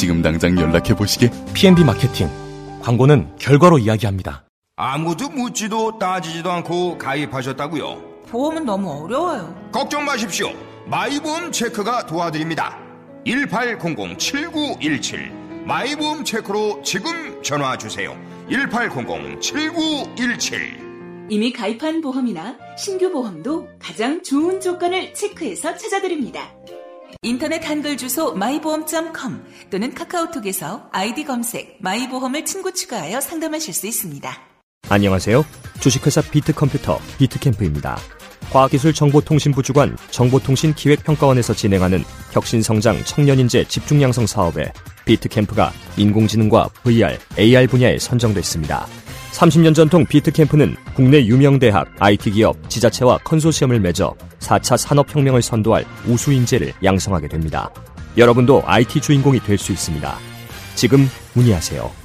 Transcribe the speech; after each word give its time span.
지금 0.00 0.22
당장 0.22 0.58
연락해 0.58 0.96
보시게. 0.96 1.30
PNB 1.52 1.84
마케팅. 1.84 2.30
광고는 2.80 3.36
결과로 3.38 3.78
이야기합니다. 3.78 4.44
아무도 4.74 5.28
묻지도 5.28 5.98
따지지도 5.98 6.50
않고 6.50 6.96
가입하셨다고요? 6.96 8.22
보험은 8.30 8.64
너무 8.64 9.04
어려워요. 9.04 9.54
걱정 9.70 10.06
마십시오. 10.06 10.48
마이보험 10.86 11.52
체크가 11.52 12.06
도와드립니다. 12.06 12.78
1800-7917 13.26 15.66
마이보험 15.66 16.24
체크로 16.24 16.80
지금 16.82 17.42
전화 17.42 17.76
주세요. 17.76 18.16
1800-7917 18.48 21.28
이미 21.28 21.52
가입한 21.52 22.00
보험이나 22.00 22.56
신규 22.78 23.12
보험도 23.12 23.68
가장 23.78 24.22
좋은 24.22 24.62
조건을 24.62 25.12
체크해서 25.12 25.76
찾아드립니다. 25.76 26.54
인터넷 27.22 27.68
한글 27.68 27.96
주소 27.96 28.34
마이보험.com 28.34 29.44
또는 29.70 29.94
카카오톡에서 29.94 30.88
아이디 30.92 31.24
검색 31.24 31.78
마이보험을 31.80 32.44
친구 32.44 32.72
추가하여 32.72 33.20
상담하실 33.20 33.74
수 33.74 33.86
있습니다. 33.86 34.30
안녕하세요. 34.88 35.44
주식회사 35.80 36.22
비트컴퓨터 36.22 36.98
비트캠프입니다. 37.18 37.98
과학기술정보통신부 38.50 39.62
주관 39.62 39.96
정보통신기획평가원에서 40.10 41.54
진행하는 41.54 42.02
혁신성장 42.32 43.04
청년인재 43.04 43.64
집중양성 43.64 44.26
사업에 44.26 44.72
비트캠프가 45.04 45.72
인공지능과 45.96 46.68
VR, 46.82 47.18
AR 47.38 47.66
분야에 47.68 47.98
선정됐습니다. 47.98 48.86
30년 49.32 49.74
전통 49.74 50.04
비트캠프는 50.04 50.76
국내 50.94 51.24
유명 51.24 51.58
대학, 51.58 51.88
IT 51.98 52.32
기업, 52.32 52.56
지자체와 52.68 53.18
컨소시엄을 53.18 53.80
맺어 53.80 54.14
4차 54.40 54.76
산업혁명을 54.76 55.42
선도할 55.42 55.84
우수 56.06 56.32
인재를 56.32 56.72
양성하게 56.82 57.28
됩니다. 57.28 57.70
여러분도 58.16 58.62
IT 58.66 59.00
주인공이 59.00 59.40
될 59.40 59.56
수 59.56 59.72
있습니다. 59.72 60.18
지금 60.74 61.08
문의하세요. 61.34 62.00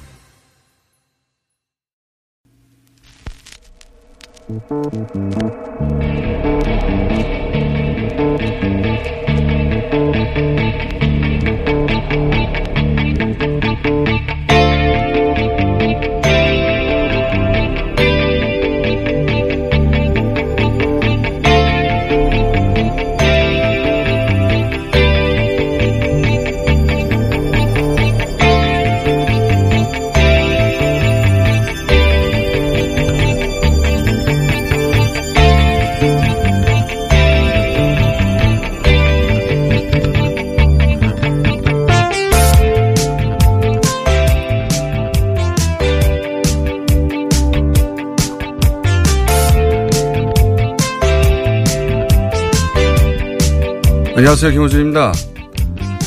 안녕하세요. 54.26 54.50
김호준입니다. 54.50 55.12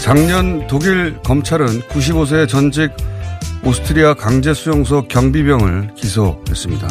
작년 0.04 0.68
독일 0.68 1.18
검찰은 1.24 1.68
95세 1.84 2.50
전직 2.50 2.92
오스트리아 3.64 4.14
강제수용소 4.14 5.04
경비병을 5.08 5.94
기소했습니다. 5.96 6.88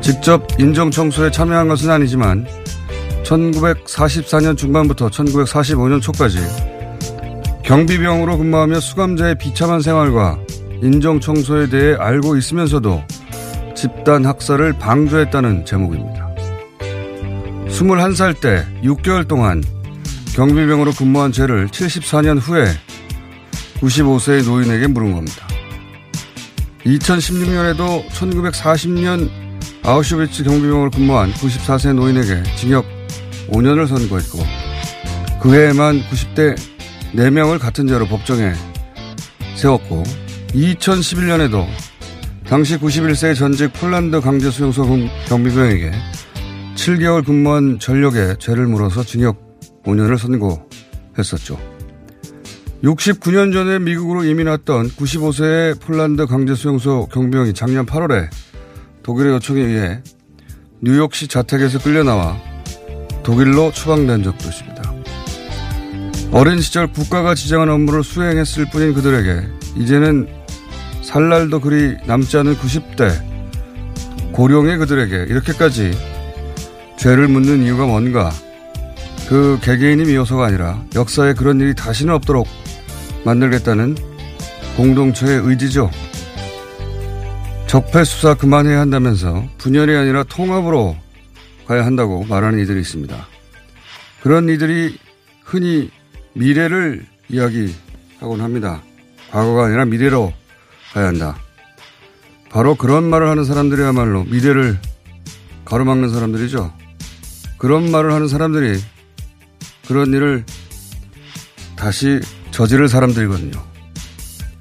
직접 0.00 0.46
인정청소에 0.58 1.32
참여한 1.32 1.68
것은 1.68 1.90
아니지만 1.90 2.46
1944년 3.24 4.56
중반부터 4.56 5.10
1945년 5.10 6.00
초까지 6.00 6.38
경비병으로 7.62 8.38
근무하며 8.38 8.80
수감자의 8.80 9.36
비참한 9.36 9.82
생활과 9.82 10.38
인정청소에 10.82 11.68
대해 11.68 11.94
알고 11.94 12.38
있으면서도 12.38 13.02
집단 13.76 14.24
학살을 14.24 14.78
방조했다는 14.78 15.66
제목입니다. 15.66 16.26
21살 17.68 18.40
때 18.40 18.64
6개월 18.82 19.28
동안 19.28 19.62
경비병으로 20.38 20.92
근무한 20.92 21.32
죄를 21.32 21.66
74년 21.66 22.38
후에 22.40 22.66
95세의 23.80 24.44
노인에게 24.46 24.86
물은 24.86 25.12
겁니다. 25.12 25.48
2016년에도 26.86 28.06
1940년 28.06 29.28
아우슈비츠 29.82 30.44
경비병으로 30.44 30.90
근무한 30.92 31.32
94세 31.32 31.92
노인에게 31.92 32.44
징역 32.54 32.84
5년을 33.48 33.88
선고했고 33.88 34.38
그 35.42 35.56
해에만 35.56 36.02
90대 36.02 36.56
4명을 37.16 37.58
같은 37.58 37.88
죄로 37.88 38.06
법정에 38.06 38.52
세웠고 39.56 40.04
2011년에도 40.54 41.66
당시 42.46 42.78
91세 42.78 43.34
전직 43.34 43.72
폴란드 43.72 44.20
강제 44.20 44.52
수용소 44.52 44.86
경비병에게 45.26 45.90
7개월 46.76 47.26
근무한 47.26 47.80
전력에 47.80 48.36
죄를 48.38 48.68
물어서 48.68 49.02
징역 49.02 49.47
5년을 49.84 50.18
선고했었죠. 50.18 51.58
69년 52.82 53.52
전에 53.52 53.78
미국으로 53.78 54.24
이민 54.24 54.46
왔던 54.46 54.90
95세의 54.90 55.80
폴란드 55.80 56.26
강제수용소 56.26 57.08
경비병이 57.12 57.54
작년 57.54 57.86
8월에 57.86 58.28
독일의 59.02 59.32
요청에 59.34 59.60
의해 59.60 60.02
뉴욕시 60.80 61.26
자택에서 61.26 61.80
끌려나와 61.80 62.38
독일로 63.24 63.72
추방된 63.72 64.22
적도 64.22 64.48
있습니다. 64.48 64.78
어린 66.30 66.60
시절 66.60 66.92
국가가 66.92 67.34
지정한 67.34 67.68
업무를 67.68 68.04
수행했을 68.04 68.66
뿐인 68.70 68.94
그들에게 68.94 69.48
이제는 69.76 70.28
살 71.02 71.28
날도 71.28 71.60
그리 71.60 71.96
남지 72.06 72.36
않은 72.36 72.54
90대 72.56 74.32
고령의 74.32 74.78
그들에게 74.78 75.32
이렇게까지 75.32 75.92
죄를 76.96 77.28
묻는 77.28 77.62
이유가 77.62 77.86
뭔가 77.86 78.30
그 79.28 79.58
개개인이 79.60 80.04
미워서가 80.04 80.46
아니라 80.46 80.82
역사에 80.94 81.34
그런 81.34 81.60
일이 81.60 81.74
다시는 81.74 82.14
없도록 82.14 82.48
만들겠다는 83.26 83.94
공동체의 84.78 85.42
의지죠. 85.44 85.90
적폐 87.66 88.04
수사 88.04 88.32
그만해야 88.32 88.80
한다면서 88.80 89.44
분열이 89.58 89.94
아니라 89.94 90.24
통합으로 90.24 90.96
가야 91.66 91.84
한다고 91.84 92.24
말하는 92.24 92.58
이들이 92.60 92.80
있습니다. 92.80 93.26
그런 94.22 94.48
이들이 94.48 94.96
흔히 95.44 95.90
미래를 96.32 97.04
이야기하곤 97.28 98.40
합니다. 98.40 98.82
과거가 99.30 99.66
아니라 99.66 99.84
미래로 99.84 100.32
가야 100.94 101.08
한다. 101.08 101.36
바로 102.48 102.74
그런 102.76 103.04
말을 103.04 103.28
하는 103.28 103.44
사람들이야말로 103.44 104.24
미래를 104.24 104.78
가로막는 105.66 106.08
사람들이죠. 106.08 106.72
그런 107.58 107.90
말을 107.90 108.12
하는 108.12 108.26
사람들이 108.26 108.80
그런 109.88 110.12
일을 110.12 110.44
다시 111.74 112.20
저지를 112.50 112.88
사람들이거든요. 112.88 113.58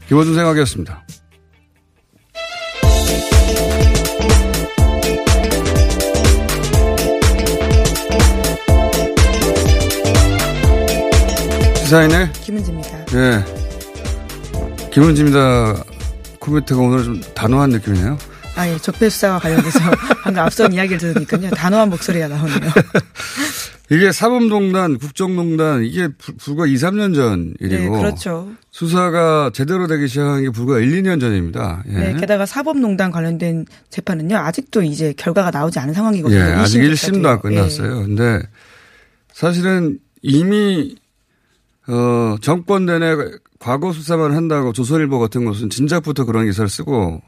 김원준 0.08 0.36
생각이었습니다. 0.36 1.04
시사인의 11.76 12.32
김은지입니다. 12.34 13.06
네. 13.08 13.46
김은지입니다. 14.92 15.84
코멘트가 16.40 16.82
오늘 16.82 17.04
좀 17.04 17.22
단호한 17.34 17.70
느낌이네요. 17.72 18.18
아, 18.56 18.68
예. 18.68 18.78
적폐수사와 18.78 19.40
관련해서 19.40 19.80
방금 20.24 20.44
앞선 20.44 20.74
이야기를 20.74 20.98
들으니까요. 20.98 21.50
단호한 21.52 21.90
목소리가 21.90 22.28
나오네요. 22.28 22.72
이게 23.90 24.12
사법농단, 24.12 24.98
국정농단 24.98 25.86
이게 25.86 26.10
부, 26.10 26.36
불과 26.36 26.66
2, 26.66 26.76
3년 26.76 27.16
전 27.16 27.54
일이고 27.60 27.96
네, 27.96 28.02
그렇죠. 28.02 28.52
수사가 28.72 29.52
제대로 29.54 29.88
되기 29.88 30.08
시작한 30.10 30.44
게 30.44 30.50
불과 30.50 30.80
1, 30.80 31.02
2년 31.02 31.22
전입니다. 31.22 31.84
예. 31.88 31.94
네, 31.94 32.14
게다가 32.20 32.46
사법농단 32.46 33.12
관련된 33.12 33.66
재판은요 33.90 34.36
아직도 34.36 34.82
이제 34.82 35.14
결과가 35.16 35.52
나오지 35.52 35.80
않은 35.80 35.94
상황이거든요. 35.94 36.38
예, 36.38 36.44
아직 36.44 36.82
1심도 36.82 37.26
안 37.26 37.38
예. 37.38 37.42
끝났어요. 37.42 38.04
근데 38.04 38.42
사실은 39.32 40.00
이미 40.22 40.98
어 41.88 42.36
정권 42.42 42.86
내내 42.86 43.16
과거 43.60 43.94
수사만 43.94 44.36
한다고 44.36 44.74
조선일보 44.74 45.18
같은 45.20 45.46
곳은 45.46 45.70
진작부터 45.70 46.26
그런 46.26 46.46
기사를 46.46 46.68
쓰고 46.68 47.22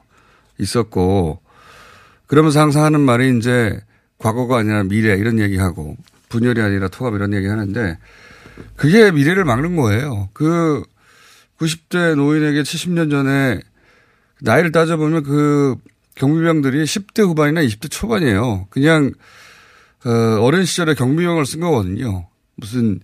있었고 0.60 1.40
그러면서 2.28 2.60
항상 2.60 2.84
하는 2.84 3.00
말이 3.00 3.38
이제 3.38 3.80
과거가 4.18 4.58
아니라 4.58 4.84
미래 4.84 5.16
이런 5.16 5.40
얘기하고 5.40 5.96
분열이 6.30 6.62
아니라 6.62 6.88
통합 6.88 7.14
이런 7.16 7.34
얘기 7.34 7.48
하는데 7.48 7.98
그게 8.76 9.12
미래를 9.12 9.44
막는 9.44 9.76
거예요. 9.76 10.30
그 10.34 10.84
90대 11.60 12.16
노인에게 12.16 12.62
70년 12.62 13.12
전에 13.12 13.60
나이를 14.42 14.72
따져보면 14.72 15.24
그 15.24 15.76
경비병들이 16.16 16.84
10대 16.84 17.24
후반이나 17.24 17.62
20대 17.62 17.90
초반이에요. 17.90 18.68
그냥 18.70 19.12
어, 20.06 20.42
어린 20.42 20.66
시절에 20.66 20.94
경비병을 20.94 21.46
쓴 21.46 21.60
거거든요. 21.60 22.28
무슨 22.56 23.00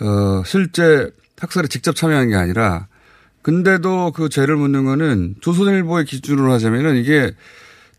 어, 0.00 0.42
실제 0.44 1.10
학살에 1.38 1.66
직접 1.68 1.96
참여한 1.96 2.28
게 2.28 2.36
아니라 2.36 2.86
근데도 3.42 4.12
그 4.12 4.28
죄를 4.28 4.56
묻는 4.56 4.84
거는 4.84 5.36
조선일보의 5.40 6.04
기준으로 6.04 6.52
하자면은 6.52 6.96
이게 6.96 7.32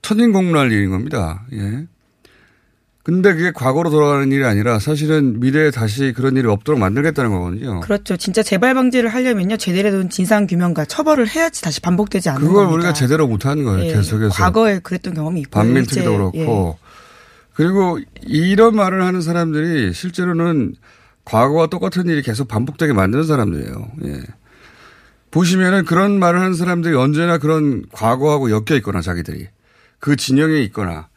천인공날 0.02 0.72
일인 0.72 0.92
겁니다. 0.92 1.46
예. 1.54 1.88
근데 3.04 3.34
그게 3.34 3.52
과거로 3.52 3.90
돌아가는 3.90 4.32
일이 4.32 4.46
아니라 4.46 4.80
사실은 4.80 5.42
미래에 5.42 5.72
다시 5.72 6.14
그런 6.16 6.38
일이 6.38 6.48
없도록 6.48 6.80
만들겠다는 6.80 7.32
거거든요. 7.32 7.82
그렇죠. 7.82 8.16
진짜 8.16 8.42
재발 8.42 8.74
방지를 8.74 9.10
하려면요 9.14 9.58
제대로 9.58 9.92
된 9.92 10.10
진상 10.10 10.48
규명과 10.48 10.86
처벌을 10.86 11.28
해야지 11.28 11.62
다시 11.62 11.82
반복되지 11.82 12.30
않는 12.30 12.42
그걸 12.42 12.64
겁니다. 12.64 12.76
우리가 12.76 12.94
제대로 12.94 13.28
못하는 13.28 13.66
거예요. 13.66 13.90
예, 13.90 13.94
계속해서. 13.94 14.30
과거에 14.34 14.80
그랬던 14.80 15.16
경험이 15.16 15.42
있고 15.42 15.52
반민특위도 15.52 16.12
그렇고. 16.12 16.78
그리고 17.54 18.00
이런 18.22 18.76
말을 18.76 19.04
하는 19.04 19.22
사람들이 19.22 19.94
실제로는 19.94 20.76
과거와 21.26 21.68
똑같은 21.68 22.08
일이 22.08 22.22
계속 22.22 22.48
반복되게 22.48 22.94
만드는 22.94 23.26
사람들이에요. 23.26 23.92
예. 24.06 24.22
보시면은 25.30 25.84
그런 25.84 26.20
말을 26.20 26.40
하는 26.40 26.54
사람들이 26.54 26.96
언제나 26.96 27.38
그런 27.38 27.84
과거하고 27.92 28.50
엮여 28.50 28.78
있거나 28.78 29.02
자기들이 29.02 29.48
그 30.00 30.16
진영에 30.16 30.62
있거나 30.62 31.10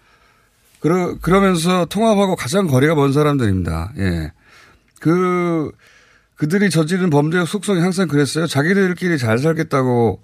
그러, 0.80 1.16
그러면서 1.18 1.84
통합하고 1.86 2.36
가장 2.36 2.66
거리가 2.66 2.94
먼 2.94 3.12
사람들입니다. 3.12 3.92
예. 3.98 4.32
그, 5.00 5.70
그들이 6.36 6.70
저지른 6.70 7.10
범죄의 7.10 7.46
속성이 7.46 7.80
항상 7.80 8.08
그랬어요. 8.08 8.46
자기들끼리 8.46 9.18
잘 9.18 9.38
살겠다고 9.38 10.20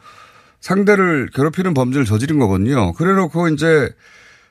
상대를 0.60 1.30
괴롭히는 1.34 1.74
범죄를 1.74 2.04
저지른 2.04 2.38
거거든요. 2.38 2.92
그래 2.92 3.12
놓고 3.14 3.48
이제 3.48 3.90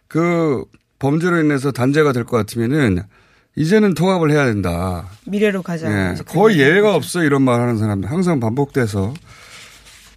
그 0.08 0.66
범죄로 1.00 1.40
인해서 1.40 1.72
단죄가 1.72 2.12
될 2.14 2.26
것 2.26 2.38
같으면은 2.38 3.04
이제는 3.56 3.94
통합을 3.94 4.32
해야 4.32 4.46
된다. 4.46 5.08
미래로 5.26 5.62
가자. 5.62 5.88
예. 5.88 6.16
거의 6.26 6.58
예외가. 6.60 6.96
없어요. 6.96 7.26
이런 7.26 7.42
말 7.44 7.60
하는 7.62 7.78
사람들. 7.78 8.10
항상 8.10 8.40
반복돼서 8.40 9.14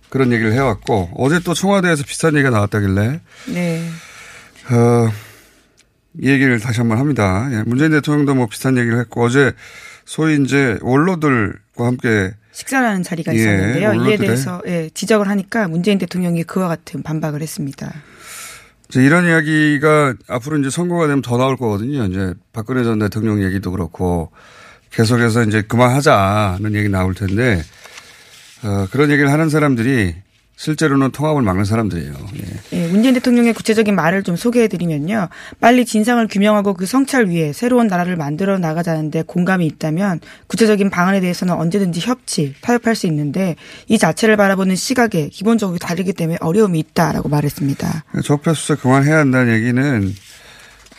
그런 0.08 0.32
얘기를 0.32 0.52
해왔고 0.52 1.10
어제 1.16 1.40
또 1.40 1.54
청와대에서 1.54 2.04
비슷한 2.04 2.34
얘기가 2.34 2.50
나왔다길래 2.50 3.20
네. 3.52 3.88
어, 4.70 5.08
이 6.20 6.28
얘기를 6.28 6.61
다시 6.61 6.81
한 6.81 6.88
번 6.88 6.99
합니다. 6.99 7.49
예, 7.52 7.62
문재인 7.66 7.90
대통령도 7.90 8.34
뭐 8.34 8.46
비슷한 8.46 8.76
얘기를 8.78 8.99
했고 9.00 9.25
어제 9.25 9.52
소위 10.05 10.40
이제 10.43 10.78
원로들과 10.82 11.87
함께 11.87 12.32
식사라는 12.52 13.02
자리가 13.02 13.32
예, 13.34 13.38
있었는데요. 13.38 13.93
이에 13.93 13.96
원로들의- 13.99 14.20
대해서 14.20 14.62
예, 14.66 14.90
지적을 14.94 15.28
하니까 15.28 15.66
문재인 15.69 15.99
대통령이 15.99 16.44
그와 16.44 16.69
같은 16.69 17.02
반박을 17.02 17.40
했습니다. 17.43 17.93
이런 18.96 19.25
이야기가 19.26 20.14
앞으로 20.28 20.58
이제 20.58 20.70
선거가 20.70 21.06
되면 21.08 21.20
더 21.22 21.37
나올 21.37 21.56
거거든요. 21.56 22.05
이제 22.05 22.34
박근혜 22.52 22.84
전 22.84 22.99
대통령 23.00 23.43
얘기도 23.43 23.72
그렇고 23.72 24.31
계속해서 24.93 25.43
이제 25.44 25.62
그만하자는 25.62 26.75
얘기 26.75 26.88
나올 26.88 27.14
텐데 27.14 27.60
어, 28.62 28.87
그런 28.93 29.10
얘기를 29.10 29.32
하는 29.32 29.49
사람들이 29.49 30.14
실제로는 30.56 31.11
통합을 31.11 31.43
막는 31.43 31.65
사람들이에요. 31.65 32.12
예. 32.37 32.79
예, 32.79 32.89
문재인 32.89 33.15
대통령의 33.15 33.53
구체적인 33.55 33.95
말을 33.95 34.23
좀 34.23 34.37
소개해드리면요. 34.37 35.29
빨리 35.61 35.85
진상을 35.85 36.27
규명하고 36.29 36.75
그 36.75 36.87
성찰 36.87 37.29
위해 37.29 37.53
새로운 37.53 37.89
나라를 37.89 38.17
만들어 38.17 38.59
나가자는데 38.59 39.23
공감이 39.23 39.67
있다면 39.67 40.21
구체적인 40.47 40.91
방안에 40.91 41.21
대해서는 41.21 41.55
언제든지 41.55 42.01
협치, 42.01 42.55
타협할 42.61 42.95
수 42.95 43.06
있는데 43.06 43.56
이 43.89 43.99
자체를 43.99 44.37
바라보는 44.37 44.77
시각에 44.77 45.29
기본적으로 45.29 45.79
다르기 45.79 46.12
때문에 46.12 46.39
어려움이 46.41 46.79
있다라고 46.79 47.29
말했습니다. 47.29 48.05
적폐 48.23 48.55
수사 48.55 48.77
그만해야 48.77 49.19
한다는 49.19 49.53
얘기는 49.53 50.15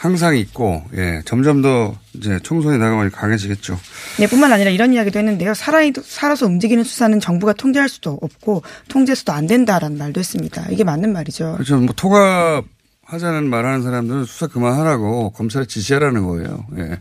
항상 0.06 0.38
있고, 0.38 0.84
예, 0.96 1.22
점점 1.25 1.62
더 1.62 1.98
이제 2.13 2.40
총선이 2.44 2.78
나가면 2.78 3.12
강해지겠죠. 3.12 3.78
네, 4.19 4.28
뿐만 4.28 4.54
아니라 4.54 4.69
이런 4.69 4.94
이야기도 4.94 5.19
했는데요. 5.19 5.54
살아, 5.54 5.80
살아서 6.04 6.46
움직이는 6.46 6.84
수사는 6.84 7.19
정부가 7.19 7.54
통제할 7.54 7.90
수도 7.90 8.18
없고 8.22 8.63
통제수도 8.88 9.34
안 9.34 9.48
된다라는 9.48 9.98
말도 9.98 10.19
했습니다. 10.19 10.66
이게 10.69 10.84
맞는 10.84 11.12
말이죠. 11.12 11.54
그렇죠. 11.54 11.78
뭐 11.78 11.94
통합하자는 11.96 13.50
말 13.50 13.66
하는 13.66 13.81
사람들은 13.81 14.25
수사 14.25 14.48
그만하라고 14.48 15.31
검찰에 15.31 15.66
지시하라는 15.66 16.25
거예요. 16.25 16.66
예. 16.78 17.00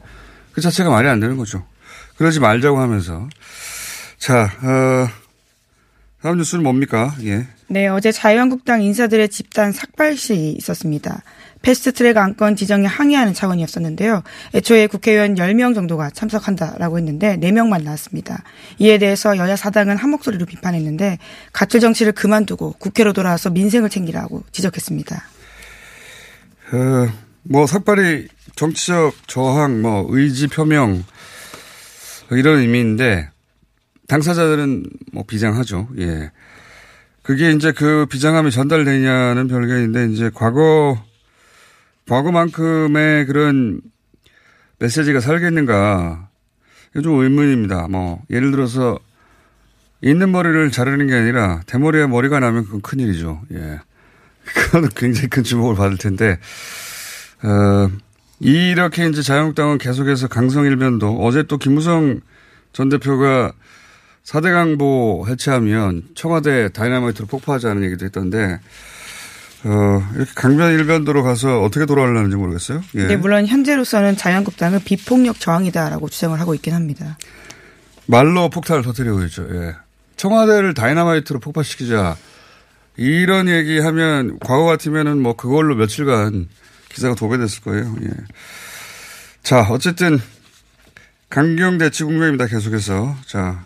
그 0.53 0.61
자체가 0.61 0.89
말이 0.91 1.07
안 1.09 1.21
되는 1.21 1.37
거죠. 1.37 1.65
그러지 2.17 2.41
말자고 2.41 2.79
하면서. 2.79 3.29
자, 4.19 4.45
어, 4.63 5.09
다음 6.23 6.39
뉴스는 6.39 6.65
뭡니까? 6.65 7.15
예. 7.25 7.47
네, 7.67 7.87
어제 7.89 8.13
자유한국당 8.13 8.83
인사들의 8.83 9.29
집단 9.29 9.73
삭발식이 9.73 10.53
있었습니다. 10.53 11.23
패스트트랙 11.65 12.17
안건 12.19 12.57
지정에 12.57 12.87
항의하는 12.87 13.33
차원이었었는데요. 13.33 14.23
애초에 14.55 14.87
국회의원 14.87 15.35
10명 15.35 15.75
정도가 15.75 16.11
참석한다라고 16.11 16.99
했는데 16.99 17.39
4명만 17.39 17.83
나왔습니다. 17.83 18.43
이에 18.79 18.99
대해서 18.99 19.37
여야 19.39 19.57
사당은 19.57 19.97
한 19.97 20.11
목소리로 20.11 20.45
비판했는데 20.45 21.19
가출 21.53 21.81
정치를 21.81 22.13
그만두고 22.13 22.75
국회로 22.79 23.15
돌아와서 23.15 23.49
민생을 23.49 23.89
챙기라고 23.89 24.45
지적했습니다. 24.53 25.17
어, 26.73 27.09
뭐 27.43 27.67
삭발이 27.67 28.29
정치적 28.57 29.15
저항, 29.27 29.81
뭐 29.81 30.07
의지 30.11 30.49
표명 30.49 31.03
뭐 32.29 32.39
이런 32.39 32.59
의미인데 32.59 33.31
당사자들은 34.07 34.85
뭐 35.13 35.25
비장하죠. 35.27 35.89
예. 35.99 36.31
그게 37.23 37.53
이제 37.53 37.73
그 37.73 38.05
비장함이 38.11 38.51
전달되냐는 38.51 39.49
별개인데 39.49 40.13
이제 40.13 40.31
과거 40.35 41.03
과거만큼의 42.09 43.27
그런 43.27 43.81
메시지가 44.79 45.21
살겠는가 45.21 46.29
좀 47.03 47.21
의문입니다. 47.21 47.89
뭐 47.89 48.23
예를 48.31 48.51
들어서 48.51 48.99
있는 50.03 50.31
머리를 50.33 50.71
자르는 50.71 51.07
게 51.07 51.15
아니라 51.15 51.63
대머리에 51.67 52.07
머리가 52.07 52.39
나면 52.39 52.65
그건 52.65 52.83
큰일이죠. 52.83 53.43
예. 53.55 53.81
그거는 54.45 54.91
굉장히 54.95 55.29
큰 55.29 55.43
주목을 55.43 55.75
받을 55.75 55.97
텐데, 55.97 56.39
어, 57.43 57.91
이렇게 58.41 59.09
이제 59.09 59.23
자유한국당은 59.23 59.79
계속해서 59.79 60.29
강성일변도 60.29 61.25
어제 61.25 61.45
또 61.45 61.57
김무성 61.57 62.21
전 62.75 62.91
대표가 62.91 63.53
4대 64.25 64.53
강보 64.53 65.25
해체하면 65.29 66.03
청와대 66.15 66.69
다이나마이트로 66.69 67.27
폭파하자는 67.27 67.85
얘기도 67.85 68.05
했던데, 68.05 68.61
어, 69.65 70.07
이렇게 70.15 70.31
강변 70.35 70.75
일변도로 70.75 71.23
가서 71.23 71.63
어떻게 71.63 71.87
돌아가려는지 71.87 72.37
모르겠어요. 72.37 72.83
예. 72.97 73.07
네, 73.07 73.17
물론 73.17 73.47
현재로서는 73.47 74.17
자유한국당은 74.17 74.81
비폭력 74.85 75.41
저항이다라고 75.41 76.09
주장을 76.09 76.39
하고 76.39 76.55
있긴 76.55 76.75
합니다. 76.75 77.17
말로 78.07 78.51
폭탄을 78.51 78.83
터뜨리고 78.83 79.23
있죠. 79.25 79.47
예. 79.51 79.75
청와대를 80.17 80.75
다이나마이트로 80.75 81.41
폭파시키자. 81.41 82.17
이런 82.97 83.49
얘기 83.49 83.81
하면 83.81 84.39
과거 84.39 84.65
같으면은 84.65 85.21
뭐 85.21 85.35
그걸로 85.35 85.75
며칠간 85.75 86.49
기사가 86.91 87.15
도배됐을 87.15 87.63
거예요. 87.63 87.97
예. 88.03 88.09
자, 89.43 89.67
어쨌든 89.71 90.21
강경 91.31 91.79
대치 91.79 92.05
국면입니다. 92.05 92.47
계속해서. 92.47 93.17
자, 93.27 93.65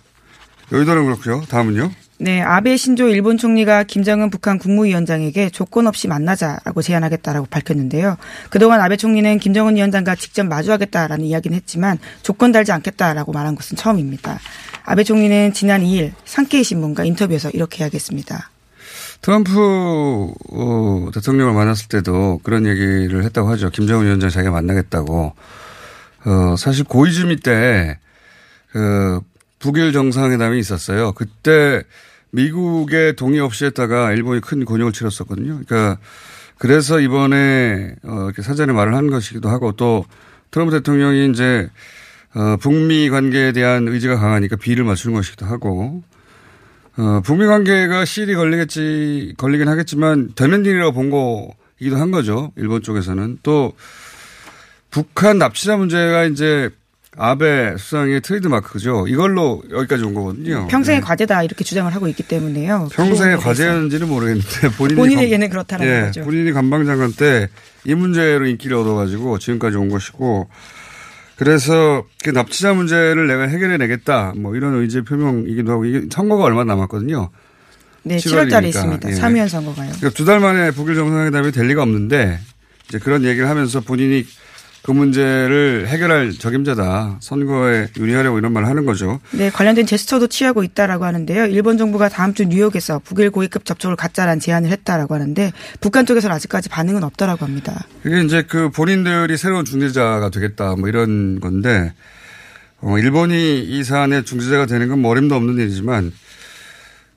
여의도는 0.73 1.05
그렇고요. 1.05 1.43
다음은요. 1.49 1.91
네, 2.21 2.43
아베 2.43 2.77
신조 2.77 3.09
일본 3.09 3.39
총리가 3.39 3.85
김정은 3.85 4.31
북한 4.31 4.59
국무위원장에게 4.59 5.51
조건 5.51 5.87
없이 5.87 6.09
만나자라고 6.09 6.83
제안하겠다라고 6.83 7.47
밝혔는데요. 7.47 8.17
그동안 8.51 8.81
아베 8.81 8.97
총리는 8.97 9.39
김정은 9.39 9.77
위원장과 9.77 10.17
직접 10.17 10.45
마주하겠다라는 10.45 11.25
이야기는 11.25 11.57
했지만 11.57 11.99
조건 12.23 12.51
달지 12.51 12.73
않겠다라고 12.73 13.31
말한 13.33 13.55
것은 13.55 13.77
처음입니다. 13.77 14.41
아베 14.83 15.05
총리는 15.05 15.53
지난 15.53 15.83
2일 15.83 16.13
상케이 16.25 16.65
신문과 16.65 17.05
인터뷰에서 17.05 17.51
이렇게 17.51 17.85
이야기했습니다. 17.85 18.51
트럼프 19.23 20.33
어, 20.51 21.11
대통령을 21.15 21.53
만났을 21.55 21.87
때도 21.87 22.41
그런 22.43 22.67
얘기를 22.67 23.23
했다고 23.23 23.49
하죠. 23.51 23.71
김정은 23.71 24.07
위원장 24.07 24.29
자기가 24.29 24.51
만나겠다고. 24.51 25.35
어, 26.25 26.57
사실 26.59 26.85
고이즈미 26.85 27.37
때, 27.37 27.99
그, 28.73 29.21
북일 29.61 29.93
정상회담이 29.93 30.59
있었어요. 30.59 31.13
그때 31.13 31.83
미국의 32.31 33.17
동의 33.17 33.41
없이 33.41 33.65
했다가 33.65 34.13
일본이 34.13 34.41
큰 34.41 34.65
곤욕을 34.65 34.93
치렀었거든요. 34.93 35.61
그러니까 35.65 35.99
그래서 36.59 37.01
이번에 37.01 37.95
어, 38.03 38.25
이렇게 38.25 38.43
사전에 38.43 38.73
말을 38.73 38.95
한 38.95 39.09
것이기도 39.09 39.49
하고 39.49 39.73
또 39.73 40.05
트럼프 40.51 40.73
대통령이 40.73 41.31
이제 41.31 41.71
어, 42.35 42.57
북미 42.61 43.09
관계에 43.09 43.53
대한 43.53 43.89
의지가 43.89 44.17
강하니까 44.17 44.57
비를 44.57 44.85
맞추는 44.85 45.17
것이기도 45.17 45.47
하고 45.47 46.03
어, 46.97 47.21
북미 47.25 47.47
관계가 47.47 48.05
실이 48.05 48.35
걸리겠지 48.35 49.35
걸리긴 49.39 49.69
하겠지만 49.69 50.31
되는 50.35 50.65
일이라고 50.65 50.93
본 50.93 51.11
거이기도 51.11 51.97
한 51.97 52.11
거죠. 52.11 52.53
일본 52.57 52.83
쪽에서는 52.83 53.39
또 53.43 53.73
북한 54.91 55.39
납치자 55.39 55.77
문제가 55.77 56.25
이제 56.25 56.71
아베 57.21 57.77
수상의 57.77 58.21
트레이드 58.21 58.47
마크죠. 58.47 59.07
이걸로 59.09 59.63
여기까지 59.71 60.05
온 60.05 60.15
거거든요. 60.15 60.69
평생의 60.69 61.01
네. 61.01 61.05
과제다 61.07 61.43
이렇게 61.43 61.65
주장을 61.65 61.93
하고 61.93 62.07
있기 62.09 62.23
때문에요. 62.23 62.89
평생의 62.93 63.39
과제였는지는 63.39 64.09
모르겠는데 64.09 64.69
본인이 64.79 64.95
본인에게는 64.97 65.51
그렇다는 65.51 65.87
네, 65.87 66.01
거죠. 66.07 66.23
본인이 66.25 66.53
감방장관 66.53 67.13
때 67.15 67.49
이 67.85 67.95
문제로 67.95 68.47
인기를 68.47 68.77
얻어가지고 68.77 69.39
지금까지 69.39 69.77
온 69.79 69.89
것이고 69.89 70.49
그래서 71.37 72.05
그 72.23 72.31
납치자 72.31 72.75
문제를 72.75 73.27
내가 73.27 73.45
해결해 73.45 73.77
내겠다 73.79 74.33
뭐 74.37 74.57
이런 74.57 74.75
의지 74.75 75.03
표명이기도 75.03 75.73
하고 75.73 75.85
이게 75.87 76.03
선거가 76.13 76.45
얼마 76.45 76.65
남았거든요. 76.65 77.31
네, 78.03 78.17
7월 78.17 78.51
달에 78.51 78.69
있습니다. 78.69 79.09
예. 79.11 79.15
사면 79.15 79.49
선거가요. 79.49 79.91
그러니까 79.97 80.11
두 80.11 80.25
달 80.25 80.41
만에 80.41 80.71
북일 80.73 80.97
정상회담이 80.97 81.53
될 81.53 81.67
리가 81.69 81.83
없는데 81.83 82.39
이제 82.89 82.99
그런 82.99 83.25
얘기를 83.25 83.49
하면서 83.49 83.81
본인이 83.81 84.27
그 84.83 84.91
문제를 84.93 85.87
해결할 85.89 86.33
적임자다. 86.33 87.19
선거에 87.21 87.89
유리하려고 87.97 88.39
이런 88.39 88.53
말을 88.53 88.69
하는 88.69 88.87
거죠. 88.87 89.21
네, 89.33 89.51
관련된 89.51 89.87
제스처도 89.87 90.29
취하고 90.29 90.63
있다라고 90.63 91.05
하는데요. 91.05 91.47
일본 91.47 91.79
정부가 91.79 92.09
다음 92.09 92.33
주 92.35 92.45
뉴욕에서 92.45 93.01
북일 93.01 93.31
고위급 93.31 93.65
접촉을 93.65 93.97
갖자라는 93.97 94.41
제안을 94.41 94.71
했다라고 94.71 95.15
하는데 95.15 95.53
북한 95.81 96.07
쪽에서는 96.07 96.35
아직까지 96.35 96.69
반응은 96.69 97.05
없다라고 97.05 97.45
합니다. 97.45 97.87
그게 98.03 98.23
이제 98.23 98.43
그 98.43 98.71
본인들이 98.71 99.37
새로운 99.37 99.65
중재자가 99.65 100.31
되겠다 100.31 100.77
뭐 100.77 100.89
이런 100.89 101.41
건데 101.41 101.93
어, 102.81 102.99
일본이 102.99 103.61
이 103.61 103.83
사안의 103.85 104.25
중재자가 104.25 104.67
되는 104.67 104.89
건 104.89 105.03
머림도 105.03 105.35
없는 105.35 105.59
일이지만 105.59 106.13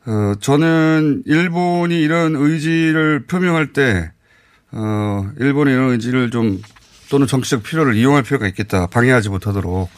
어, 0.06 0.34
저는 0.40 1.24
일본이 1.26 2.02
이런 2.02 2.36
의지를 2.36 3.26
표명할 3.28 3.74
때 3.74 4.12
어, 4.72 5.30
일본의 5.40 5.74
이런 5.74 5.92
의지를 5.92 6.32
좀 6.32 6.60
또는 7.12 7.28
정치적 7.28 7.64
필요를 7.64 7.96
이용할 7.98 8.24
필요가 8.24 8.48
있겠다. 8.48 8.88
방해하지 8.88 9.28
못하도록 9.28 9.90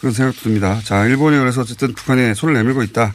그런 0.00 0.14
생각도 0.14 0.40
듭니다. 0.40 0.80
자, 0.82 1.04
일본이 1.04 1.36
그래서 1.36 1.60
어쨌든 1.60 1.92
북한에 1.92 2.32
손을 2.32 2.54
내밀고 2.54 2.82
있다. 2.84 3.14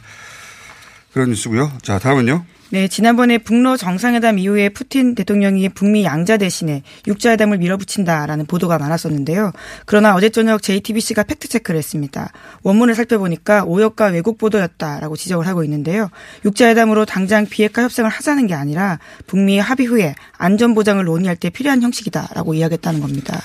그런 1.12 1.30
뉴스고요. 1.30 1.72
자, 1.82 1.98
다음은요. 1.98 2.44
네, 2.74 2.88
지난번에 2.88 3.38
북러 3.38 3.76
정상회담 3.76 4.40
이후에 4.40 4.68
푸틴 4.68 5.14
대통령이 5.14 5.68
북미 5.68 6.02
양자 6.02 6.38
대신에 6.38 6.82
육자회담을 7.06 7.58
밀어붙인다라는 7.58 8.46
보도가 8.46 8.78
많았었는데요. 8.78 9.52
그러나 9.86 10.16
어제 10.16 10.28
저녁 10.28 10.60
JTBC가 10.60 11.22
팩트체크를 11.22 11.78
했습니다. 11.78 12.32
원문을 12.64 12.96
살펴보니까 12.96 13.62
오역과 13.62 14.06
왜곡 14.06 14.38
보도였다라고 14.38 15.14
지적을 15.14 15.46
하고 15.46 15.62
있는데요. 15.62 16.10
육자회담으로 16.44 17.04
당장 17.04 17.46
비핵화 17.46 17.84
협상을 17.84 18.10
하자는 18.10 18.48
게 18.48 18.54
아니라 18.54 18.98
북미 19.28 19.60
합의 19.60 19.86
후에 19.86 20.16
안전보장을 20.36 21.04
논의할 21.04 21.36
때 21.36 21.50
필요한 21.50 21.80
형식이다라고 21.80 22.54
이야기했다는 22.54 22.98
겁니다. 22.98 23.40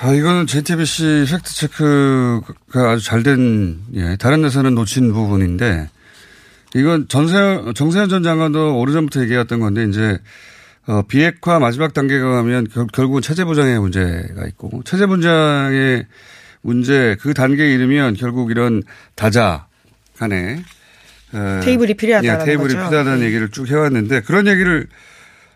아, 0.00 0.12
이거는 0.12 0.48
JTBC 0.48 1.26
팩트체크가 1.30 2.90
아주 2.90 3.04
잘 3.04 3.22
된, 3.22 3.78
예, 3.94 4.16
다른 4.16 4.42
데서는 4.42 4.74
놓친 4.74 5.12
부분인데 5.12 5.90
이건 6.74 7.06
전세, 7.08 7.36
정세현 7.74 8.08
전 8.08 8.22
장관도 8.22 8.78
오래전부터 8.78 9.22
얘기했던 9.22 9.60
건데 9.60 9.84
이제 9.84 10.18
어, 10.86 11.02
비핵화 11.02 11.58
마지막 11.58 11.94
단계가 11.94 12.30
가면 12.30 12.68
결, 12.72 12.86
결국은 12.92 13.22
체제 13.22 13.44
보장의 13.44 13.78
문제가 13.78 14.46
있고 14.48 14.82
체제 14.84 15.06
보장의 15.06 16.06
문제 16.62 17.16
그 17.20 17.34
단계에 17.34 17.72
이르면 17.74 18.14
결국 18.14 18.50
이런 18.50 18.82
다자 19.14 19.66
간에 20.18 20.62
어, 21.32 21.60
테이블이 21.62 21.94
필요하다는 21.94 22.40
예, 22.40 22.44
테이블이 22.44 22.74
거죠. 22.74 22.86
필요하다는 22.88 23.20
네. 23.20 23.26
얘기를 23.26 23.48
쭉 23.50 23.68
해왔는데 23.68 24.22
그런 24.22 24.46
얘기를 24.46 24.86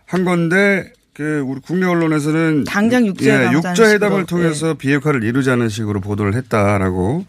한 0.04 0.24
건데 0.24 0.92
그 1.12 1.40
우리 1.40 1.60
국내 1.60 1.86
언론에서는 1.86 2.64
당장 2.64 3.06
육자 3.06 3.46
예, 3.46 3.52
육자 3.52 3.90
회담을 3.90 4.26
통해서 4.26 4.68
네. 4.68 4.74
비핵화를 4.78 5.24
이루자는 5.24 5.68
식으로 5.68 6.00
보도를 6.00 6.34
했다라고 6.34 7.24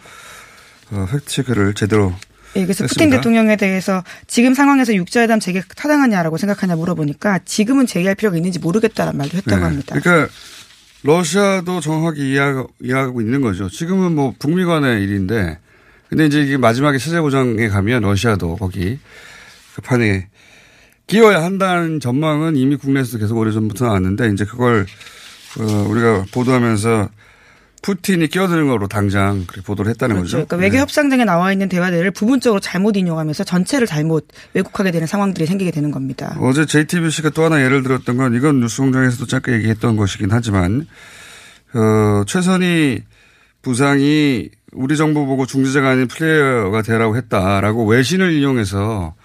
어, 0.91 1.07
팩트 1.11 1.25
체크를 1.25 1.73
제대로 1.73 2.13
예, 2.57 2.65
그래서 2.65 2.79
그렇습니다. 2.79 2.87
푸틴 2.87 3.09
대통령에 3.09 3.55
대해서 3.55 4.03
지금 4.27 4.53
상황에서 4.53 4.93
육자회담 4.95 5.39
재개 5.39 5.61
타당하냐라고 5.75 6.37
생각하냐 6.37 6.75
물어보니까 6.75 7.39
지금은 7.45 7.85
재개할 7.85 8.15
필요가 8.15 8.37
있는지 8.37 8.59
모르겠다는 8.59 9.17
말도 9.17 9.37
했다고 9.37 9.57
네. 9.57 9.63
합니다. 9.63 9.99
그러니까 9.99 10.31
러시아도 11.03 11.79
정확하게 11.79 12.21
이해하고, 12.81 13.21
있는 13.21 13.41
거죠. 13.41 13.69
지금은 13.69 14.15
뭐 14.15 14.33
북미 14.37 14.65
간의 14.65 15.03
일인데 15.03 15.59
근데 16.09 16.25
이제 16.25 16.41
이게 16.41 16.57
마지막에 16.57 16.97
체제 16.97 17.19
보장에 17.21 17.67
가면 17.67 18.01
러시아도 18.01 18.55
거기 18.55 18.99
그 19.75 19.81
판에 19.81 20.27
끼워야 21.05 21.43
한다는 21.43 21.99
전망은 21.99 22.55
이미 22.55 22.75
국내에서 22.75 23.17
계속 23.17 23.37
오래전부터 23.37 23.85
나왔는데 23.85 24.29
이제 24.29 24.45
그걸 24.45 24.85
어, 25.59 25.63
우리가 25.89 26.25
보도하면서 26.33 27.09
푸틴이 27.87 28.27
끼어드는 28.27 28.67
거로 28.67 28.89
당장 28.89 29.45
보도를 29.65 29.89
했다는 29.91 30.17
그렇죠. 30.17 30.37
거죠. 30.39 30.47
그러니까 30.47 30.57
외교 30.57 30.73
네. 30.73 30.79
협상장에 30.81 31.23
나와 31.23 31.53
있는 31.53 31.69
대화들을 31.69 32.11
부분적으로 32.11 32.59
잘못 32.59 32.97
인용하면서 32.97 33.45
전체를 33.45 33.87
잘못 33.87 34.27
왜곡하게 34.53 34.91
되는 34.91 35.07
상황들이 35.07 35.45
생기게 35.45 35.71
되는 35.71 35.89
겁니다. 35.91 36.35
어제 36.41 36.65
JTBC가 36.65 37.29
또 37.29 37.45
하나 37.45 37.63
예를 37.63 37.83
들었던 37.83 38.17
건 38.17 38.35
이건 38.35 38.59
뉴스공장에서도 38.59 39.25
잠깐 39.27 39.55
얘기했던 39.55 39.95
것이긴 39.95 40.27
하지만 40.31 40.85
어, 41.73 42.25
최선희 42.27 43.03
부상이 43.61 44.49
우리 44.73 44.97
정부 44.97 45.25
보고 45.25 45.45
중재자가 45.45 45.91
아닌 45.91 46.09
플레이어가 46.09 46.81
되라고 46.81 47.15
했다라고 47.15 47.85
외신을 47.85 48.33
인용해서 48.33 49.15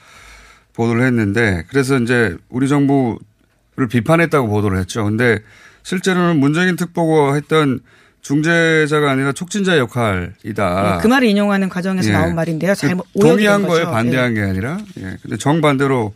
보도를 0.73 1.05
했는데 1.05 1.65
그래서 1.69 1.99
이제 1.99 2.37
우리 2.49 2.69
정부를 2.69 3.89
비판했다고 3.91 4.47
보도를 4.47 4.79
했죠. 4.79 5.03
근데 5.03 5.41
실제로는 5.83 6.39
문재인 6.39 6.77
특보가 6.77 7.35
했던 7.35 7.81
중재자가 8.23 9.11
아니라 9.11 9.33
촉진자 9.33 9.79
역할이다. 9.79 10.83
네, 10.97 11.03
그 11.03 11.09
말을 11.09 11.29
인용하는 11.29 11.69
과정에서 11.69 12.09
예. 12.09 12.13
나온 12.13 12.35
말인데요. 12.35 12.75
잘못 12.75 13.07
그 13.13 13.19
동의한 13.19 13.67
거에 13.67 13.85
반대한 13.85 14.31
예. 14.31 14.35
게 14.41 14.43
아니라 14.43 14.79
예. 14.99 15.17
근데 15.23 15.37
정반대로 15.37 16.15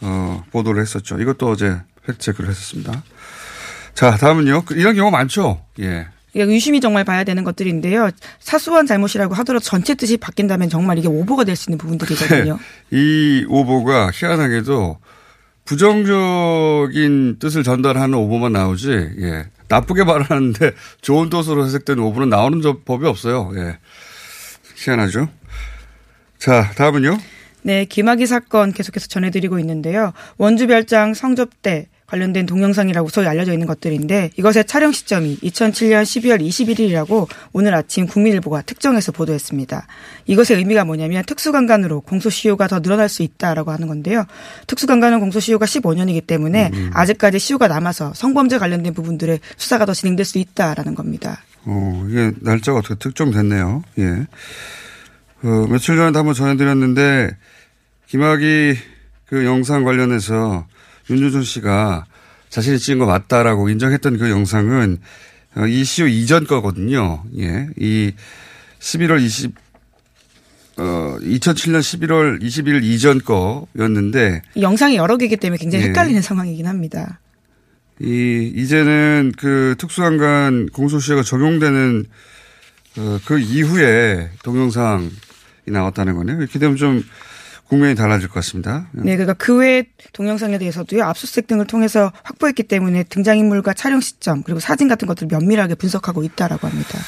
어, 0.00 0.44
보도를 0.50 0.80
했었죠. 0.80 1.20
이것도 1.20 1.50
어제 1.50 1.76
팩트 2.06 2.18
체크를 2.18 2.48
했었습니다. 2.50 3.02
자, 3.94 4.16
다음은요. 4.16 4.62
그 4.64 4.74
이런 4.74 4.94
경우 4.96 5.10
많죠. 5.10 5.60
예. 5.80 6.06
유심히 6.34 6.80
정말 6.80 7.04
봐야 7.04 7.22
되는 7.24 7.44
것들인데요. 7.44 8.10
사소한 8.38 8.86
잘못이라고 8.86 9.34
하더라도 9.34 9.62
전체 9.64 9.94
뜻이 9.94 10.16
바뀐다면 10.16 10.70
정말 10.70 10.96
이게 10.96 11.08
오보가 11.08 11.44
될 11.44 11.54
수 11.56 11.68
있는 11.70 11.76
부분들이거든요. 11.78 12.58
이 12.92 13.44
오보가 13.48 14.10
희한하게도 14.14 14.98
부정적인 15.66 17.38
뜻을 17.40 17.62
전달하는 17.62 18.14
오보만 18.14 18.52
나오지, 18.52 18.90
예. 19.20 19.44
나쁘게 19.70 20.04
말하는데 20.04 20.72
좋은 21.00 21.30
뜻으로 21.30 21.64
해석된 21.64 21.98
오보는 21.98 22.28
나오는 22.28 22.60
법이 22.84 23.06
없어요. 23.06 23.50
예. 23.56 23.78
희한하죠. 24.76 25.28
자, 26.38 26.70
다음은요. 26.76 27.18
네, 27.62 27.84
김학의 27.84 28.26
사건 28.26 28.72
계속해서 28.72 29.06
전해드리고 29.06 29.58
있는데요. 29.58 30.12
원주별장 30.38 31.14
성접대 31.14 31.88
관련된 32.10 32.44
동영상이라고 32.46 33.08
소위 33.08 33.26
알려져 33.28 33.52
있는 33.52 33.66
것들인데 33.66 34.30
이것의 34.36 34.64
촬영 34.66 34.90
시점이 34.90 35.38
2007년 35.38 36.02
12월 36.02 36.40
21일이라고 36.40 37.28
오늘 37.52 37.74
아침 37.74 38.06
국민일보가 38.06 38.62
특정해서 38.62 39.12
보도했습니다. 39.12 39.86
이것의 40.26 40.58
의미가 40.58 40.84
뭐냐면 40.84 41.22
특수강간으로 41.24 42.00
공소시효가 42.00 42.66
더 42.66 42.80
늘어날 42.80 43.08
수 43.08 43.22
있다라고 43.22 43.70
하는 43.70 43.86
건데요. 43.86 44.26
특수강간은 44.66 45.20
공소시효가 45.20 45.66
15년이기 45.66 46.26
때문에 46.26 46.70
음. 46.74 46.90
아직까지 46.92 47.38
시효가 47.38 47.68
남아서 47.68 48.12
성범죄 48.14 48.58
관련된 48.58 48.92
부분들의 48.92 49.38
수사가 49.56 49.86
더 49.86 49.94
진행될 49.94 50.26
수 50.26 50.38
있다라는 50.38 50.96
겁니다. 50.96 51.38
어, 51.64 52.06
이게 52.08 52.32
날짜가 52.40 52.78
어떻게 52.78 52.96
특정됐네요. 52.96 53.84
예. 53.98 54.26
어, 55.42 55.66
며칠 55.68 55.96
전에 55.96 56.16
한번 56.16 56.34
전해드렸는데 56.34 57.36
김학이 58.08 58.76
그 59.26 59.44
영상 59.44 59.84
관련해서 59.84 60.66
윤주준 61.08 61.42
씨가 61.42 62.04
자신이 62.50 62.78
찍은 62.78 62.98
거 62.98 63.06
맞다라고 63.06 63.68
인정했던 63.68 64.18
그 64.18 64.30
영상은 64.30 64.98
어, 65.56 65.66
이 65.66 65.84
시효 65.84 66.06
이전 66.06 66.46
거거든요. 66.46 67.24
예. 67.38 67.68
이 67.76 68.12
11월 68.78 69.20
20, 69.20 69.52
어, 70.76 71.16
2007년 71.20 71.80
11월 71.80 72.42
21일 72.42 72.84
이전 72.84 73.20
거였는데. 73.20 74.42
영상이 74.60 74.96
여러 74.96 75.16
개이기 75.16 75.36
때문에 75.36 75.58
굉장히 75.58 75.84
예. 75.84 75.88
헷갈리는 75.88 76.22
상황이긴 76.22 76.66
합니다. 76.66 77.20
이, 78.00 78.52
이제는 78.54 79.32
그 79.36 79.74
특수한간 79.78 80.68
공소시효가 80.72 81.22
적용되는 81.22 82.06
어, 82.98 83.18
그 83.24 83.38
이후에 83.38 84.30
동영상이 84.42 85.10
나왔다는 85.66 86.16
거네요. 86.16 86.38
이렇게 86.38 86.58
되면 86.58 86.76
좀 86.76 87.02
국면이 87.70 87.94
달라질 87.94 88.28
것 88.28 88.34
같습니다. 88.34 88.88
네, 88.92 89.16
그러니까 89.16 89.32
그 89.34 89.58
외 89.60 89.84
동영상에 90.12 90.58
대해서도요 90.58 91.04
압수수색 91.04 91.46
등을 91.46 91.66
통해서 91.66 92.12
확보했기 92.24 92.64
때문에 92.64 93.04
등장인물과 93.04 93.72
촬영 93.74 94.00
시점 94.00 94.42
그리고 94.42 94.60
사진 94.60 94.88
같은 94.88 95.08
것들을 95.08 95.28
면밀하게 95.30 95.76
분석하고 95.76 96.22
있다라고 96.24 96.66
합니다. 96.68 96.98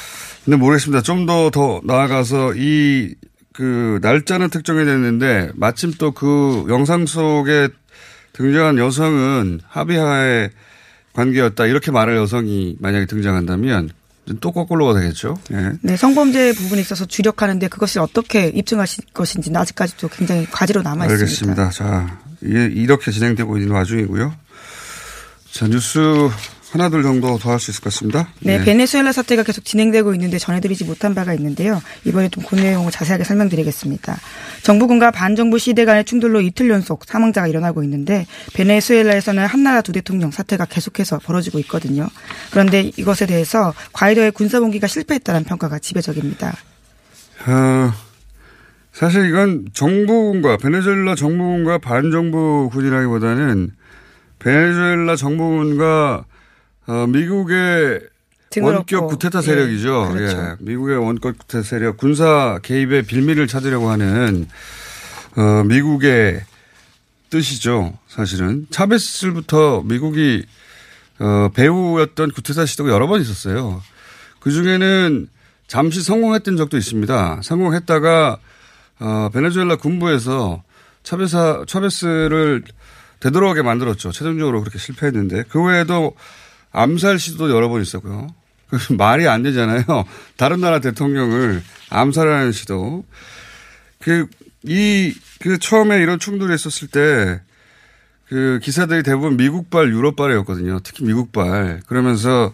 근데 0.45 0.57
모르겠습니다. 0.57 1.01
좀 1.03 1.25
더더 1.25 1.81
나아가서 1.85 2.53
이 2.55 3.15
그 3.53 3.99
날짜는 4.01 4.49
특정이 4.49 4.83
됐는데 4.83 5.51
마침 5.53 5.91
또 5.93 6.11
그 6.11 6.65
영상 6.69 7.05
속에 7.05 7.69
등장한 8.33 8.79
여성은 8.79 9.59
합의하에 9.67 10.49
관계였다 11.13 11.67
이렇게 11.67 11.91
말할 11.91 12.15
여성이 12.15 12.75
만약에 12.79 13.05
등장한다면 13.05 13.91
또 14.39 14.51
거꾸로가 14.51 14.99
되겠죠. 14.99 15.37
예. 15.51 15.71
네, 15.81 15.97
성범죄 15.97 16.53
부분에 16.53 16.81
있어서 16.81 17.05
주력하는데 17.05 17.67
그것이 17.67 17.99
어떻게 17.99 18.47
입증하실 18.47 19.05
것인지는 19.13 19.59
아직까지도 19.59 20.07
굉장히 20.09 20.45
과제로 20.49 20.81
남아 20.81 21.05
있습니다. 21.05 21.23
알겠습니다. 21.23 21.69
자, 21.71 22.19
예, 22.45 22.65
이렇게 22.65 23.11
진행되고 23.11 23.57
있는 23.57 23.73
와중이고요. 23.73 24.33
자, 25.51 25.67
뉴스 25.67 25.99
하나둘 26.73 27.03
정도 27.03 27.37
더 27.37 27.51
할 27.51 27.59
수 27.59 27.69
있을 27.69 27.81
것 27.81 27.93
같습니다. 27.93 28.29
네, 28.39 28.63
베네수엘라 28.63 29.11
사태가 29.11 29.43
계속 29.43 29.63
진행되고 29.63 30.11
있는데 30.15 30.39
전해드리지 30.39 30.85
못한 30.85 31.13
바가 31.13 31.33
있는데요. 31.35 31.79
이번에 32.03 32.29
좀 32.29 32.43
그 32.43 32.55
내용을 32.55 32.91
자세하게 32.91 33.23
설명드리겠습니다. 33.23 34.17
정부군과 34.63 35.11
반정부 35.11 35.59
시대 35.59 35.85
간의 35.85 36.03
충돌로 36.05 36.41
이틀 36.41 36.69
연속 36.71 37.05
사망자가 37.05 37.47
일어나고 37.47 37.83
있는데 37.83 38.25
베네수엘라에서는 38.55 39.45
한나라 39.45 39.81
두 39.81 39.91
대통령 39.91 40.31
사태가 40.31 40.65
계속해서 40.65 41.19
벌어지고 41.19 41.59
있거든요. 41.59 42.07
그런데 42.51 42.81
이것에 42.97 43.27
대해서 43.27 43.73
과이도의 43.93 44.31
군사봉기가 44.31 44.87
실패했다는 44.87 45.43
평가가 45.43 45.77
지배적입니다. 45.79 46.55
어, 47.47 47.93
사실 48.91 49.27
이건 49.29 49.67
정부군과 49.73 50.57
베네수엘라 50.57 51.15
정부군과 51.15 51.77
반정부군이라기보다는 51.77 53.71
베네수엘라 54.39 55.15
정부군과 55.15 56.25
어, 56.87 57.07
미국의 57.07 58.01
원격 58.61 59.07
구테타 59.07 59.41
세력이죠. 59.41 60.09
예, 60.11 60.13
그렇죠. 60.13 60.37
예. 60.37 60.55
미국의 60.59 60.97
원격 60.97 61.37
구테타 61.39 61.63
세력 61.63 61.97
군사 61.97 62.59
개입의 62.61 63.03
빌미를 63.03 63.47
찾으려고 63.47 63.89
하는 63.89 64.47
어, 65.35 65.63
미국의 65.63 66.43
뜻이죠. 67.29 67.97
사실은 68.07 68.67
차베스부터 68.69 69.83
미국이 69.85 70.45
어, 71.19 71.49
배후였던 71.53 72.31
구테타 72.31 72.65
시도가 72.65 72.91
여러 72.91 73.07
번 73.07 73.21
있었어요. 73.21 73.81
그 74.39 74.51
중에는 74.51 75.29
잠시 75.67 76.03
성공했던 76.03 76.57
적도 76.57 76.77
있습니다. 76.77 77.39
성공했다가 77.41 78.37
어, 78.99 79.29
베네수엘라 79.33 79.77
군부에서 79.77 80.63
차베사 81.01 81.63
차베스를 81.67 82.63
되돌아오게 83.19 83.61
만들었죠. 83.61 84.11
최종적으로 84.11 84.59
그렇게 84.59 84.77
실패했는데 84.77 85.45
그 85.49 85.63
외에도 85.63 86.13
암살 86.73 87.19
시도도 87.19 87.55
여러 87.55 87.69
번 87.69 87.81
있었고요. 87.81 88.27
말이 88.97 89.27
안 89.27 89.43
되잖아요. 89.43 89.83
다른 90.35 90.59
나라 90.59 90.79
대통령을 90.79 91.63
암살하는 91.89 92.51
시도. 92.51 93.05
그, 93.99 94.27
이, 94.63 95.13
그 95.39 95.57
처음에 95.59 96.01
이런 96.01 96.19
충돌이 96.19 96.53
있었을 96.53 96.89
때 96.89 97.39
그 98.33 98.59
기사들이 98.63 99.03
대부분 99.03 99.37
미국발, 99.37 99.93
유럽발이었거든요. 99.93 100.79
특히 100.83 101.03
미국발. 101.05 101.81
그러면서 101.85 102.51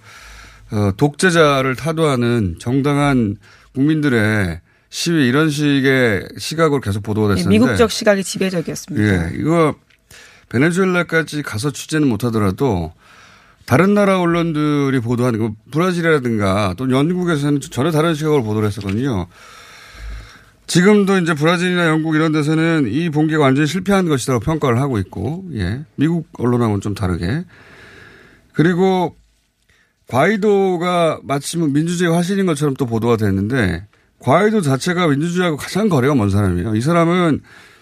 어, 0.71 0.91
독재자를 0.97 1.77
타도하는 1.77 2.57
정당한 2.59 3.37
국민들의 3.73 4.59
시위 4.89 5.27
이런 5.29 5.49
식의 5.49 6.27
시각으로 6.37 6.81
계속 6.81 7.01
보도가 7.01 7.29
네, 7.29 7.35
됐었는데. 7.35 7.57
네, 7.57 7.59
미국적 7.59 7.91
시각이 7.91 8.25
지배적이었습니다. 8.25 9.07
예, 9.07 9.37
이거 9.37 9.73
베네수엘라까지 10.49 11.43
가서 11.43 11.71
취재는 11.71 12.09
못하더라도 12.09 12.91
다른 13.69 13.93
나라 13.93 14.19
언론들이 14.19 14.99
보도하는 14.99 15.37
거 15.37 15.53
브라질이라든가 15.69 16.73
또 16.75 16.89
영국에서는 16.89 17.61
전혀 17.61 17.91
다른 17.91 18.15
시각으로 18.15 18.41
보도를 18.41 18.67
했었거든요. 18.67 19.27
지금도 20.65 21.19
이제 21.19 21.35
브라질이나 21.35 21.87
영국 21.87 22.15
이런 22.15 22.31
데서는 22.31 22.87
이 22.91 23.11
봉기가 23.11 23.39
완전히 23.39 23.67
실패한 23.67 24.09
것이라고 24.09 24.39
평가를 24.39 24.79
하고 24.79 24.97
있고, 24.97 25.45
예. 25.53 25.85
미국 25.97 26.27
언론하고는 26.39 26.81
좀 26.81 26.95
다르게. 26.95 27.45
그리고 28.53 29.15
과이도가 30.07 31.19
마침 31.21 31.71
민주주의 31.71 32.11
화신인 32.11 32.47
것처럼 32.47 32.73
또 32.73 32.87
보도가 32.87 33.17
됐는데, 33.17 33.85
과이도 34.17 34.61
자체가 34.61 35.09
민주주의하고 35.09 35.57
가장 35.57 35.89
거리가 35.89 36.15
먼 36.15 36.31
사람이에요. 36.31 36.75
이 36.75 36.81
사람은 36.81 37.41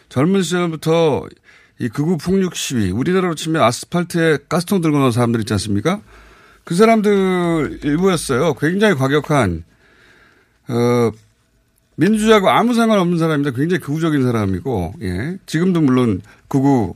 젊은 0.10 0.42
시절부터 0.42 1.28
이 1.80 1.90
극우 1.90 2.18
폭력 2.18 2.56
시위, 2.56 2.92
우리나라로 2.92 3.36
치면 3.36 3.62
아스팔트에 3.62 4.40
가스통 4.50 4.82
들고 4.82 4.98
나온 4.98 5.12
사람들 5.12 5.40
있지 5.42 5.54
않습니까? 5.54 6.02
그 6.64 6.76
사람들 6.76 7.80
일부였어요. 7.84 8.56
굉장히 8.56 8.96
과격한, 8.96 9.64
어, 10.70 11.12
민주주의하고 11.96 12.50
아무 12.50 12.74
상관없는 12.74 13.18
사람입니다. 13.18 13.56
굉장히 13.56 13.80
극우적인 13.80 14.24
사람이고, 14.24 14.96
예. 15.02 15.38
지금도 15.46 15.82
물론 15.82 16.22
극우, 16.48 16.96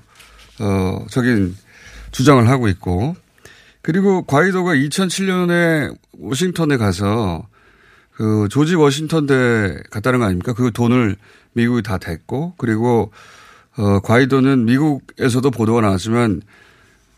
어, 0.59 1.05
적인 1.09 1.55
주장을 2.11 2.47
하고 2.49 2.67
있고, 2.67 3.15
그리고 3.81 4.23
과이도가 4.23 4.73
2007년에 4.73 5.95
워싱턴에 6.19 6.77
가서 6.77 7.47
그 8.11 8.47
조지 8.51 8.75
워싱턴 8.75 9.25
대 9.25 9.81
갔다는 9.89 10.19
거 10.19 10.25
아닙니까? 10.25 10.53
그 10.53 10.71
돈을 10.71 11.15
미국이 11.53 11.81
다 11.81 11.97
댔고, 11.97 12.55
그리고 12.57 13.11
어, 13.81 13.99
과이도는 13.99 14.65
미국에서도 14.65 15.49
보도가 15.49 15.81
나왔지만 15.81 16.43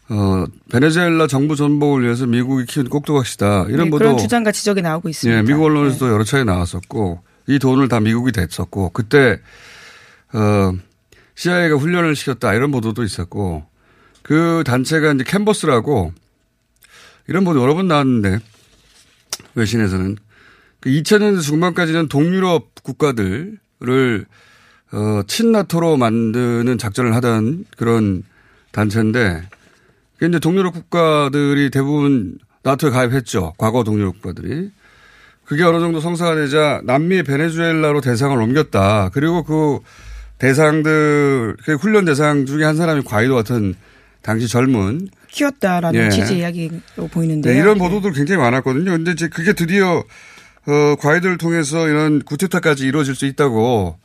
어, 0.07 0.45
베네수엘라 0.71 1.27
정부 1.27 1.57
전복을 1.57 2.03
위해서 2.03 2.25
미국이 2.25 2.65
키운 2.65 2.87
꼭두각시다. 2.87 3.65
이런 3.67 3.85
네, 3.85 3.89
보도. 3.89 3.97
그런 3.97 4.17
주장과 4.17 4.53
지적이 4.53 4.81
나오고 4.81 5.09
있습니다. 5.09 5.37
예, 5.37 5.41
미국 5.41 5.65
언론에서도 5.65 6.05
네. 6.05 6.11
여러 6.13 6.23
차례 6.23 6.45
나왔었고 6.45 7.21
이 7.47 7.59
돈을 7.59 7.89
다 7.89 7.99
미국이 7.99 8.31
댔었고 8.31 8.91
그때 8.91 9.41
어, 10.31 10.71
CIA가 11.35 11.75
훈련을 11.75 12.15
시켰다 12.15 12.53
이런 12.53 12.71
보도도 12.71 13.03
있었고 13.03 13.65
그 14.21 14.63
단체가 14.65 15.11
이제 15.11 15.25
캔버스라고 15.25 16.13
이런 17.27 17.43
보도 17.43 17.61
여러 17.61 17.75
번 17.75 17.89
나왔는데 17.89 18.39
외신에서는 19.55 20.15
그 20.79 20.89
2000년대 20.89 21.41
중반까지는 21.41 22.07
동유럽 22.07 22.83
국가들을 22.83 24.25
어, 24.93 25.23
친나토로 25.25 25.97
만드는 25.97 26.77
작전을 26.77 27.15
하던 27.15 27.65
그런 27.77 28.23
단체인데, 28.71 29.41
그 30.17 30.27
이제 30.27 30.39
동유럽 30.39 30.73
국가들이 30.73 31.71
대부분 31.71 32.37
나토에 32.61 32.91
가입했죠. 32.91 33.53
과거 33.57 33.83
동유럽 33.83 34.21
국가들이. 34.21 34.69
그게 35.45 35.63
어느 35.63 35.79
정도 35.79 35.99
성사가 35.99 36.35
되자 36.35 36.81
남미 36.85 37.23
베네수엘라로 37.23 38.01
대상을 38.01 38.39
옮겼다. 38.39 39.09
그리고 39.13 39.43
그 39.43 39.79
대상들, 40.37 41.57
그 41.63 41.75
훈련 41.75 42.05
대상 42.05 42.45
중에 42.45 42.63
한 42.63 42.77
사람이 42.77 43.01
과이도 43.03 43.35
같은 43.35 43.75
당시 44.21 44.47
젊은 44.47 45.09
키웠다라는 45.29 46.05
예. 46.05 46.09
취지 46.09 46.37
이야기로 46.37 47.07
보이는데요. 47.11 47.53
네, 47.53 47.59
이런 47.59 47.77
보도들 47.77 48.13
굉장히 48.13 48.41
많았거든요. 48.41 48.91
근데 48.91 49.11
이제 49.11 49.27
그게 49.27 49.53
드디어 49.53 50.03
어, 50.65 50.95
과이들을 50.99 51.37
통해서 51.37 51.89
이런 51.89 52.21
구테타까지 52.21 52.85
이루어질 52.85 53.15
수 53.15 53.25
있다고 53.25 53.97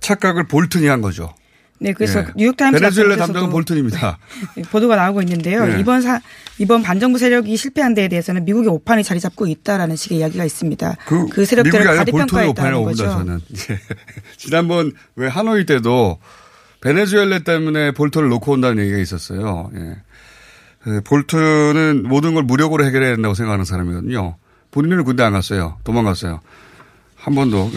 착각을 0.00 0.46
볼튼이 0.48 0.86
한 0.86 1.00
거죠. 1.00 1.34
네, 1.80 1.92
그래서 1.92 2.20
예. 2.20 2.26
뉴욕타임스 2.34 2.80
베네수엘라 2.80 3.16
담당은 3.16 3.50
볼튼입니다. 3.50 4.18
네, 4.56 4.62
보도가 4.62 4.96
나오고 4.96 5.22
있는데요. 5.22 5.64
네. 5.66 5.78
이번 5.80 6.02
사, 6.02 6.20
이번 6.58 6.82
반정부 6.82 7.18
세력이 7.18 7.56
실패한 7.56 7.94
데에 7.94 8.08
대해서는 8.08 8.44
미국의 8.44 8.68
오판이 8.70 9.04
자리 9.04 9.20
잡고 9.20 9.46
있다라는 9.46 9.94
식의 9.94 10.18
이야기가 10.18 10.44
있습니다. 10.44 10.96
그, 11.06 11.28
그 11.28 11.44
세력들을 11.44 11.84
가대평가했다는 11.84 12.82
거죠. 12.82 13.04
저는. 13.04 13.40
예. 13.70 13.78
지난번 14.36 14.92
왜 15.14 15.28
하노이 15.28 15.66
때도 15.66 16.18
베네수엘라 16.80 17.40
때문에 17.40 17.92
볼턴을 17.92 18.28
놓고 18.28 18.52
온다는 18.52 18.82
얘기가 18.82 18.98
있었어요. 18.98 19.70
예. 19.76 19.96
그 20.82 21.00
볼턴은 21.02 22.04
모든 22.04 22.34
걸 22.34 22.42
무력으로 22.44 22.84
해결해야 22.84 23.14
된다고 23.14 23.34
생각하는 23.34 23.64
사람이거든요. 23.64 24.36
본인은 24.70 25.04
군대 25.04 25.22
안 25.22 25.32
갔어요. 25.32 25.76
도망갔어요. 25.84 26.40
한 27.16 27.34
번도 27.34 27.70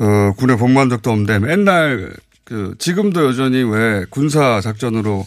어, 0.00 0.32
군에 0.36 0.56
복무한 0.56 0.88
적도 0.88 1.10
없는데 1.10 1.38
맨날 1.38 2.10
그 2.44 2.74
지금도 2.78 3.26
여전히 3.26 3.62
왜 3.62 4.04
군사 4.08 4.60
작전으로 4.60 5.26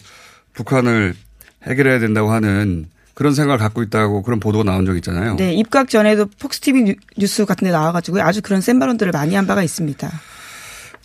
북한을 0.52 1.14
해결해야 1.62 2.00
된다고 2.00 2.32
하는 2.32 2.86
그런 3.14 3.34
생각을 3.34 3.58
갖고 3.58 3.82
있다고 3.82 4.22
그런 4.22 4.40
보도가 4.40 4.64
나온 4.64 4.84
적 4.84 4.96
있잖아요. 4.96 5.36
네, 5.36 5.54
입각 5.54 5.88
전에도 5.88 6.26
폭스티비 6.40 6.96
뉴스 7.16 7.44
같은 7.44 7.64
데 7.66 7.70
나와가지고 7.70 8.20
아주 8.20 8.42
그런 8.42 8.60
센 8.60 8.80
발언들을 8.80 9.12
많이 9.12 9.36
한 9.36 9.46
바가 9.46 9.62
있습니다. 9.62 10.10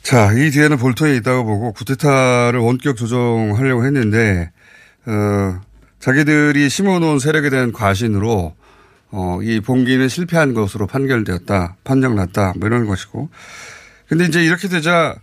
자, 0.01 0.33
이 0.33 0.49
뒤에는 0.49 0.77
볼턴이 0.77 1.17
있다고 1.17 1.45
보고 1.45 1.71
구테타를 1.73 2.59
원격 2.59 2.97
조정하려고 2.97 3.85
했는데, 3.85 4.49
어, 5.05 5.61
자기들이 5.99 6.69
심어놓은 6.69 7.19
세력에 7.19 7.49
대한 7.51 7.71
과신으로 7.71 8.55
어, 9.11 9.39
이 9.41 9.59
봉기는 9.59 10.07
실패한 10.07 10.53
것으로 10.53 10.87
판결되었다, 10.87 11.77
판정났다, 11.83 12.53
뭐 12.57 12.67
이런 12.67 12.85
것이고. 12.85 13.29
근데 14.07 14.25
이제 14.25 14.43
이렇게 14.43 14.67
되자 14.67 15.15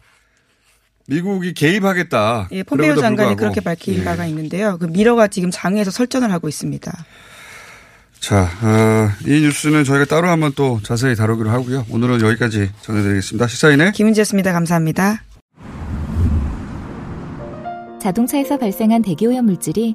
미국이 1.08 1.54
개입하겠다. 1.54 2.48
예, 2.52 2.62
폼페이오 2.62 2.96
장관이 2.96 3.28
불구하고. 3.28 3.36
그렇게 3.36 3.60
밝힌 3.60 4.00
예. 4.00 4.04
바가 4.04 4.26
있는데요. 4.26 4.76
그 4.78 4.86
미러가 4.86 5.28
지금 5.28 5.50
장외에서 5.52 5.90
설전을 5.90 6.32
하고 6.32 6.48
있습니다. 6.48 6.92
자, 8.18 8.50
어, 8.62 9.10
이 9.24 9.40
뉴스는 9.40 9.84
저희가 9.84 10.06
따로 10.06 10.28
한번 10.28 10.52
또 10.56 10.80
자세히 10.82 11.14
다루기로 11.14 11.50
하고요. 11.50 11.86
오늘은 11.90 12.22
여기까지 12.22 12.70
전해드리겠습니다. 12.80 13.46
시사인의 13.46 13.92
김은지였습니다. 13.92 14.52
감사합니다. 14.52 15.22
자동차에서 18.00 18.56
발생한 18.56 19.02
대기오염 19.02 19.46
물질이 19.46 19.94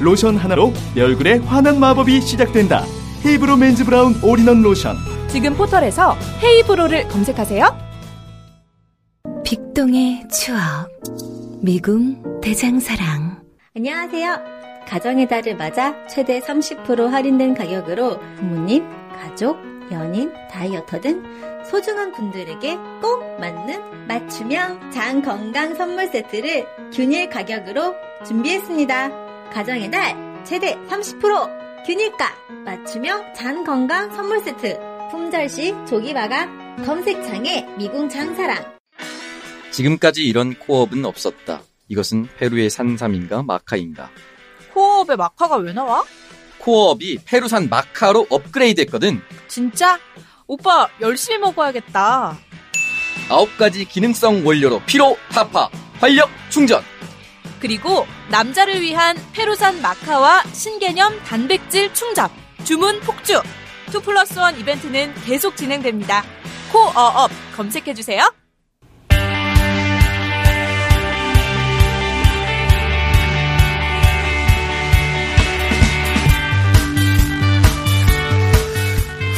로션 0.00 0.36
하나로 0.36 0.72
내 0.94 1.02
얼굴에 1.02 1.38
환한 1.38 1.80
마법이 1.80 2.20
시작된다. 2.20 2.84
헤이브로 3.24 3.56
맨즈 3.56 3.84
브라운 3.84 4.14
올인원 4.22 4.62
로션. 4.62 4.96
지금 5.28 5.54
포털에서 5.54 6.16
헤이브로를 6.42 7.08
검색하세요. 7.08 7.88
빅동의 9.44 10.28
추억 10.30 10.88
미궁 11.62 12.40
대장사랑 12.40 13.42
안녕하세요. 13.76 14.38
가정의 14.86 15.28
달을 15.28 15.56
맞아 15.56 15.94
최대 16.06 16.40
30% 16.40 17.08
할인된 17.08 17.54
가격으로 17.54 18.18
부모님, 18.36 18.84
가족, 19.14 19.58
연인, 19.90 20.32
다이어터 20.50 21.00
등 21.00 21.22
소중한 21.68 22.12
분들에게 22.12 22.76
꼭 23.02 23.38
맞는 23.40 24.06
맞춤형 24.06 24.90
장 24.90 25.20
건강 25.22 25.74
선물 25.74 26.06
세트를 26.08 26.66
균일 26.92 27.28
가격으로 27.28 27.94
준비했습니다. 28.26 29.27
가정의 29.52 29.90
달 29.90 30.44
최대 30.44 30.76
30% 30.88 31.86
균일가 31.86 32.34
맞춤형 32.64 33.34
장 33.34 33.64
건강 33.64 34.10
선물 34.14 34.40
세트 34.40 34.78
품절시 35.10 35.74
조기 35.88 36.12
마감 36.12 36.84
검색창에 36.84 37.66
미궁 37.76 38.08
장사랑 38.08 38.78
지금까지 39.70 40.24
이런 40.24 40.54
코업은 40.58 41.04
없었다. 41.04 41.62
이것은 41.88 42.26
페루의 42.38 42.68
산삼인가 42.70 43.42
마카인가. 43.42 44.10
코어업에 44.72 45.14
마카가 45.16 45.56
왜 45.56 45.72
나와? 45.72 46.04
코어업이 46.58 47.18
페루산 47.24 47.68
마카로 47.68 48.26
업그레이드 48.30 48.80
했거든. 48.82 49.20
진짜? 49.46 49.98
오빠 50.46 50.88
열심히 51.00 51.38
먹어야겠다. 51.38 52.36
아홉 53.30 53.56
가지 53.58 53.84
기능성 53.84 54.46
원료로 54.46 54.82
피로 54.86 55.16
타파, 55.30 55.68
활력 56.00 56.28
충전. 56.48 56.82
그리고 57.60 58.06
남자를 58.30 58.80
위한 58.80 59.16
페루산 59.32 59.80
마카와 59.80 60.42
신개념 60.52 61.18
단백질 61.24 61.92
충전, 61.94 62.28
주문 62.64 63.00
폭주. 63.00 63.40
2 63.88 64.02
플러스 64.02 64.38
1 64.38 64.60
이벤트는 64.60 65.14
계속 65.24 65.56
진행됩니다. 65.56 66.22
코어업 66.70 67.30
검색해주세요. 67.56 68.30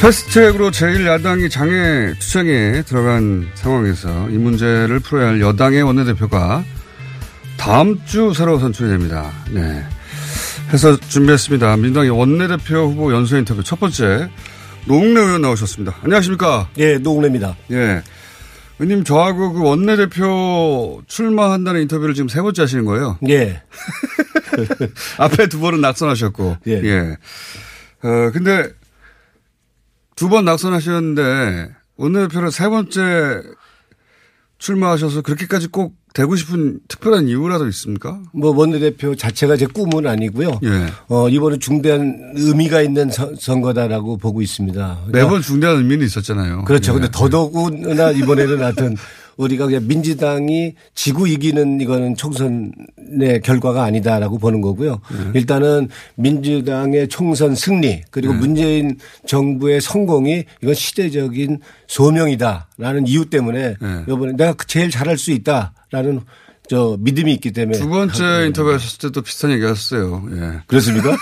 패스트트랙으로 0.00 0.70
제1야당이 0.70 1.50
장애 1.50 2.14
투쟁에 2.18 2.82
들어간 2.82 3.46
상황에서 3.54 4.30
이 4.30 4.38
문제를 4.38 4.98
풀어야 4.98 5.28
할 5.28 5.40
여당의 5.42 5.82
원내대표가 5.82 6.64
다음 7.60 8.02
주 8.06 8.32
새로 8.34 8.58
선출이 8.58 8.88
됩니다. 8.88 9.30
네. 9.50 9.84
해서 10.72 10.96
준비했습니다. 10.96 11.76
민주당의 11.76 12.08
원내대표 12.10 12.88
후보 12.88 13.12
연수 13.12 13.36
인터뷰 13.36 13.62
첫 13.62 13.78
번째 13.78 14.30
노웅래 14.86 15.20
의원 15.20 15.42
나오셨습니다. 15.42 15.98
안녕하십니까? 16.02 16.70
예, 16.78 16.96
노웅래입니다. 16.96 17.56
예. 17.72 18.02
의원님 18.78 19.04
저하고 19.04 19.52
그 19.52 19.62
원내대표 19.62 21.02
출마한다는 21.06 21.82
인터뷰를 21.82 22.14
지금 22.14 22.28
세 22.28 22.40
번째 22.40 22.62
하시는 22.62 22.86
거예요? 22.86 23.18
예. 23.28 23.62
앞에 25.18 25.48
두 25.48 25.60
번은 25.60 25.82
낙선하셨고. 25.82 26.56
예. 26.66 26.72
예. 26.82 27.16
어, 28.02 28.30
근데 28.32 28.70
두 30.16 30.28
번 30.30 30.46
낙선하셨는데 30.46 31.74
원내대표를 31.96 32.50
세 32.50 32.68
번째 32.68 33.42
출마하셔서 34.58 35.20
그렇게까지 35.22 35.68
꼭 35.68 35.99
되고 36.12 36.34
싶은 36.36 36.80
특별한 36.88 37.28
이유라도 37.28 37.68
있습니까? 37.68 38.20
뭐 38.32 38.54
원내대표 38.56 39.14
자체가 39.14 39.56
제 39.56 39.66
꿈은 39.66 40.06
아니고요. 40.06 40.58
예. 40.64 40.86
어, 41.08 41.28
이번에 41.28 41.58
중대한 41.58 42.32
의미가 42.34 42.82
있는 42.82 43.10
선- 43.10 43.36
선거다라고 43.38 44.16
보고 44.16 44.42
있습니다. 44.42 45.02
그러니까 45.06 45.18
매번 45.24 45.40
중대한 45.42 45.76
의미는 45.76 46.04
있었잖아요. 46.06 46.64
그렇죠. 46.64 46.92
예. 46.92 46.94
근데 46.94 47.08
더더구나 47.12 48.10
이번에는 48.10 48.60
하여튼 48.62 48.96
우리가 49.36 49.66
그냥 49.66 49.86
민주당이 49.86 50.74
지구 50.94 51.26
이기는 51.26 51.80
이거는 51.80 52.14
총선의 52.16 53.40
결과가 53.42 53.84
아니다라고 53.84 54.38
보는 54.38 54.60
거고요. 54.60 55.00
네. 55.10 55.30
일단은 55.38 55.88
민주당의 56.16 57.08
총선 57.08 57.54
승리 57.54 58.02
그리고 58.10 58.34
네. 58.34 58.38
문재인 58.40 58.98
정부의 59.26 59.80
성공이 59.80 60.44
이건 60.62 60.74
시대적인 60.74 61.60
소명이다라는 61.86 63.06
이유 63.06 63.30
때문에 63.30 63.76
네. 63.80 64.04
이번에 64.08 64.32
내가 64.32 64.54
제일 64.66 64.90
잘할 64.90 65.16
수 65.16 65.30
있다 65.30 65.72
라는 65.90 66.20
저 66.68 66.96
믿음이 67.00 67.32
있기 67.34 67.50
때문에 67.50 67.78
두 67.78 67.88
번째 67.88 68.46
인터뷰 68.46 68.72
하셨을 68.72 68.98
때도 68.98 69.22
비슷한 69.22 69.50
얘기 69.50 69.64
하셨어요. 69.64 70.24
예. 70.32 70.60
그렇습니까? 70.68 71.16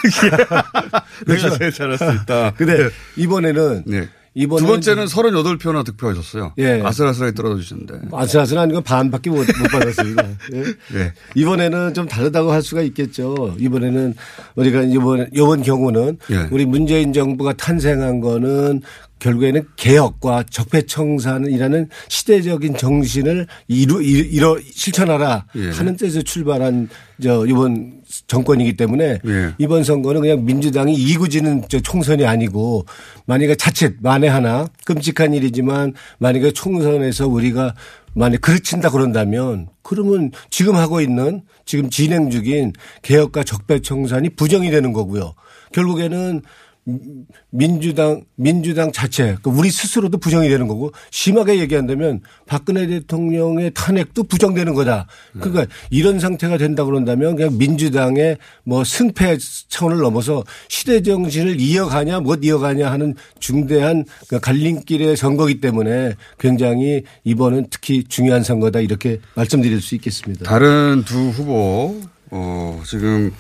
내가 1.26 1.56
제일 1.56 1.72
잘할 1.72 1.96
수 1.96 2.04
있다. 2.04 2.52
근데 2.54 2.90
이번에는 3.16 3.84
네. 3.86 4.08
이번에는 4.34 4.66
두 4.66 4.70
번째는 4.70 5.06
38표나 5.06 5.84
득표하셨어요. 5.86 6.52
예. 6.58 6.82
아슬아슬하게 6.84 7.34
떨어져 7.34 7.60
주셨는데. 7.62 7.94
아슬아슬한 8.12 8.72
건 8.72 8.82
반밖에 8.82 9.30
못, 9.30 9.38
못 9.38 9.68
받았습니다. 9.72 10.28
예. 10.52 10.62
네. 10.92 11.12
이번에는 11.34 11.94
좀 11.94 12.06
다르다고 12.06 12.52
할 12.52 12.62
수가 12.62 12.82
있겠죠. 12.82 13.56
이번에는 13.58 14.14
우리가 14.54 14.82
이번 14.82 15.28
이번 15.32 15.62
경우는 15.62 16.18
예. 16.30 16.46
우리 16.50 16.66
문재인 16.66 17.12
정부가 17.12 17.54
탄생한 17.54 18.20
거는 18.20 18.82
결국에는 19.18 19.66
개혁과 19.76 20.44
적폐청산이라는 20.50 21.88
시대적인 22.08 22.76
정신을 22.76 23.46
이루, 23.66 24.02
이루, 24.02 24.60
실천하라 24.62 25.46
예. 25.56 25.70
하는 25.70 25.96
뜻에서 25.96 26.22
출발한 26.22 26.88
저 27.22 27.44
이번 27.46 28.00
정권이기 28.26 28.76
때문에 28.76 29.18
예. 29.26 29.54
이번 29.58 29.84
선거는 29.84 30.20
그냥 30.20 30.44
민주당이 30.44 30.94
이구지는 30.94 31.64
저 31.68 31.80
총선이 31.80 32.24
아니고 32.24 32.86
만약에 33.26 33.56
자칫 33.56 33.96
만에 34.00 34.28
하나 34.28 34.68
끔찍한 34.84 35.34
일이지만 35.34 35.94
만약에 36.18 36.52
총선에서 36.52 37.26
우리가 37.28 37.74
만약 38.14 38.40
그르친다 38.40 38.90
그런다면 38.90 39.68
그러면 39.82 40.32
지금 40.50 40.76
하고 40.76 41.00
있는 41.00 41.42
지금 41.64 41.90
진행 41.90 42.30
중인 42.30 42.72
개혁과 43.02 43.44
적폐청산이 43.44 44.30
부정이 44.30 44.70
되는 44.70 44.92
거고요. 44.92 45.34
결국에는 45.72 46.42
민주당 47.50 48.22
민주당 48.34 48.92
자체 48.92 49.36
그 49.42 49.50
우리 49.50 49.70
스스로도 49.70 50.18
부정이 50.18 50.48
되는 50.48 50.68
거고 50.68 50.92
심하게 51.10 51.58
얘기한다면 51.60 52.20
박근혜 52.46 52.86
대통령의 52.86 53.72
탄핵도 53.74 54.24
부정되는 54.24 54.74
거다. 54.74 55.06
그러니까 55.34 55.66
이런 55.90 56.18
상태가 56.18 56.56
된다 56.56 56.84
그런다면 56.84 57.36
그냥 57.36 57.58
민주당의 57.58 58.38
뭐 58.64 58.84
승패 58.84 59.38
차원을 59.68 59.98
넘어서 59.98 60.44
시대 60.68 61.02
정신을 61.02 61.60
이어가냐 61.60 62.20
못 62.20 62.44
이어가냐 62.44 62.90
하는 62.90 63.14
중대한 63.38 64.04
그 64.28 64.40
갈림길의 64.40 65.16
선거기 65.16 65.60
때문에 65.60 66.14
굉장히 66.38 67.02
이번은 67.24 67.66
특히 67.70 68.04
중요한 68.04 68.42
선거다 68.42 68.80
이렇게 68.80 69.20
말씀드릴 69.34 69.82
수 69.82 69.94
있겠습니다. 69.96 70.44
다른 70.44 71.04
두 71.04 71.28
후보 71.28 72.00
어 72.30 72.82
지금 72.86 73.32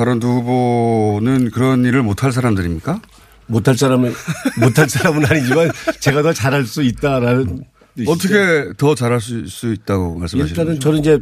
다른 0.00 0.18
두 0.18 0.28
후보는 0.28 1.50
그런 1.50 1.84
일을 1.84 2.02
못할 2.02 2.32
사람들입니까? 2.32 3.02
못할 3.48 3.76
사람은 3.76 4.10
못할 4.58 4.88
사람은 4.88 5.26
아니지만 5.26 5.70
제가 6.00 6.22
더 6.22 6.32
잘할 6.32 6.64
수 6.64 6.82
있다라는. 6.82 7.64
어떻게 8.06 8.72
더 8.78 8.94
잘할 8.94 9.20
수, 9.20 9.46
수 9.46 9.70
있다고 9.74 10.14
말씀하시는 10.20 10.48
일단은 10.48 10.72
거죠? 10.78 10.80
저는 10.80 11.00
이제 11.00 11.18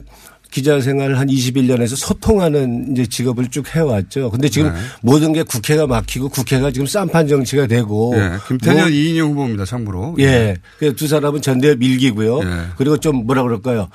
기자 0.52 0.80
생활을 0.80 1.18
한 1.18 1.26
21년에서 1.26 1.96
소통하는 1.96 2.92
이제 2.92 3.04
직업을 3.06 3.48
쭉 3.48 3.66
해왔죠. 3.74 4.30
근데 4.30 4.48
지금 4.48 4.72
네. 4.72 4.78
모든 5.02 5.32
게 5.32 5.42
국회가 5.42 5.88
막히고 5.88 6.28
국회가 6.28 6.70
지금 6.70 6.86
쌈판 6.86 7.26
정치가 7.26 7.66
되고. 7.66 8.14
예, 8.16 8.34
김태년 8.46 8.78
뭐- 8.82 8.88
이인영 8.88 9.30
후보입니다. 9.30 9.64
참고로. 9.64 10.14
예. 10.20 10.56
그두 10.78 11.08
사람은 11.08 11.42
전대 11.42 11.74
밀기고요. 11.74 12.42
예. 12.44 12.60
그리고 12.76 12.96
좀 12.98 13.26
뭐라 13.26 13.42
그럴까요. 13.42 13.88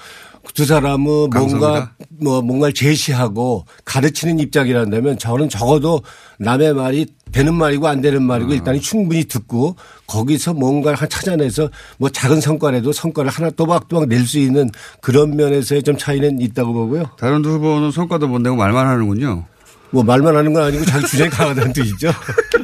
두 0.53 0.65
사람은 0.65 1.03
뭔가 1.05 1.39
강성이다? 1.39 1.95
뭐 2.21 2.41
뭔가를 2.41 2.73
제시하고 2.73 3.65
가르치는 3.85 4.39
입장이란다면 4.39 5.17
저는 5.17 5.49
적어도 5.49 6.01
남의 6.37 6.73
말이 6.73 7.07
되는 7.31 7.53
말이고 7.55 7.87
안 7.87 8.01
되는 8.01 8.21
말이고 8.21 8.51
아. 8.51 8.53
일단 8.55 8.79
충분히 8.79 9.23
듣고 9.23 9.75
거기서 10.05 10.53
뭔가를 10.53 10.97
한 10.97 11.09
찾아내서 11.09 11.69
뭐 11.97 12.09
작은 12.09 12.41
성과라도 12.41 12.91
성과를 12.91 13.31
하나 13.31 13.49
또박또박 13.51 14.07
낼 14.09 14.23
수 14.27 14.37
있는 14.37 14.69
그런 15.01 15.35
면에서의 15.35 15.81
좀 15.83 15.97
차이는 15.97 16.39
있다고 16.39 16.73
보고요. 16.73 17.05
다른 17.17 17.41
두 17.41 17.49
후보는 17.51 17.91
성과도 17.91 18.27
못 18.27 18.39
내고 18.39 18.55
말만 18.55 18.85
하는군요. 18.85 19.45
뭐 19.91 20.03
말만 20.03 20.35
하는 20.35 20.53
건 20.53 20.63
아니고 20.63 20.85
자기 20.85 21.05
주장이 21.07 21.29
강하다는 21.29 21.71
뜻이죠. 21.73 22.11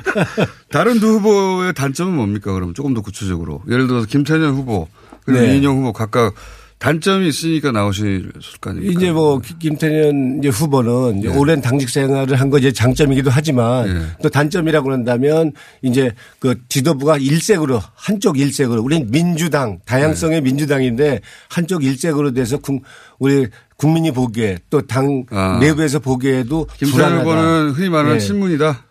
다른 0.72 1.00
두 1.00 1.16
후보의 1.16 1.74
단점은 1.74 2.14
뭡니까? 2.16 2.52
그럼 2.54 2.74
조금 2.74 2.94
더 2.94 3.02
구체적으로. 3.02 3.62
예를 3.70 3.88
들어서 3.88 4.06
김태년 4.06 4.54
후보 4.54 4.88
그리고 5.26 5.42
네. 5.42 5.54
이인영 5.56 5.78
후보 5.78 5.94
각각 5.94 6.34
단점이 6.80 7.28
있으니까 7.28 7.72
나오실 7.74 8.32
거 8.62 8.70
아닙니까? 8.70 8.94
이제 8.98 9.12
뭐 9.12 9.40
기- 9.40 9.60
김태년 9.60 10.40
이제 10.40 10.48
후보는 10.48 11.20
이제 11.20 11.28
예. 11.28 11.34
오랜 11.34 11.60
당직 11.62 11.90
생활을 11.90 12.40
한 12.40 12.50
것이 12.50 12.72
장점이기도 12.72 13.30
하지만 13.30 14.14
또 14.24 14.30
단점이라고 14.30 14.92
한다면 14.94 15.52
이제 15.82 16.14
그 16.40 16.56
지도부가 16.70 17.18
일색으로 17.18 17.82
한쪽 17.96 18.40
일색으로 18.40 18.82
우리는 18.82 19.12
민주당 19.12 19.80
다양성의 19.86 20.42
민주당인데 20.42 21.20
한쪽 21.50 21.84
일색으로 21.84 22.32
돼서 22.32 22.58
국- 22.58 22.82
우리 23.20 23.48
국민이 23.76 24.12
보기에 24.12 24.58
또당 24.70 25.26
아. 25.32 25.58
내부에서 25.60 26.00
보기에도 26.00 26.66
김태년. 26.78 27.20
후보는 27.20 27.72
흔히 27.72 27.90
말하는 27.90 28.16
예. 28.16 28.20
친문이다. 28.20 28.86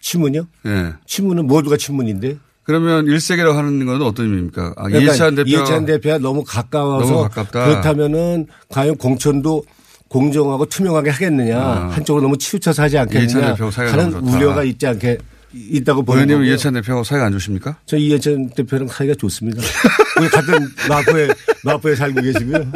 친문이요? 0.00 0.46
예. 0.66 0.92
친문은 1.06 1.46
모두가 1.46 1.76
친문인데. 1.76 2.38
그러면 2.64 3.06
일색이라고 3.06 3.56
하는 3.56 3.84
건 3.86 4.02
어떤 4.02 4.26
의미입니까? 4.26 4.74
아, 4.76 4.84
그러니까 4.84 5.00
이해찬 5.00 5.34
대표. 5.34 5.50
이해찬 5.50 5.86
대표가 5.86 6.18
너무 6.18 6.42
가까워서 6.44 7.10
너무 7.12 7.22
가깝다. 7.28 7.66
그렇다면은 7.66 8.46
과연 8.68 8.96
공천도 8.96 9.64
공정하고 10.08 10.66
투명하게 10.66 11.10
하겠느냐 11.10 11.58
아. 11.58 11.88
한쪽으로 11.90 12.22
너무 12.22 12.38
치우쳐서 12.38 12.82
하지 12.82 12.98
않겠느냐 12.98 13.54
하는. 13.54 14.14
우려가 14.14 14.62
있지 14.64 14.86
않게 14.86 15.18
있다고 15.52 16.02
보는 16.02 16.26
거고요. 16.26 16.46
이해찬 16.46 16.74
대표하고 16.74 17.04
사이가 17.04 17.26
안 17.26 17.32
좋습니까? 17.32 17.76
저 17.86 17.96
이해찬 17.96 18.50
대표랑 18.50 18.88
사이가 18.88 19.14
좋습니다. 19.14 19.60
우리 20.20 20.28
같은 20.28 20.54
마포에 20.88 21.28
마포에 21.64 21.94
살고 21.96 22.22
계시고요. 22.22 22.66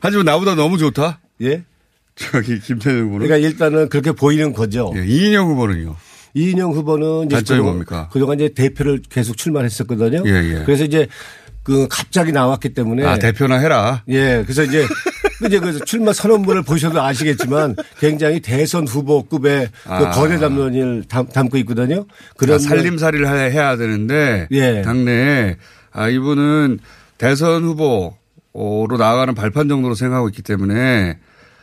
하지만 0.00 0.24
나보다 0.26 0.54
너무 0.54 0.76
좋다. 0.78 1.20
예. 1.42 1.64
저기 2.16 2.60
김태년 2.60 3.04
후보는. 3.04 3.26
그러니까 3.26 3.48
일단은 3.48 3.88
그렇게 3.88 4.12
보이는 4.12 4.52
거죠. 4.52 4.92
예, 4.96 5.06
이인영 5.06 5.48
후보는요. 5.48 5.96
이인영 6.34 6.72
후보는 6.72 7.26
이제 7.26 7.36
단점이 7.36 7.58
그동안- 7.58 7.64
뭡니까? 7.74 8.08
그동안 8.12 8.38
이제 8.40 8.48
대표를 8.54 9.02
계속 9.08 9.36
출마했었거든요. 9.36 10.22
예, 10.26 10.30
예. 10.60 10.62
그래서 10.64 10.84
이제 10.84 11.06
그 11.62 11.86
갑자기 11.90 12.32
나왔기 12.32 12.70
때문에 12.74 13.04
아 13.04 13.18
대표나 13.18 13.56
해라. 13.58 14.02
예, 14.08 14.42
그래서 14.44 14.64
이제 14.64 14.86
이제 15.46 15.58
그 15.58 15.78
출마 15.84 16.12
선언문을 16.12 16.62
보셔도 16.62 17.00
아시겠지만 17.02 17.76
굉장히 17.98 18.40
대선 18.40 18.86
후보급의 18.86 19.68
그 19.84 19.92
아. 19.92 20.10
거대 20.10 20.38
담론을 20.38 21.04
담, 21.08 21.26
담고 21.26 21.56
있거든요. 21.58 21.96
그런 21.96 22.06
그런 22.36 22.58
살림살이를 22.58 23.26
해- 23.28 23.50
해야 23.50 23.76
되는데 23.76 24.48
예. 24.52 24.82
당내에 24.82 25.56
아 25.92 26.08
이분은 26.08 26.78
대선 27.18 27.64
후보로 27.64 28.96
나아가는 28.98 29.34
발판 29.34 29.68
정도로 29.68 29.94
생각하고 29.94 30.28
있기 30.28 30.42
때문에 30.42 31.18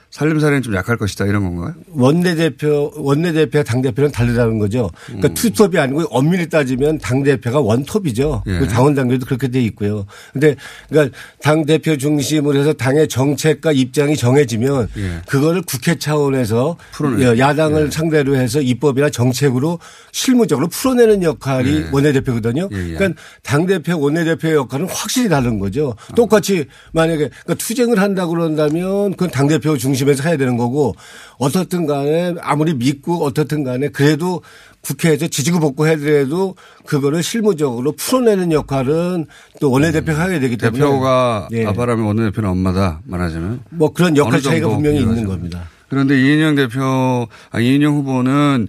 살림살이는 0.10 0.62
좀 0.62 0.74
약할 0.76 0.98
것이다 0.98 1.26
이런 1.26 1.44
건가요? 1.44 1.76
원내대표, 1.92 2.92
원내대표와 2.96 3.64
당대표는 3.64 4.12
다르다는 4.12 4.58
거죠. 4.58 4.90
그러니까 5.06 5.30
투톱이 5.34 5.78
아니고 5.78 6.04
엄밀히 6.10 6.48
따지면 6.50 6.98
당대표가 7.00 7.60
원톱이죠. 7.60 8.44
음. 8.48 8.56
예. 8.56 8.60
그 8.60 8.68
당원당규도 8.68 9.26
그렇게 9.26 9.50
돼 9.50 9.62
있고요. 9.64 10.06
근데 10.34 10.56
그러니까 10.90 11.16
당대표 11.42 11.98
중심으로 11.98 12.58
해서 12.60 12.74
당의 12.74 13.08
정책과 13.10 13.74
입장이 13.74 14.16
정해지면 14.16 14.88
예. 14.98 15.22
그거를 15.28 15.62
국회 15.64 16.00
차원에서 16.00 16.78
풀어내- 16.94 17.36
예, 17.36 17.40
야당을 17.40 17.92
상대로 17.92 18.36
해서 18.38 18.62
입법이나 18.62 19.10
정책으로 19.10 19.80
실무적으로 20.14 20.68
풀어내는 20.70 21.22
역할이 21.24 21.70
예. 21.76 21.90
원내대표거든요. 21.92 22.70
예, 22.72 22.78
예. 22.78 22.94
그러니까 22.96 23.22
당대표 23.44 24.00
원내대표의 24.00 24.56
역할은 24.56 24.88
확실히 24.90 25.30
다른 25.30 25.60
거죠. 25.60 25.96
똑같이 26.16 26.66
만약에 26.94 27.30
그러니까 27.30 27.54
투쟁을 27.56 28.00
한다고 28.00 28.32
그런다면 28.32 29.12
그건 29.12 29.30
당대표 29.30 29.78
중심 29.78 29.97
에서 30.06 30.24
해야 30.24 30.38
되는 30.38 30.58
거고 30.58 30.96
어떻든 31.38 31.86
간에 31.86 32.36
아무리 32.42 32.74
믿고 32.74 33.24
어떻든 33.26 33.64
간에 33.64 33.90
그래도 33.90 34.42
국회에서 34.82 35.28
지지고 35.28 35.60
볶고 35.60 35.88
해더라도 35.88 36.56
그거를 36.86 37.24
실무적으로 37.24 37.92
풀어내는 37.94 38.52
역할은 38.52 39.26
또 39.60 39.72
원내대표가 39.72 40.20
하게 40.22 40.40
되기 40.40 40.56
때문에 40.58 40.84
대표가 40.84 41.50
예. 41.52 41.66
아빠라면 41.66 42.06
원내대표는 42.06 42.50
엄마다 42.50 43.02
말하자면 43.06 43.62
뭐 43.72 43.92
그런 43.92 44.16
역할 44.16 44.42
차이가 44.42 44.70
분명히 44.70 45.00
있는. 45.00 45.26
겁니다. 45.26 45.64
그런데 45.90 46.20
이인영 46.20 46.56
대표, 46.56 47.28
아, 47.52 47.60
이인영 47.60 47.96
후보는 47.96 48.68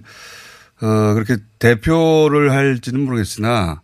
어, 0.81 1.13
그렇게 1.13 1.37
대표를 1.59 2.51
할지는 2.51 3.01
모르겠으나 3.05 3.81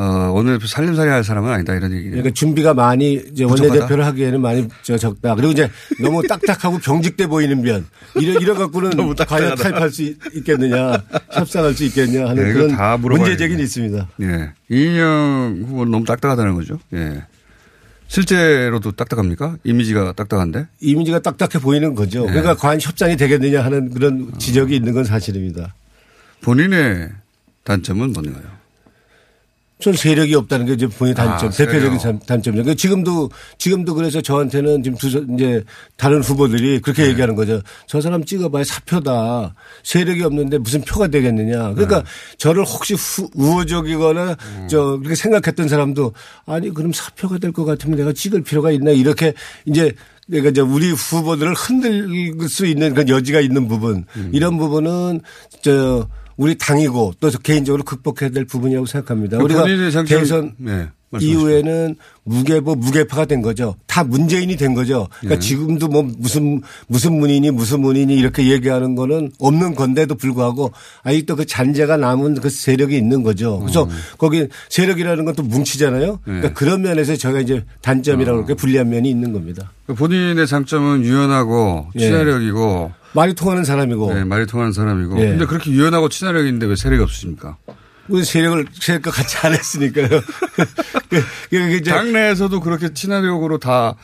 어, 0.00 0.32
원내대표 0.32 0.66
살림살이 0.66 1.10
할 1.10 1.22
사람은 1.22 1.50
아니다 1.52 1.74
이런 1.74 1.92
얘기예요. 1.92 2.12
그러니까 2.12 2.30
준비가 2.32 2.72
많이 2.72 3.20
이제? 3.32 3.44
원내대표를 3.44 4.06
하기에는 4.06 4.40
많이 4.40 4.66
저 4.82 4.96
적다. 4.96 5.34
그리고 5.34 5.52
이제 5.52 5.68
너무 6.02 6.26
딱딱하고 6.26 6.78
병직돼 6.78 7.26
보이는 7.26 7.60
면 7.60 7.84
이래 8.16 8.32
이래 8.40 8.54
갖고는 8.54 8.90
과연. 9.26 9.56
타협할 9.56 9.90
수 9.90 10.02
있- 10.02 10.16
있겠느냐, 10.36 11.02
협상할 11.32 11.74
수 11.74 11.84
있겠냐 11.84 12.28
하는 12.30 12.44
네, 12.44 12.52
그런 12.54 13.00
문제 13.00 13.36
제기는 13.36 13.58
되겠네. 13.58 13.62
있습니다. 13.62 14.08
예. 14.22 14.52
이인영 14.74 15.64
후보는 15.68 15.90
너무 15.92 16.04
딱딱하다는 16.06 16.54
거죠. 16.54 16.78
예. 16.94 17.22
실제로도 18.08 18.92
딱딱합니까? 18.92 19.56
이미지가 19.64 20.12
딱딱한데? 20.12 20.66
이미지가 20.80 21.18
딱딱해 21.20 21.62
보이는 21.62 21.94
거죠. 21.94 22.22
네. 22.22 22.28
그러니까 22.28 22.54
과연 22.56 22.80
협상이 22.80 23.16
되겠느냐 23.18 23.62
하는 23.62 23.90
그런 23.90 24.32
지적이 24.38 24.76
있는 24.76 24.94
건 24.94 25.04
사실입니다. 25.04 25.74
본인의 26.40 27.10
단점은 27.64 28.12
뭔가요? 28.14 28.59
전 29.80 29.94
세력이 29.94 30.34
없다는 30.34 30.66
게 30.66 30.74
이제 30.74 30.86
본인 30.86 31.14
단점, 31.14 31.48
아, 31.48 31.50
대표적인. 31.50 31.98
단- 31.98 32.18
단점이죠. 32.20 32.62
그러니까 32.62 32.74
지금도 32.74 33.30
지금도 33.58 33.94
그래서 33.94 34.20
저한테는 34.20 34.82
지금 34.82 34.98
두 34.98 35.10
사- 35.10 35.20
이제 35.34 35.64
다른 35.96 36.22
후보들이 36.22 36.74
네. 36.74 36.78
그렇게 36.80 37.06
얘기하는 37.06 37.34
거죠. 37.34 37.60
저 37.86 38.00
사람 38.00 38.24
찍어봐야 38.24 38.62
사표다. 38.64 39.54
세력이 39.82 40.22
없는데 40.22 40.58
무슨 40.58 40.82
표가 40.82 41.08
되겠느냐. 41.08 41.72
그러니까 41.74 41.98
네. 42.02 42.04
저를 42.38 42.64
혹시 42.64 42.94
후, 42.94 43.28
우호적이거나 43.34 44.36
음. 44.58 44.66
저 44.68 44.96
그렇게 44.98 45.14
생각했던 45.14 45.68
사람도 45.68 46.12
아니 46.46 46.72
그럼 46.72 46.92
사표가 46.92 47.38
될 47.38 47.50
것 47.52 47.64
같으면 47.64 47.96
내가 47.98 48.12
찍을 48.12 48.42
필요가 48.42 48.70
있나 48.70 48.92
이렇게 48.92 49.34
이제 49.64 49.92
그러니까 50.28 50.50
이제 50.50 50.60
우리 50.60 50.92
후보들을 50.92 51.52
흔들 51.54 52.48
수 52.48 52.64
있는 52.64 52.94
그런 52.94 53.08
여지가 53.08 53.40
있는 53.40 53.66
부분 53.66 54.04
음. 54.16 54.30
이런 54.32 54.56
부분은 54.56 55.20
저 55.62 56.06
우리 56.40 56.56
당이고 56.56 57.12
또 57.20 57.30
개인적으로 57.42 57.84
극복해야 57.84 58.30
될 58.30 58.46
부분이라고 58.46 58.86
생각합니다. 58.86 59.36
그 59.36 59.44
우리가 59.44 59.64
대선 60.04 60.54
네. 60.56 60.88
이후에는 61.20 61.96
무게보 62.24 62.76
무게파가 62.76 63.26
된 63.26 63.42
거죠. 63.42 63.74
다 63.86 64.04
문재인이 64.04 64.56
된 64.56 64.72
거죠. 64.72 65.08
그러니까 65.18 65.38
네. 65.38 65.46
지금도 65.46 65.88
뭐 65.88 66.02
무슨 66.02 66.62
무슨 66.86 67.18
문인이 67.18 67.50
무슨 67.50 67.80
문인이 67.82 68.14
이렇게 68.16 68.50
얘기하는 68.50 68.94
거는 68.94 69.32
없는 69.38 69.74
건데도 69.74 70.14
불구하고 70.14 70.72
아직도 71.02 71.36
그 71.36 71.44
잔재가 71.44 71.98
남은 71.98 72.36
그 72.36 72.48
세력이 72.48 72.96
있는 72.96 73.22
거죠. 73.22 73.58
그래서 73.60 73.86
거기 74.16 74.48
세력이라는 74.70 75.26
건 75.26 75.34
또 75.34 75.42
뭉치잖아요. 75.42 76.20
그러니까 76.24 76.30
음. 76.30 76.40
네. 76.40 76.48
어. 76.48 76.50
그런 76.54 76.80
면에서 76.82 77.16
저희가 77.16 77.40
이제 77.40 77.64
단점이라고 77.82 78.38
그렇게 78.38 78.54
불리한 78.54 78.88
면이 78.88 79.10
있는 79.10 79.34
겁니다. 79.34 79.72
그 79.86 79.94
본인의 79.94 80.46
장점은 80.46 81.04
유연하고 81.04 81.88
예. 81.96 82.00
친화력이고 82.00 82.92
말이 83.12 83.34
통하는 83.34 83.64
사람이고. 83.64 84.14
네, 84.14 84.24
말이 84.24 84.46
통하는 84.46 84.72
사람이고. 84.72 85.20
예. 85.20 85.30
근데 85.30 85.46
그렇게 85.46 85.70
유연하고 85.70 86.08
친화력이 86.08 86.48
있는데 86.48 86.66
왜 86.66 86.76
세력이 86.76 87.02
없으십니까? 87.02 87.56
우리 88.08 88.24
세력을 88.24 88.66
세력과 88.72 89.10
같이 89.10 89.36
안 89.38 89.52
했으니까요. 89.52 90.08
그, 91.08 91.22
그 91.50 91.56
이제 91.74 91.90
당내에서도 91.90 92.60
그렇게 92.60 92.92
친화력으로 92.92 93.58
다 93.58 93.94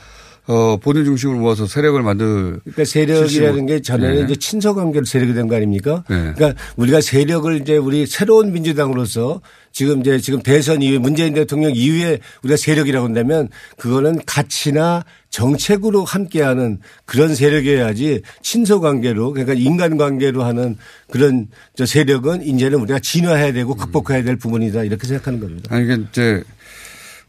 어, 0.47 0.77
본인 0.77 1.03
중심으로 1.03 1.39
모아서 1.39 1.67
세력을 1.67 2.01
만들. 2.03 2.61
그러니까 2.63 2.85
세력이라는 2.85 3.65
게 3.65 3.81
전에는 3.81 4.15
네. 4.15 4.21
이제 4.23 4.35
친서 4.37 4.73
관계로 4.73 5.03
세력이 5.03 5.33
된 5.33 5.49
거 5.49 5.57
아닙니까? 5.57 6.03
네. 6.09 6.31
그러니까 6.35 6.53
우리가 6.77 7.01
세력을 7.01 7.53
이제 7.61 7.75
우리 7.75 8.05
새로운 8.05 8.53
민주당으로서 8.53 9.41
지금 9.77 9.99
이제 9.99 10.17
지금 10.17 10.41
대선 10.41 10.81
이후에 10.81 10.97
문재인 10.97 11.35
대통령 11.35 11.71
이후에 11.75 12.17
우리가 12.41 12.57
세력이라고 12.57 13.05
한다면 13.05 13.47
그거는 13.77 14.19
가치나 14.25 15.05
정책으로 15.29 16.03
함께하는 16.03 16.79
그런 17.05 17.35
세력이어야지 17.35 18.23
친서 18.41 18.79
관계로 18.79 19.33
그러니까 19.33 19.53
인간 19.53 19.97
관계로 19.97 20.43
하는 20.43 20.77
그런 21.11 21.49
저 21.75 21.85
세력은 21.85 22.41
이제는 22.41 22.79
우리가 22.79 22.97
진화해야 22.97 23.53
되고 23.53 23.75
극복해야 23.75 24.23
될 24.23 24.37
부분이다 24.37 24.83
이렇게 24.83 25.05
생각하는 25.05 25.39
겁니다. 25.39 25.75
아니, 25.75 25.83
이게 25.83 26.03
이제, 26.09 26.43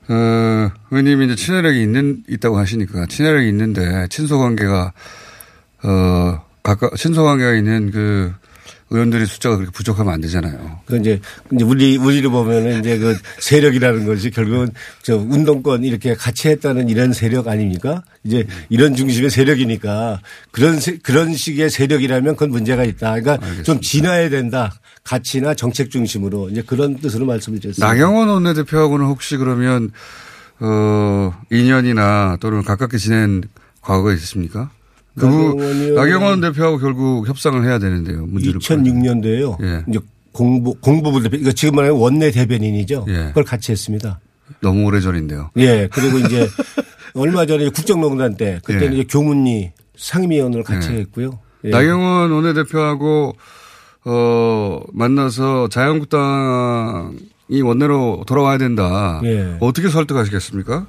어, 0.08 0.70
의원님이 0.90 1.26
이제 1.26 1.34
친화력이 1.36 1.82
있는, 1.82 2.22
있다고 2.30 2.56
하시니까 2.56 3.08
친화력이 3.08 3.46
있는데 3.46 4.06
친소 4.08 4.38
관계가, 4.38 4.94
어, 5.82 6.40
가까, 6.62 6.88
친소 6.96 7.24
관계가 7.24 7.56
있는 7.56 7.90
그 7.90 8.32
의원들의 8.90 9.26
숫자가 9.26 9.56
그렇게 9.56 9.70
부족하면 9.72 10.14
안 10.14 10.20
되잖아요. 10.22 10.80
그 10.86 10.96
이제 10.98 11.20
이제 11.52 11.64
우리 11.64 11.96
우리로 11.98 12.30
보면은 12.30 12.80
이제 12.80 12.98
그 12.98 13.16
세력이라는 13.38 14.06
것이 14.06 14.30
결국은 14.30 14.70
저 15.02 15.16
운동권 15.16 15.84
이렇게 15.84 16.14
같이 16.14 16.48
했다는 16.48 16.88
이런 16.88 17.12
세력 17.12 17.48
아닙니까? 17.48 18.02
이제 18.24 18.46
이런 18.70 18.94
중심의 18.94 19.28
세력이니까 19.30 20.20
그런 20.52 20.80
세- 20.80 20.98
그런 21.02 21.34
식의 21.34 21.68
세력이라면 21.70 22.34
그건 22.36 22.50
문제가 22.50 22.84
있다. 22.84 23.20
그러니까 23.20 23.62
좀 23.62 23.80
진화해야 23.80 24.30
된다. 24.30 24.72
가치나 25.04 25.54
정책 25.54 25.90
중심으로 25.90 26.48
이제 26.50 26.62
그런 26.62 26.96
뜻으로 26.98 27.26
말씀을 27.26 27.60
드렸습니다. 27.60 27.86
나경원 27.86 28.28
원내대표하고는 28.28 29.06
혹시 29.06 29.36
그러면, 29.36 29.90
어, 30.60 31.32
인연이나 31.50 32.36
또는 32.40 32.62
가깝게 32.62 32.98
지낸 32.98 33.42
과거가 33.80 34.12
있으십니까? 34.12 34.70
그분, 35.18 35.56
나경원 35.58 35.94
나경원 35.94 36.40
대표하고 36.40 36.78
결국 36.78 37.28
협상을 37.28 37.62
해야 37.64 37.78
되는데요. 37.78 38.26
문제를. 38.26 38.60
2006년도에요. 38.60 39.62
예. 39.62 39.84
이제 39.88 39.98
공부 40.32 40.74
공부부 40.74 41.22
대표 41.22 41.36
이거 41.36 41.52
지금 41.52 41.76
말하는 41.76 41.96
원내 41.96 42.30
대변인이죠. 42.30 43.06
예. 43.08 43.12
그걸 43.28 43.44
같이 43.44 43.72
했습니다. 43.72 44.20
너무 44.60 44.84
오래 44.84 45.00
전인데요. 45.00 45.50
예. 45.56 45.88
그리고 45.92 46.18
이제 46.18 46.48
얼마 47.14 47.46
전에 47.46 47.68
국정농단 47.70 48.36
때 48.36 48.60
그때는 48.64 48.94
예. 48.94 48.98
이제 49.00 49.06
교문리 49.10 49.72
상임위원을 49.96 50.62
같이 50.62 50.90
예. 50.92 50.98
했고요. 50.98 51.38
예. 51.64 51.70
나경원 51.70 52.30
원내대표하고 52.30 53.34
어 54.04 54.80
만나서 54.92 55.68
자유한국당이 55.70 57.60
원내로 57.62 58.24
돌아와야 58.26 58.58
된다. 58.58 59.20
예. 59.24 59.56
어떻게 59.60 59.88
설득하시겠습니까? 59.88 60.86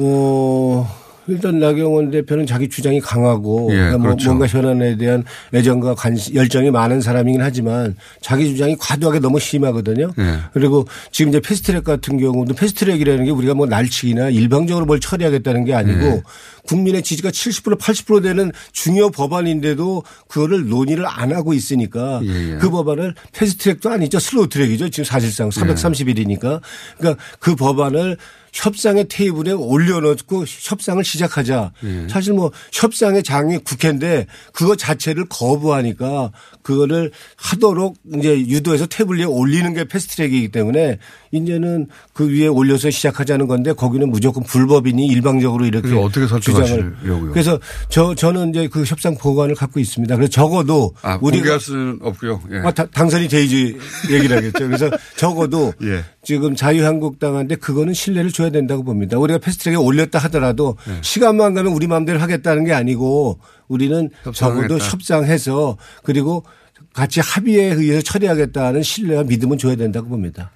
어, 0.00 0.88
일단 1.28 1.60
나경원 1.60 2.10
대표는 2.10 2.46
자기 2.46 2.68
주장이 2.68 3.00
강하고 3.00 3.68
예, 3.70 3.76
그러니까 3.76 3.98
뭐 3.98 4.06
그렇죠. 4.08 4.30
뭔가 4.30 4.46
현안에 4.46 4.96
대한 4.96 5.24
애정과 5.52 5.94
관심, 5.94 6.34
열정이 6.34 6.70
많은 6.70 7.00
사람이긴 7.00 7.42
하지만 7.42 7.94
자기 8.22 8.48
주장이 8.48 8.76
과도하게 8.78 9.20
너무 9.20 9.38
심하거든요. 9.38 10.10
예. 10.18 10.38
그리고 10.52 10.86
지금 11.12 11.28
이제 11.30 11.40
패스트트랙 11.40 11.84
같은 11.84 12.18
경우도 12.18 12.54
패스트트랙이라는 12.54 13.26
게 13.26 13.30
우리가 13.30 13.54
뭐 13.54 13.66
날치기나 13.66 14.30
일방적으로 14.30 14.86
뭘 14.86 15.00
처리하겠다는 15.00 15.64
게 15.64 15.74
아니고 15.74 16.00
예. 16.00 16.22
국민의 16.66 17.02
지지가 17.02 17.30
70% 17.30 17.78
80% 17.78 18.22
되는 18.22 18.50
중요 18.72 19.10
법안인데도 19.10 20.02
그거를 20.28 20.68
논의를 20.68 21.06
안 21.06 21.32
하고 21.32 21.52
있으니까 21.52 22.20
예, 22.24 22.54
예. 22.54 22.56
그 22.56 22.70
법안을 22.70 23.14
패스트트랙도 23.32 23.90
아니죠. 23.90 24.18
slow 24.18 24.48
track이죠. 24.48 24.88
지금 24.88 25.04
사실상 25.04 25.50
330일이니까. 25.50 26.60
그러니까 26.98 27.22
그 27.38 27.54
법안을 27.54 28.16
협상의 28.62 29.06
테이블에 29.08 29.52
올려놓고 29.52 30.44
협상을 30.46 31.02
시작하자. 31.04 31.72
예. 31.84 32.06
사실 32.08 32.32
뭐 32.32 32.50
협상의 32.72 33.22
장이 33.22 33.58
국회인데 33.58 34.26
그거 34.52 34.74
자체를 34.74 35.26
거부하니까 35.28 36.32
그거를 36.62 37.12
하도록 37.36 37.96
이제 38.16 38.36
유도해서 38.40 38.86
태블 38.86 39.18
위에 39.18 39.24
올리는 39.24 39.72
게 39.74 39.84
패스트트랙이기 39.84 40.48
때문에 40.48 40.98
이제는 41.30 41.86
그 42.12 42.28
위에 42.28 42.48
올려서 42.48 42.90
시작하자는 42.90 43.46
건데 43.46 43.72
거기는 43.72 44.10
무조건 44.10 44.42
불법이니 44.42 45.06
일방적으로 45.06 45.64
이렇게 45.64 45.94
어떻게 45.94 46.26
주장을. 46.40 46.96
그래서 47.32 47.60
저 47.88 48.14
저는 48.14 48.50
이제 48.50 48.66
그 48.68 48.82
협상 48.84 49.16
보관을 49.16 49.54
갖고 49.54 49.78
있습니다. 49.78 50.16
그래서 50.16 50.30
적어도 50.30 50.94
아, 51.02 51.14
우리가 51.22 51.38
공개할 51.42 51.60
수는 51.60 51.98
없고요. 52.02 52.42
예. 52.52 52.58
아, 52.58 52.72
다- 52.72 52.86
당선이 52.86 53.28
돼야지 53.28 53.76
얘기를 54.10 54.36
하겠죠. 54.36 54.58
그래서 54.66 54.90
적어도 55.16 55.72
예. 55.84 56.02
지금 56.28 56.54
자유한국당한테 56.54 57.56
그거는 57.56 57.94
신뢰를 57.94 58.30
줘야 58.32 58.50
된다고 58.50 58.84
봅니다. 58.84 59.16
우리가 59.16 59.38
패스트트랙에 59.38 59.76
올렸다 59.76 60.18
하더라도 60.18 60.76
예. 60.90 61.00
시간만 61.00 61.54
가면 61.54 61.72
우리 61.72 61.86
마음대로 61.86 62.18
하겠다는 62.20 62.66
게 62.66 62.74
아니고 62.74 63.38
우리는 63.66 64.10
적어도 64.34 64.74
협상하겠다. 64.74 64.84
협상해서 64.84 65.78
그리고 66.04 66.44
같이 66.92 67.20
합의에 67.20 67.72
의해서 67.72 68.02
처리하겠다는 68.02 68.82
신뢰와 68.82 69.22
믿음은 69.22 69.56
줘야 69.56 69.74
된다고 69.74 70.10
봅니다. 70.10 70.50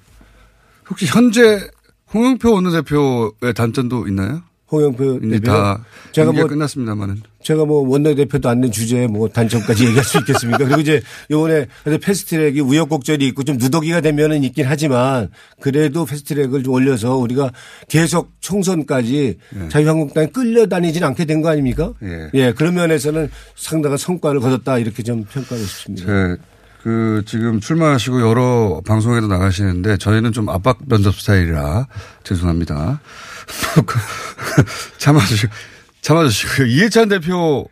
혹시 0.90 1.06
현재 1.06 1.66
홍영표 2.12 2.52
원내대표의 2.52 3.54
단점도 3.56 4.08
있나요? 4.08 4.42
홍영표 4.72 5.20
이제 5.22 5.38
대표 5.38 5.52
다 5.52 5.84
제가 6.12 6.32
뭐 6.32 6.46
끝났습니다만은 6.46 7.22
제가 7.42 7.64
뭐 7.64 7.86
원내대표도 7.88 8.48
안 8.48 8.60
된 8.62 8.70
주제에 8.72 9.06
뭐 9.08 9.28
단점까지 9.28 9.84
얘기할 9.86 10.04
수 10.04 10.18
있겠습니까? 10.18 10.58
그리고 10.64 10.80
이제 10.80 11.02
요번에 11.30 11.66
패스트트랙이 12.00 12.60
우여곡절이 12.60 13.26
있고 13.28 13.42
좀 13.42 13.56
누더기가 13.58 14.00
되면은 14.00 14.44
있긴 14.44 14.64
하지만 14.66 15.28
그래도 15.60 16.04
패스트트랙을 16.06 16.62
좀 16.62 16.72
올려서 16.74 17.16
우리가 17.16 17.50
계속 17.88 18.32
총선까지 18.40 19.38
자유한국당에 19.68 20.28
끌려다니진 20.28 21.02
않게 21.04 21.24
된 21.26 21.42
거 21.42 21.48
아닙니까? 21.50 21.92
예. 22.34 22.52
그런 22.52 22.74
면에서는 22.74 23.28
상당한 23.56 23.98
성과를 23.98 24.40
거뒀다 24.40 24.78
이렇게 24.78 25.02
좀 25.02 25.24
평가하고 25.24 25.66
싶습니다. 25.66 26.06
제, 26.06 26.36
그, 26.84 27.22
지금 27.26 27.58
출마하시고 27.60 28.20
여러 28.20 28.80
방송에도 28.86 29.26
나가시는데 29.26 29.96
저희는 29.98 30.30
좀 30.32 30.48
압박 30.48 30.78
면접 30.86 31.14
스타일이라 31.16 31.86
죄송합니다. 32.22 33.00
참아주시고, 34.98 35.52
참아주시고요. 36.00 36.66
이해찬 36.68 37.08
대표 37.08 37.68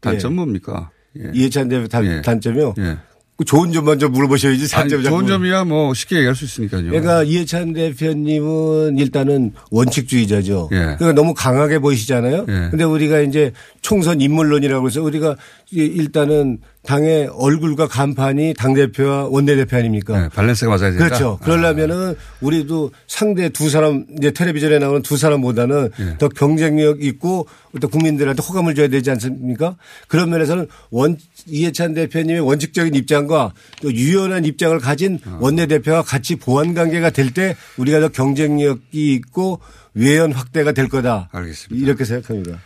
단점 0.00 0.32
예. 0.32 0.36
뭡니까? 0.36 0.90
예. 1.18 1.30
이해찬 1.34 1.68
대표 1.68 1.88
단, 1.88 2.04
예. 2.04 2.22
단점이요? 2.22 2.74
예. 2.78 2.98
그 3.38 3.44
좋은 3.44 3.70
점 3.70 3.84
먼저 3.84 4.08
물어보셔야지 4.08 4.70
단점 4.70 5.02
좋은 5.02 5.26
점이야 5.26 5.64
뭐 5.64 5.92
쉽게 5.92 6.16
얘기할 6.16 6.34
수 6.34 6.46
있으니까요. 6.46 6.84
그러니까 6.86 7.22
이해찬 7.22 7.74
대표님은 7.74 8.96
일단은 8.96 9.52
원칙주의자죠. 9.70 10.70
예. 10.72 10.76
그러니까 10.76 11.12
너무 11.12 11.34
강하게 11.34 11.78
보이시잖아요. 11.78 12.46
예. 12.48 12.68
근데 12.70 12.84
우리가 12.84 13.20
이제 13.20 13.52
총선 13.82 14.22
인물론이라고 14.22 14.86
해서 14.86 15.02
우리가 15.02 15.36
이- 15.70 15.80
일단은 15.84 16.60
당의 16.86 17.28
얼굴과 17.32 17.88
간판이 17.88 18.54
당대표와 18.54 19.26
원내대표 19.26 19.76
아닙니까? 19.76 20.20
네, 20.20 20.28
밸런스가 20.34 20.70
맞아야 20.76 20.90
된다. 20.90 21.06
그렇죠. 21.06 21.38
그러려면은 21.42 22.14
우리도 22.40 22.92
상대 23.06 23.48
두 23.48 23.68
사람 23.68 24.06
이제 24.16 24.30
텔레비전에 24.30 24.78
나오는 24.78 25.02
두 25.02 25.16
사람보다는 25.16 25.90
예. 25.98 26.18
더 26.18 26.28
경쟁력 26.28 27.02
있고 27.02 27.48
또 27.80 27.88
국민들한테 27.88 28.42
호감을 28.42 28.74
줘야 28.74 28.88
되지 28.88 29.10
않습니까? 29.10 29.76
그런 30.08 30.30
면에서는 30.30 30.66
원 30.90 31.18
이해찬 31.46 31.94
대표님의 31.94 32.40
원칙적인 32.40 32.94
입장과 32.94 33.52
또 33.82 33.92
유연한 33.92 34.44
입장을 34.44 34.78
가진 34.78 35.18
아. 35.26 35.38
원내대표와 35.40 36.02
같이 36.02 36.36
보완 36.36 36.72
관계가 36.74 37.10
될 37.10 37.26
때 37.34 37.56
우리가 37.76 38.00
더 38.00 38.08
경쟁력이 38.08 39.12
있고 39.14 39.60
외연 39.94 40.30
확대가 40.32 40.72
될 40.72 40.88
거다. 40.88 41.28
알겠습니다. 41.32 41.84
이렇게 41.84 42.04
생각합니다. 42.04 42.60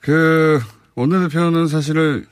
그 0.00 0.60
원내대표는 0.94 1.66
사실은 1.66 2.26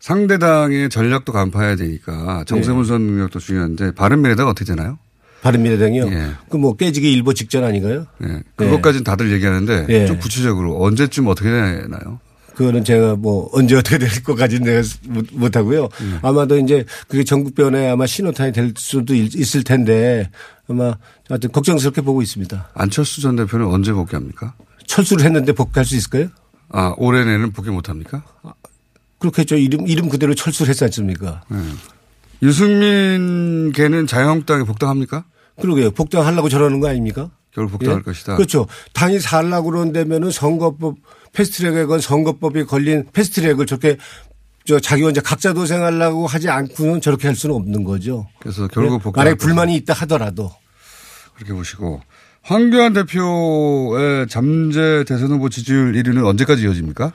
상대당의 0.00 0.88
전략도 0.88 1.32
간파해야 1.32 1.76
되니까 1.76 2.44
정세문 2.46 2.84
선 2.84 3.02
능력도 3.02 3.38
중요한데 3.38 3.92
바른미래당 3.92 4.48
어떻게 4.48 4.64
되나요? 4.64 4.98
바른미래당이요. 5.42 6.06
예. 6.10 6.30
그뭐 6.50 6.76
깨지기 6.76 7.12
일보 7.12 7.32
직전 7.34 7.64
아니가요? 7.64 8.06
예. 8.24 8.42
그것까지는 8.56 9.04
다들 9.04 9.30
얘기하는데 9.32 9.86
예. 9.88 10.06
좀 10.06 10.18
구체적으로 10.18 10.82
언제쯤 10.82 11.26
어떻게 11.28 11.48
되나요? 11.50 12.20
그거는 12.54 12.84
제가 12.84 13.16
뭐 13.16 13.48
언제 13.52 13.74
어떻게 13.76 13.96
될 13.96 14.22
것까지는 14.22 14.64
내가 14.66 14.82
못, 15.08 15.26
못 15.32 15.56
하고요. 15.56 15.88
아마도 16.20 16.58
이제 16.58 16.84
그게 17.08 17.24
전국변에 17.24 17.88
아마 17.88 18.06
신호탄이 18.06 18.52
될 18.52 18.74
수도 18.76 19.14
있- 19.14 19.34
있을 19.34 19.64
텐데 19.64 20.28
아마 20.68 20.94
하여튼 21.28 21.52
걱정스럽게 21.52 22.02
보고 22.02 22.20
있습니다. 22.20 22.70
안철수 22.74 23.22
전 23.22 23.36
대표는 23.36 23.66
언제 23.66 23.92
복귀합니까? 23.92 24.54
철수를 24.86 25.24
했는데 25.24 25.52
복귀할 25.52 25.86
수 25.86 25.96
있을까요? 25.96 26.28
아 26.68 26.94
올해 26.98 27.24
내는 27.24 27.52
복귀 27.52 27.70
못 27.70 27.88
합니까? 27.88 28.22
그렇겠죠. 29.20 29.56
이름, 29.56 29.86
이름 29.86 30.08
그대로 30.08 30.34
철수를 30.34 30.70
했지 30.70 30.82
않습니까? 30.84 31.42
유승민 32.42 33.70
걔는 33.72 34.06
자유한국당에 34.06 34.64
복당합니까? 34.64 35.24
그러게요. 35.60 35.92
복당하려고 35.92 36.48
저러는 36.48 36.80
거 36.80 36.88
아닙니까? 36.88 37.30
결국 37.52 37.72
복당할 37.72 38.00
예? 38.00 38.02
것이다. 38.02 38.36
그렇죠. 38.36 38.66
당이 38.94 39.20
살라고 39.20 39.70
그런다면은 39.70 40.30
선거법 40.30 40.96
패스트트랙에 41.32 41.84
건 41.84 42.00
선거법이 42.00 42.64
걸린 42.64 43.04
패스트트랙을 43.12 43.66
저렇게 43.66 43.98
저 44.64 44.78
자기 44.78 45.02
혼자 45.02 45.20
각자 45.20 45.52
도생하려고 45.52 46.26
하지 46.26 46.48
않고는 46.48 47.00
저렇게 47.00 47.26
할 47.28 47.36
수는 47.36 47.54
없는 47.56 47.84
거죠. 47.84 48.26
그래서 48.40 48.68
결국 48.68 49.02
네? 49.02 49.10
만약에 49.14 49.36
불만이 49.36 49.74
있다 49.76 49.94
하더라도 49.94 50.50
그렇게 51.34 51.52
보시고 51.52 52.00
황교안 52.42 52.92
대표의 52.92 54.28
잠재 54.28 55.04
대선 55.06 55.30
후보 55.32 55.48
지지율 55.48 55.92
1위는 55.92 56.24
언제까지 56.24 56.62
이어집니까? 56.62 57.12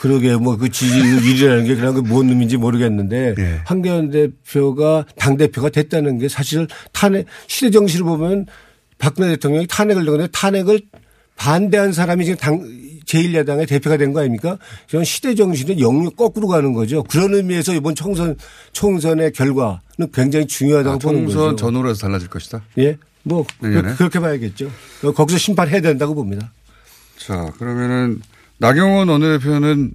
그러게 0.00 0.36
뭐 0.36 0.56
그 0.56 0.68
지지율 0.70 1.04
1위라는 1.20 1.66
게 1.66 1.74
그냥 1.76 1.94
그뭔 1.94 2.28
의미인지 2.28 2.56
모르겠는데 2.56 3.34
예. 3.38 3.60
황교안 3.64 4.10
대표가 4.10 5.04
당 5.16 5.36
대표가 5.36 5.68
됐다는 5.70 6.18
게 6.18 6.28
사실 6.28 6.66
탄핵 6.92 7.26
시대 7.46 7.70
정신을 7.70 8.04
보면 8.04 8.46
박근혜 8.98 9.30
대통령이 9.30 9.66
탄핵을 9.68 10.04
넣는데 10.04 10.30
탄핵을 10.32 10.80
반대한 11.36 11.92
사람이 11.92 12.24
지금 12.24 12.36
당 12.38 12.88
제1야당의 13.06 13.66
대표가 13.68 13.96
된 13.96 14.12
거 14.12 14.20
아닙니까? 14.20 14.58
이런 14.90 15.04
시대 15.04 15.34
정신은 15.34 15.80
영역 15.80 16.16
거꾸로 16.16 16.46
가는 16.48 16.72
거죠. 16.74 17.02
그런 17.04 17.32
의미에서 17.34 17.72
이번 17.74 17.94
총선 17.94 18.36
총선의 18.72 19.32
결과는 19.32 19.78
굉장히 20.12 20.46
중요하다고 20.46 20.94
아, 20.94 20.98
보는 20.98 21.20
총선 21.22 21.42
거죠. 21.52 21.56
전후로 21.56 21.90
해서 21.90 22.00
달라질 22.02 22.28
것이다. 22.28 22.62
예, 22.78 22.98
뭐 23.22 23.46
내년에? 23.60 23.94
그, 23.96 24.02
렇게 24.02 24.18
봐야겠죠. 24.18 24.70
거기서 25.14 25.38
심판해야 25.38 25.80
된다고 25.80 26.14
봅니다. 26.14 26.52
자, 27.18 27.50
그러면은 27.58 28.20
나경원 28.58 29.08
원내대표는 29.08 29.94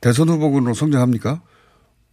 대선 0.00 0.28
후보군으로 0.28 0.74
성장합니까? 0.74 1.40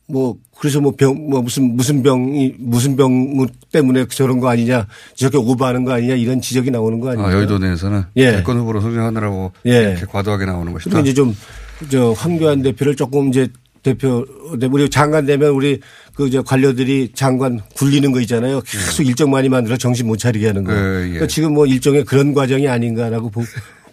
뭐 0.08 0.36
그래서 0.60 0.82
뭐 0.82 0.92
병 0.92 1.16
뭐 1.30 1.42
무슨 1.42 1.76
무슨 1.76 2.04
병이 2.04 2.56
무슨 2.60 2.96
병 2.98 3.48
때문에 3.72 4.06
저런 4.10 4.40
거 4.42 4.50
아니냐 4.50 4.86
저렇게 5.16 5.38
오버하는 5.38 5.86
거 5.86 5.94
아니냐 5.94 6.16
이런 6.16 6.42
지적이 6.42 6.72
나오는 6.72 7.00
거 7.00 7.12
아니냐. 7.12 7.26
아, 7.28 7.34
여의도 7.34 7.58
내에서는 7.60 8.04
예. 8.18 8.32
대권 8.32 8.58
후보로 8.58 8.82
성장하느라고 8.82 9.54
예. 9.66 9.92
이렇게 9.92 10.06
과도하게 10.06 10.46
나오는 10.46 10.74
것이다. 10.74 10.92
그리고 10.92 11.08
이제 11.08 11.14
좀저 11.14 12.12
황교안 12.12 12.62
대표를 12.64 12.96
조금 12.96 13.30
이제 13.30 13.48
대표 13.82 14.26
우리 14.72 14.90
장관 14.90 15.26
되면 15.26 15.52
우리 15.52 15.80
그저 16.16 16.42
관료들이 16.42 17.12
장관 17.16 17.62
굴리는 17.76 18.12
거 18.12 18.20
있잖아요. 18.22 18.62
계속 18.62 19.04
일정 19.04 19.32
많이 19.32 19.48
만들어 19.50 19.78
정신 19.78 20.08
못 20.08 20.18
차리게 20.18 20.48
하는 20.48 20.64
거. 20.66 20.74
예, 20.74 20.78
예. 20.78 20.82
그러니까 20.82 21.28
지금 21.28 21.54
뭐 21.54 21.66
일종의 21.66 22.04
그런 22.06 22.34
과정이 22.34 22.68
아닌가라고 22.68 23.30
보, 23.30 23.42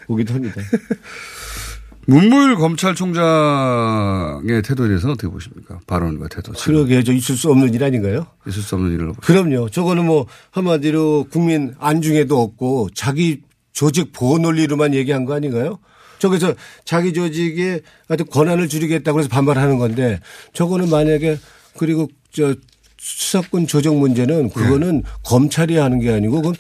보기도 0.07 0.35
합니다. 0.35 0.61
문무일 2.07 2.57
검찰총장의 2.57 4.63
태도에 4.63 4.89
대해서는 4.89 5.15
어떻게 5.15 5.29
보십니까? 5.29 5.79
발언과 5.87 6.29
태도. 6.29 6.53
지금 6.55 6.75
그러게 6.75 7.03
저 7.05 7.13
있을 7.13 7.37
수 7.37 7.51
없는 7.51 7.73
일 7.75 7.85
아닌가요? 7.85 8.27
있을 8.49 8.63
수 8.63 8.75
없는 8.75 8.93
일로. 8.93 9.13
그럼요. 9.15 9.69
저거는 9.71 10.07
뭐 10.07 10.27
한마디로 10.51 11.27
국민 11.31 11.75
안중에도 11.79 12.41
없고 12.41 12.89
자기 12.95 13.43
조직 13.73 14.13
보호 14.13 14.39
논리로만 14.39 14.95
얘기한 14.95 15.25
거 15.25 15.35
아닌가요? 15.35 15.79
저기서 16.19 16.55
자기 16.85 17.13
조직에 17.13 17.81
하여튼 18.09 18.27
권한을 18.27 18.69
줄이겠다고 18.69 19.21
해서 19.21 19.29
반발하는 19.29 19.79
건데 19.79 20.21
저거는 20.53 20.91
만약에 20.91 21.39
그리고 21.79 22.09
저 22.33 22.55
수사권 22.99 23.67
조정 23.67 23.99
문제는 23.99 24.51
그거는 24.51 25.03
검찰이 25.25 25.77
하는 25.77 26.01
게 26.01 26.13
아니고 26.13 26.43
그건 26.43 26.55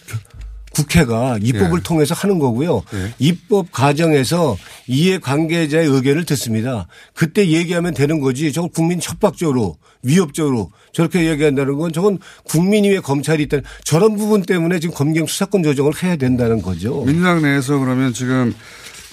국회가 0.70 1.38
입법을 1.42 1.78
예. 1.78 1.82
통해서 1.82 2.14
하는 2.14 2.38
거고요. 2.38 2.82
예. 2.94 3.14
입법 3.18 3.72
과정에서 3.72 4.56
이해 4.86 5.18
관계자의 5.18 5.88
의견을 5.88 6.24
듣습니다. 6.26 6.86
그때 7.14 7.48
얘기하면 7.48 7.94
되는 7.94 8.20
거지. 8.20 8.52
저건 8.52 8.70
국민 8.70 9.00
협박적으로 9.02 9.76
위협적으로 10.02 10.70
저렇게 10.92 11.28
얘기한다는 11.28 11.76
건 11.76 11.92
저건 11.92 12.18
국민이 12.44 12.88
왜 12.90 13.00
검찰이 13.00 13.42
있다. 13.44 13.58
저런 13.84 14.16
부분 14.16 14.42
때문에 14.42 14.78
지금 14.78 14.94
검경 14.94 15.26
수사권 15.26 15.62
조정을 15.62 15.92
해야 16.02 16.16
된다는 16.16 16.62
거죠. 16.62 17.04
민주당 17.04 17.42
내에서 17.42 17.78
그러면 17.78 18.12
지금 18.12 18.54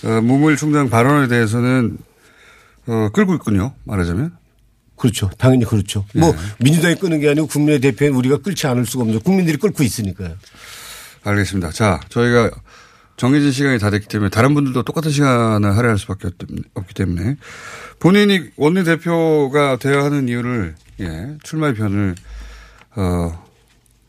어, 0.04 0.22
문무일 0.22 0.58
총장 0.58 0.90
발언에 0.90 1.28
대해서는 1.28 1.98
어, 2.88 3.10
끌고 3.14 3.34
있군요. 3.36 3.74
말하자면. 3.84 4.38
그렇죠. 4.96 5.30
당연히 5.38 5.64
그렇죠. 5.66 6.06
뭐 6.16 6.34
민주당이 6.60 6.96
끄는 6.96 7.20
게 7.20 7.30
아니고 7.30 7.46
국민의 7.48 7.80
대표인 7.80 8.14
우리가 8.14 8.38
끌지 8.38 8.66
않을 8.66 8.86
수가 8.86 9.04
없죠. 9.04 9.20
국민들이 9.20 9.58
끌고 9.58 9.84
있으니까요. 9.84 10.36
알겠습니다. 11.30 11.72
자, 11.72 12.00
저희가 12.10 12.52
정해진 13.18 13.52
시간이 13.52 13.80
다 13.80 13.90
됐기 13.90 14.08
때문에 14.08 14.30
다른 14.30 14.54
분들도 14.54 14.84
똑같은 14.84 15.12
시간을 15.12 15.76
할애할 15.76 15.98
수밖에 15.98 16.28
없- 16.28 16.36
없기 16.76 16.94
때문에 16.94 17.38
본인이 18.00 18.50
원내대표가 18.58 19.78
되어야 19.78 20.04
하는 20.06 20.28
이유를 20.28 20.76
예, 21.00 21.38
출마의 21.44 21.74
변을 21.76 22.16
어, 22.96 23.46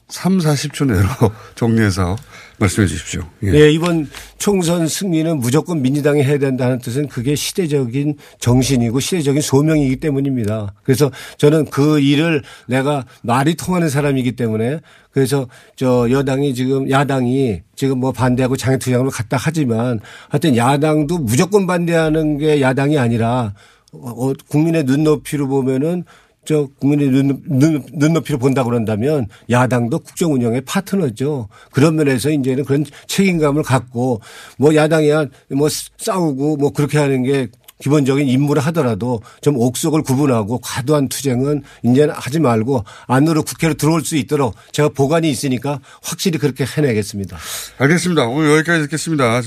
3, 0.09 0.39
40초 0.39 0.87
내로 0.87 1.09
정리해서 1.55 2.17
말씀해 2.59 2.89
주십시오. 2.89 3.23
예. 3.45 3.53
예, 3.55 3.71
이번 3.71 4.09
총선 4.37 4.89
승리는 4.89 5.39
무조건 5.39 5.81
민주당이 5.81 6.23
해야 6.23 6.39
된다는 6.39 6.79
뜻은 6.79 7.09
그게 7.09 7.35
시대적인 7.35 8.17
정신이고 8.41 8.99
시대적인 9.01 9.41
소명이기 9.41 9.97
때문입니다. 9.97 10.75
그래서 10.83 11.11
저는 11.37 11.67
그 11.67 12.01
일을 12.01 12.43
내가 12.67 13.05
말이 13.23 13.55
통하는 13.55 13.89
사람이기 13.89 14.33
때문에 14.33 14.81
그래서 15.13 15.49
저 15.77 16.09
여당이 16.11 16.55
지금 16.55 16.91
야당이 16.91 17.63
지금 17.77 17.99
뭐 17.99 18.13
반대하고 18.13 18.57
장애투쟁으로 18.57 19.11
갔다 19.11 19.37
하지만 19.39 20.01
하여튼 20.29 20.57
야당도 20.57 21.19
무조건 21.19 21.67
반대하는 21.67 22.39
게 22.39 22.61
야당이 22.61 22.99
아니라 22.99 23.55
어, 23.93 24.11
어, 24.11 24.33
국민의 24.49 24.85
눈높이로 24.85 25.49
보면은 25.49 26.05
저 26.49 26.67
국민의 26.81 27.11
눈, 27.11 27.43
눈, 27.45 27.85
눈높이로 27.93 28.39
본다 28.39 28.65
그런다면 28.65 29.27
야당도 29.51 29.99
국정 29.99 30.33
운영의 30.33 30.63
파트너죠. 30.63 31.51
그런 31.73 31.97
면에서 31.97 32.31
이제는 32.31 32.65
그런 32.65 32.87
책임감을 33.07 33.63
갖고 33.63 34.23
뭐 34.57 34.75
야당이야 34.75 35.27
뭐 35.51 35.69
싸우고 35.99 36.57
뭐 36.57 36.73
그렇게 36.73 36.97
하는 36.97 37.23
게 37.23 37.49
기본적인 37.83 38.27
임무를 38.27 38.63
하더라도 38.65 39.21
좀 39.43 39.59
옥석을 39.59 40.01
구분하고 40.01 40.61
과도한 40.61 41.11
투쟁은 41.11 41.65
이제는 41.83 42.15
하지 42.15 42.41
말고 42.41 42.83
안으로 43.09 43.43
국회로 43.43 43.75
들어올 43.75 44.01
수 44.01 44.17
있도록 44.17 44.55
제가 44.73 44.89
보관이 44.89 45.29
있으니까 45.29 45.81
확실히 46.03 46.39
그렇게 46.39 46.65
해내겠습니다. 46.65 47.37
알겠습니다. 47.77 48.27
오늘 48.27 48.57
여기까지 48.57 48.85
듣겠습니다. 48.85 49.43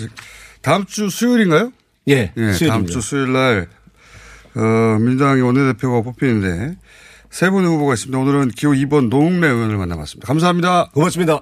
다음 0.61 0.85
주 0.85 1.09
수요일인가요? 1.09 1.71
예, 2.09 2.31
예, 2.37 2.67
다음. 2.67 2.85
주 2.85 3.01
수요일 3.01 3.33
날, 3.33 3.67
어, 4.55 4.97
민주당의 4.99 5.41
원내대표가 5.43 6.01
뽑히는데 6.01 6.77
세 7.29 7.49
분의 7.49 7.69
후보가 7.69 7.93
있습니다. 7.93 8.17
오늘은 8.17 8.49
기호 8.49 8.71
2번 8.71 9.09
노웅래 9.09 9.47
의원을 9.47 9.77
만나봤습니다. 9.77 10.27
감사합니다. 10.27 10.89
고맙습니다. 10.93 11.41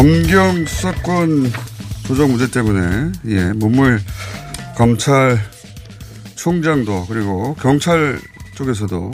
검경 0.00 0.64
수사권 0.64 1.52
조정 2.06 2.30
문제 2.30 2.50
때문에, 2.50 3.12
예, 3.26 3.52
문물 3.52 4.00
검찰 4.74 5.38
총장도 6.36 7.04
그리고 7.06 7.54
경찰 7.56 8.18
쪽에서도, 8.54 9.10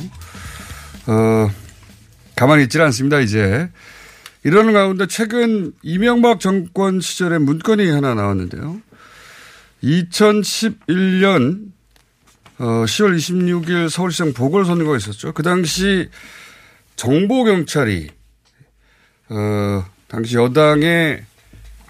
어, 1.09 1.51
가만히 2.37 2.63
있질 2.63 2.83
않습니다, 2.83 3.19
이제. 3.19 3.69
이러는 4.45 4.75
가운데 4.75 5.09
최근 5.09 5.73
이명박 5.83 6.39
정권 6.39 7.01
시절에 7.01 7.39
문건이 7.39 7.91
하나 7.91 8.15
나왔는데요. 8.15 8.81
2011년 9.83 11.65
어, 12.59 12.65
10월 12.65 13.17
26일 13.17 13.91
서울시장 13.91 14.35
보궐선거가 14.35 14.97
있었죠. 14.99 15.33
그 15.33 15.43
당시 15.43 16.09
정보경찰이 16.95 18.09
어, 19.31 19.96
당시 20.09 20.37
여당의 20.37 21.25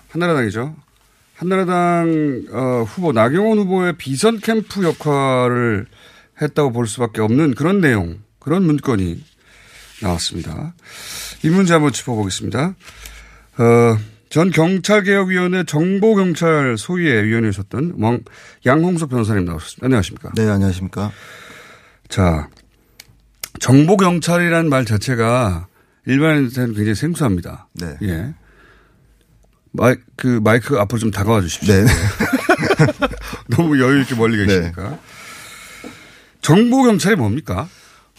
한나라당이죠. 0.09 0.75
한나라당 1.35 2.45
어, 2.51 2.85
후보 2.89 3.13
나경원 3.13 3.59
후보의 3.59 3.97
비선 3.99 4.41
캠프 4.41 4.83
역할을 4.83 5.87
했다고 6.41 6.73
볼 6.73 6.87
수밖에 6.87 7.21
없는 7.21 7.55
그런 7.55 7.81
내용, 7.81 8.19
그런 8.39 8.63
문건이 8.65 9.23
나왔습니다. 10.03 10.75
이 11.45 11.49
문제 11.49 11.75
한번 11.75 11.93
짚어보겠습니다. 11.93 12.75
어, 13.59 13.99
전 14.29 14.51
경찰개혁위원회 14.51 15.65
정보경찰 15.65 16.77
소위의 16.79 17.25
위원이셨던 17.25 17.95
왕, 17.99 18.21
양홍석 18.65 19.11
변호사님 19.11 19.45
나오셨습니다. 19.45 19.87
안녕하십니까? 19.87 20.33
네, 20.35 20.49
안녕하십니까? 20.49 21.13
자, 22.09 22.49
정보경찰이라는 23.61 24.69
말 24.69 24.85
자체가 24.85 25.69
일반인한테는 26.07 26.75
굉장히 26.75 26.95
생소합니다. 26.95 27.69
네. 27.75 27.97
예. 28.03 28.35
마이, 29.73 29.97
그 30.17 30.41
마이크 30.43 30.79
앞으로 30.79 30.99
좀 30.99 31.11
다가와 31.11 31.41
주십시오. 31.43 31.75
네. 31.75 31.85
너무 33.51 33.79
여유 33.81 34.01
있게 34.03 34.15
멀리 34.15 34.45
계시니까. 34.45 34.99
정보 36.41 36.85
경찰이 36.85 37.17
뭡니까? 37.17 37.69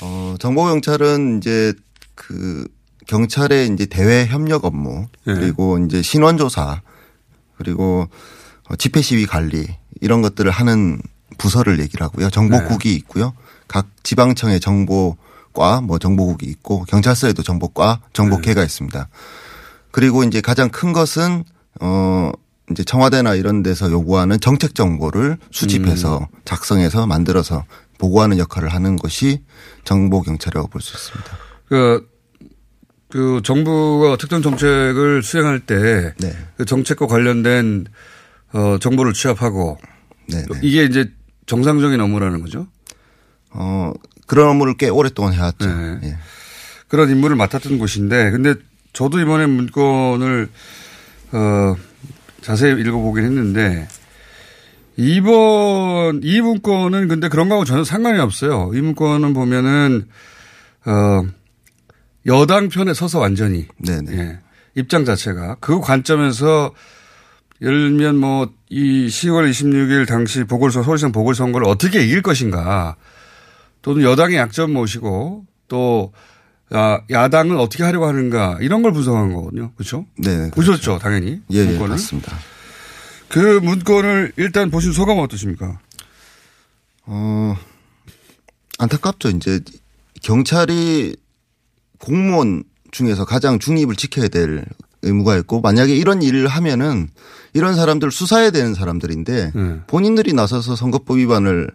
어, 0.02 0.36
정보 0.40 0.66
경찰은 0.66 1.38
이제 1.38 1.74
그 2.14 2.68
경찰의 3.08 3.70
이제 3.70 3.86
대외 3.86 4.26
협력 4.28 4.66
업무 4.66 5.08
네. 5.26 5.34
그리고 5.34 5.78
이제 5.80 6.02
신원 6.02 6.38
조사 6.38 6.82
그리고 7.58 8.08
어, 8.70 8.76
집회 8.76 9.02
시위 9.02 9.26
관리 9.26 9.66
이런 10.02 10.22
것들을 10.22 10.52
하는 10.52 11.02
부서를 11.38 11.80
얘기를 11.80 12.04
하고요. 12.06 12.30
정보국이 12.30 12.90
네. 12.90 12.96
있고요. 12.96 13.34
각 13.68 13.88
지방청의 14.04 14.60
정보 14.60 15.18
과 15.58 15.82
뭐 15.82 15.98
정보국이 16.00 16.46
있고 16.46 16.84
경찰서에도 16.86 17.42
정보과 17.44 18.02
정보계가 18.14 18.62
네. 18.62 18.66
있습니다. 18.66 19.10
그리고 19.92 20.24
이제 20.24 20.40
가장 20.40 20.70
큰 20.70 20.94
것은 20.94 21.44
어 21.82 22.32
이제 22.70 22.84
청와대나 22.84 23.34
이런 23.36 23.64
데서 23.64 23.90
요구하는 23.92 24.40
정책 24.40 24.76
정보를 24.76 25.38
수집해서 25.52 26.20
음. 26.20 26.26
작성해서 26.46 27.08
만들어서 27.08 27.64
보고하는 27.98 28.38
역할을 28.38 28.70
하는 28.70 28.96
것이 28.98 29.42
정보 29.84 30.22
경찰이라고 30.22 30.68
볼 30.68 30.82
수 30.82 30.96
있습니다. 30.96 31.38
그, 31.68 32.08
그 33.10 33.42
정부가 33.44 34.18
특정 34.18 34.42
정책을 34.42 35.24
수행할 35.24 35.62
때 35.62 36.14
네. 36.20 36.32
그 36.58 36.66
정책과 36.66 37.08
관련된 37.08 37.86
어, 38.54 38.78
정보를 38.80 39.14
취합하고 39.14 39.78
네, 40.28 40.46
이게 40.62 40.84
이제 40.84 41.12
정상적인 41.48 42.00
업무라는 42.00 42.42
거죠. 42.42 42.68
어 43.52 43.94
그런 44.28 44.50
업무를 44.50 44.76
꽤 44.78 44.90
오랫동안 44.90 45.34
해왔죠. 45.34 45.68
네. 45.68 46.00
예. 46.04 46.18
그런 46.88 47.10
임무를 47.10 47.36
맡았던 47.36 47.80
곳인데 47.80 48.32
근데 48.32 48.54
저도 48.94 49.20
이번에 49.20 49.46
문건을 49.48 50.50
어, 51.32 51.76
자세히 52.42 52.80
읽어보긴 52.80 53.26
했는데 53.26 53.88
이번 54.96 56.22
이 56.24 56.42
문건은 56.42 57.08
근데 57.08 57.28
그런 57.30 57.50
거하고 57.50 57.66
전혀 57.66 57.84
상관이 57.84 58.20
없어요. 58.20 58.72
이 58.74 58.82
문건은 58.82 59.34
보면은 59.34 60.08
어 60.86 61.24
여당 62.26 62.70
편에 62.70 62.94
서서 62.94 63.20
완전히 63.20 63.68
예, 63.90 64.40
입장 64.76 65.06
자체가 65.06 65.58
그 65.60 65.80
관점에서 65.82 66.74
예를 67.62 67.90
들면 67.90 68.18
뭐 68.18 68.58
이 68.70 69.08
10월 69.08 69.50
26일 69.50 70.08
당시 70.08 70.44
보궐선 70.44 70.84
서울시장 70.84 71.12
보궐선거를 71.12 71.68
어떻게 71.68 72.04
이길 72.04 72.22
것인가 72.22 72.96
또는 73.88 74.04
여당의 74.04 74.36
약점 74.36 74.74
모시고 74.74 75.46
또 75.70 76.12
아, 76.72 77.00
야당은 77.10 77.58
어떻게 77.58 77.86
하려고 77.86 78.06
하는가 78.06 78.58
이런 78.60 78.82
걸 78.82 78.92
분석한 78.92 79.34
거거든요. 79.34 79.72
그렇죠? 79.76 80.06
네. 80.18 80.52
보셨죠, 80.52 81.00
당연히. 81.00 81.42
예, 81.52 81.60
예, 81.60 81.64
문건을. 81.64 81.92
맞습니다. 81.92 82.38
그 83.30 83.62
문건을 83.64 84.34
일단 84.36 84.70
보신 84.72 84.92
소감은 84.92 85.24
어떠십니까? 85.24 85.80
어, 87.06 87.56
안타깝죠. 88.78 89.30
이제 89.30 89.62
경찰이 90.22 91.16
공무원 91.98 92.66
중에서 92.92 93.24
가장 93.24 93.58
중립을 93.58 93.96
지켜야 93.96 94.28
될 94.28 94.66
의무가 95.02 95.38
있고 95.38 95.62
만약에 95.62 95.96
이런 95.96 96.22
일을 96.22 96.50
하면은 96.50 97.08
이런 97.54 97.74
사람들 97.74 98.12
수사해야 98.12 98.52
되는 98.52 98.74
사람들인데 98.74 99.52
네. 99.56 99.80
본인들이 99.88 100.34
나서서 100.34 100.76
선거법 100.76 101.20
위반을 101.20 101.72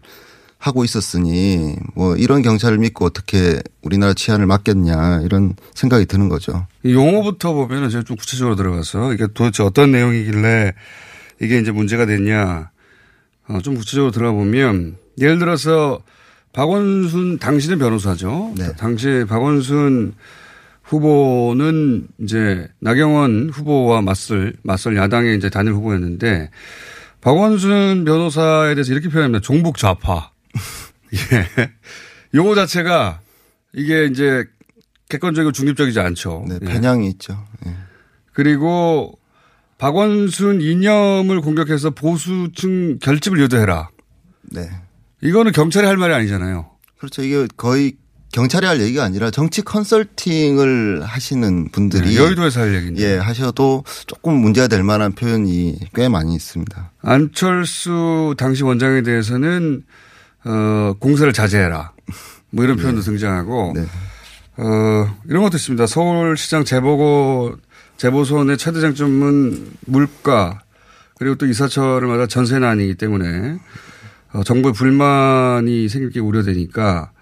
하고 0.62 0.84
있었으니 0.84 1.74
뭐 1.96 2.14
이런 2.14 2.40
경찰을 2.40 2.78
믿고 2.78 3.04
어떻게 3.04 3.60
우리나라 3.82 4.14
치안을 4.14 4.46
맡겠냐 4.46 5.22
이런 5.24 5.56
생각이 5.74 6.06
드는 6.06 6.28
거죠. 6.28 6.68
이 6.84 6.92
용어부터 6.92 7.52
보면은 7.52 7.90
제가 7.90 8.04
좀 8.04 8.16
구체적으로 8.16 8.54
들어가서 8.54 9.12
이게 9.12 9.26
도대체 9.34 9.64
어떤 9.64 9.90
내용이길래 9.90 10.72
이게 11.40 11.58
이제 11.58 11.72
문제가 11.72 12.06
됐냐. 12.06 12.70
어, 13.48 13.58
좀 13.60 13.74
구체적으로 13.74 14.12
들어가 14.12 14.30
보면 14.34 14.98
예를 15.18 15.40
들어서 15.40 16.00
박원순 16.52 17.40
당신의 17.40 17.78
변호사죠. 17.78 18.54
당시 18.76 19.24
박원순 19.28 20.14
후보는 20.84 22.06
이제 22.20 22.68
나경원 22.78 23.50
후보와 23.52 24.00
맞설 24.02 24.52
맞설 24.62 24.96
야당의 24.96 25.38
이제 25.38 25.50
단일 25.50 25.72
후보였는데 25.72 26.50
박원순 27.20 28.04
변호사에 28.04 28.76
대해서 28.76 28.92
이렇게 28.92 29.08
표현합니다. 29.08 29.42
종북 29.42 29.76
좌파. 29.76 30.31
예. 31.32 31.72
용어 32.34 32.54
자체가 32.54 33.20
이게 33.74 34.06
이제 34.06 34.44
객관적이고 35.08 35.52
중립적이지 35.52 36.00
않죠. 36.00 36.44
네, 36.48 36.58
예. 36.62 36.66
편향이 36.66 37.08
있죠. 37.10 37.44
예. 37.66 37.74
그리고 38.32 39.18
박원순 39.78 40.60
이념을 40.60 41.40
공격해서 41.40 41.90
보수층 41.90 42.98
결집을 42.98 43.40
유도해라. 43.40 43.90
네. 44.42 44.70
이거는 45.22 45.52
경찰이 45.52 45.86
할 45.86 45.96
말이 45.96 46.14
아니잖아요. 46.14 46.70
그렇죠. 46.98 47.22
이게 47.22 47.46
거의 47.56 47.96
경찰이 48.32 48.64
할 48.64 48.80
얘기가 48.80 49.04
아니라 49.04 49.30
정치 49.30 49.60
컨설팅을 49.62 51.02
하시는 51.02 51.68
분들이 51.70 52.14
네, 52.14 52.16
여의도에서 52.16 52.60
할 52.60 52.74
얘기인데. 52.74 53.02
예, 53.02 53.16
하셔도 53.18 53.84
조금 54.06 54.34
문제가 54.34 54.68
될 54.68 54.82
만한 54.82 55.12
표현이 55.12 55.78
꽤 55.94 56.08
많이 56.08 56.34
있습니다. 56.34 56.92
안철수 57.02 58.34
당시 58.38 58.62
원장에 58.62 59.02
대해서는 59.02 59.84
어, 60.44 60.94
공세를 60.98 61.32
자제해라. 61.32 61.92
뭐 62.50 62.64
이런 62.64 62.76
표현도 62.76 63.00
등장하고 63.00 63.74
어, 64.58 65.18
이런 65.28 65.42
것도 65.42 65.56
있습니다. 65.56 65.86
서울시장 65.86 66.64
재보고 66.64 67.56
재보선의 67.96 68.58
최대 68.58 68.80
장점은 68.80 69.72
물가 69.86 70.60
그리고 71.16 71.36
또 71.36 71.46
이사철을 71.46 72.08
맞아 72.08 72.26
전세난이기 72.26 72.96
때문에 72.96 73.58
어, 74.32 74.42
정부의 74.44 74.74
불만이 74.74 75.88
생길 75.88 76.10
게 76.10 76.20
우려되니까 76.20 77.12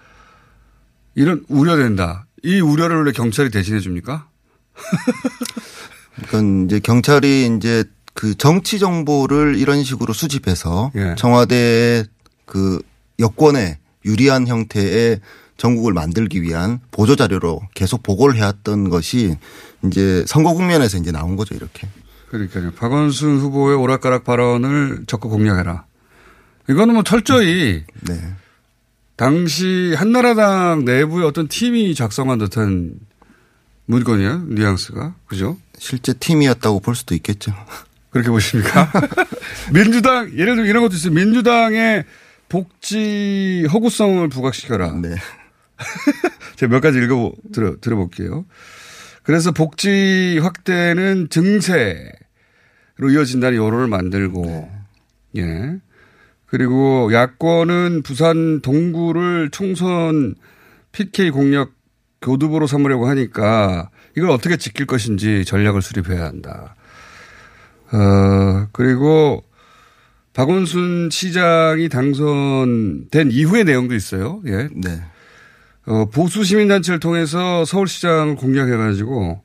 이런 1.15 1.43
우려된다. 1.47 2.25
이 2.43 2.59
우려를 2.59 2.97
원래 2.97 3.11
경찰이 3.11 3.51
대신해 3.51 3.79
줍니까? 3.79 4.27
그건 6.23 6.65
이제 6.65 6.79
경찰이 6.79 7.55
이제 7.57 7.83
그 8.13 8.35
정치 8.35 8.79
정보를 8.79 9.55
이런 9.57 9.83
식으로 9.83 10.13
수집해서 10.13 10.91
예. 10.95 11.15
청와대의 11.17 12.05
그 12.45 12.81
여권에 13.21 13.79
유리한 14.05 14.47
형태의 14.47 15.19
전국을 15.57 15.93
만들기 15.93 16.41
위한 16.41 16.79
보조 16.89 17.15
자료로 17.15 17.61
계속 17.75 18.01
보고를 18.03 18.35
해왔던 18.35 18.89
것이 18.89 19.37
이제 19.85 20.25
선거 20.27 20.53
국면에서 20.53 20.97
이제 20.97 21.11
나온 21.11 21.35
거죠 21.35 21.55
이렇게. 21.55 21.87
그러니까요. 22.29 22.71
박원순 22.71 23.39
후보의 23.39 23.77
오락가락 23.77 24.23
발언을 24.23 25.03
적극 25.05 25.29
공략해라. 25.29 25.85
이거는 26.69 26.93
뭐 26.93 27.03
철저히 27.03 27.83
네. 28.07 28.33
당시 29.17 29.93
한나라당 29.95 30.85
내부의 30.85 31.27
어떤 31.27 31.47
팀이 31.47 31.93
작성한 31.93 32.39
듯한 32.39 32.93
문건이에요. 33.85 34.45
뉘앙스가. 34.47 35.15
그죠? 35.27 35.57
실제 35.77 36.13
팀이었다고 36.13 36.79
볼 36.79 36.95
수도 36.95 37.13
있겠죠. 37.15 37.53
그렇게 38.09 38.29
보십니까? 38.29 38.91
민주당, 39.73 40.31
예를 40.31 40.55
들면 40.55 40.65
이런 40.67 40.83
것도 40.83 40.95
있어요. 40.95 41.13
민주당의 41.13 42.05
복지 42.51 43.65
허구성을 43.71 44.27
부각시켜라. 44.27 44.91
네. 44.91 45.15
제가 46.57 46.69
몇 46.69 46.81
가지 46.81 46.97
읽어 46.97 47.31
들어, 47.53 47.77
들어볼게요. 47.79 48.45
그래서 49.23 49.53
복지 49.53 50.37
확대는 50.41 51.29
증세로 51.29 52.11
이어진다는 53.09 53.57
여론을 53.57 53.87
만들고, 53.87 54.69
예. 55.37 55.77
그리고 56.45 57.13
야권은 57.13 58.01
부산 58.03 58.59
동구를 58.59 59.51
총선 59.51 60.35
PK 60.91 61.29
공략 61.29 61.71
교두보로 62.21 62.67
삼으려고 62.67 63.07
하니까 63.07 63.91
이걸 64.17 64.29
어떻게 64.29 64.57
지킬 64.57 64.87
것인지 64.87 65.45
전략을 65.45 65.81
수립해야 65.81 66.25
한다. 66.25 66.75
어, 67.93 68.67
그리고 68.73 69.45
박원순 70.33 71.09
시장이 71.11 71.89
당선된 71.89 73.31
이후의 73.31 73.65
내용도 73.65 73.95
있어요. 73.95 74.41
예. 74.45 74.69
네. 74.73 75.01
어, 75.85 76.05
보수 76.05 76.43
시민단체를 76.43 76.99
통해서 76.99 77.65
서울시장을 77.65 78.35
공략해가지고 78.35 79.41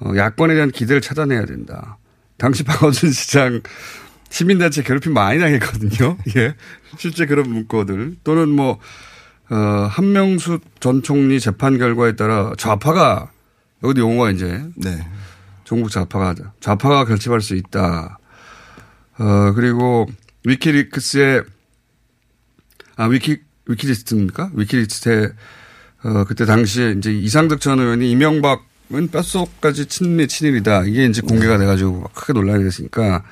어, 0.00 0.12
야권에 0.16 0.54
대한 0.54 0.70
기대를 0.70 1.00
차단해야 1.00 1.46
된다. 1.46 1.98
당시 2.36 2.64
박원순 2.64 3.12
시장 3.12 3.60
시민단체 4.28 4.82
괴롭힘 4.82 5.14
많이 5.14 5.40
당했거든요. 5.40 6.16
예. 6.36 6.54
실제 6.98 7.24
그런 7.26 7.48
문구들 7.48 8.16
또는 8.22 8.50
뭐 8.50 8.78
어, 9.50 9.56
한명수 9.56 10.60
전 10.80 11.02
총리 11.02 11.40
재판 11.40 11.78
결과에 11.78 12.14
따라 12.14 12.52
좌파가 12.58 13.30
여기도 13.82 14.02
용어가 14.02 14.30
이제 14.30 14.64
네. 14.76 15.06
종북 15.64 15.90
좌파가 15.90 16.34
좌파가 16.60 17.04
결집할 17.06 17.40
수 17.40 17.54
있다. 17.54 18.19
어 19.20 19.52
그리고 19.52 20.06
위키리크스의 20.44 21.42
아 22.96 23.04
위키 23.04 23.38
위키리스트입니까? 23.66 24.50
위키리스트에 24.54 25.28
어 26.02 26.24
그때 26.24 26.46
당시에 26.46 26.94
이제 26.96 27.12
이상득 27.12 27.60
전 27.60 27.78
의원이 27.78 28.10
이명박은 28.10 29.10
뼛속까지 29.12 29.86
친일 29.86 30.26
친일이다. 30.28 30.84
이게 30.84 31.04
이제 31.04 31.20
공개가 31.20 31.58
돼가지고 31.58 32.08
크게 32.14 32.32
논란이 32.32 32.64
됐으니까 32.64 33.22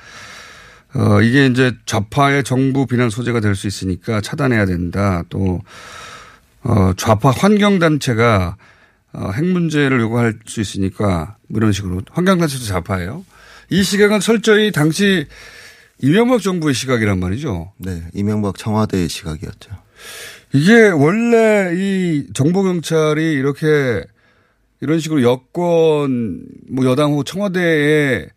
어 0.93 1.21
이게 1.21 1.47
이제 1.47 1.73
좌파의 1.85 2.43
정부 2.43 2.85
비난 2.85 3.09
소재가 3.09 3.39
될 3.39 3.55
수 3.55 3.65
있으니까 3.67 4.21
차단해야 4.21 4.65
된다. 4.67 5.23
또 5.29 5.61
어, 6.61 6.93
좌파 6.97 7.31
환경단체가 7.31 8.57
어, 9.13 9.31
핵 9.33 9.45
문제를 9.45 9.99
요구할 10.01 10.35
수 10.45 10.61
있으니까 10.61 11.37
뭐 11.47 11.59
이런 11.59 11.71
식으로 11.71 12.01
환경단체도 12.11 12.65
좌파예요. 12.65 13.25
이 13.71 13.81
시각은 13.83 14.19
철저히 14.19 14.71
당시 14.71 15.25
이명박 16.01 16.41
정부의 16.41 16.73
시각이란 16.73 17.19
말이죠. 17.19 17.73
네, 17.77 18.01
이명박 18.13 18.57
청와대의 18.57 19.09
시각이었죠. 19.09 19.71
이게 20.53 20.89
원래 20.89 21.73
이 21.75 22.27
정보 22.33 22.63
경찰이 22.63 23.33
이렇게 23.33 24.03
이런 24.81 24.99
식으로 24.99 25.21
여권, 25.23 26.45
뭐 26.69 26.85
여당 26.85 27.13
후 27.13 27.23
청와대에 27.23 28.27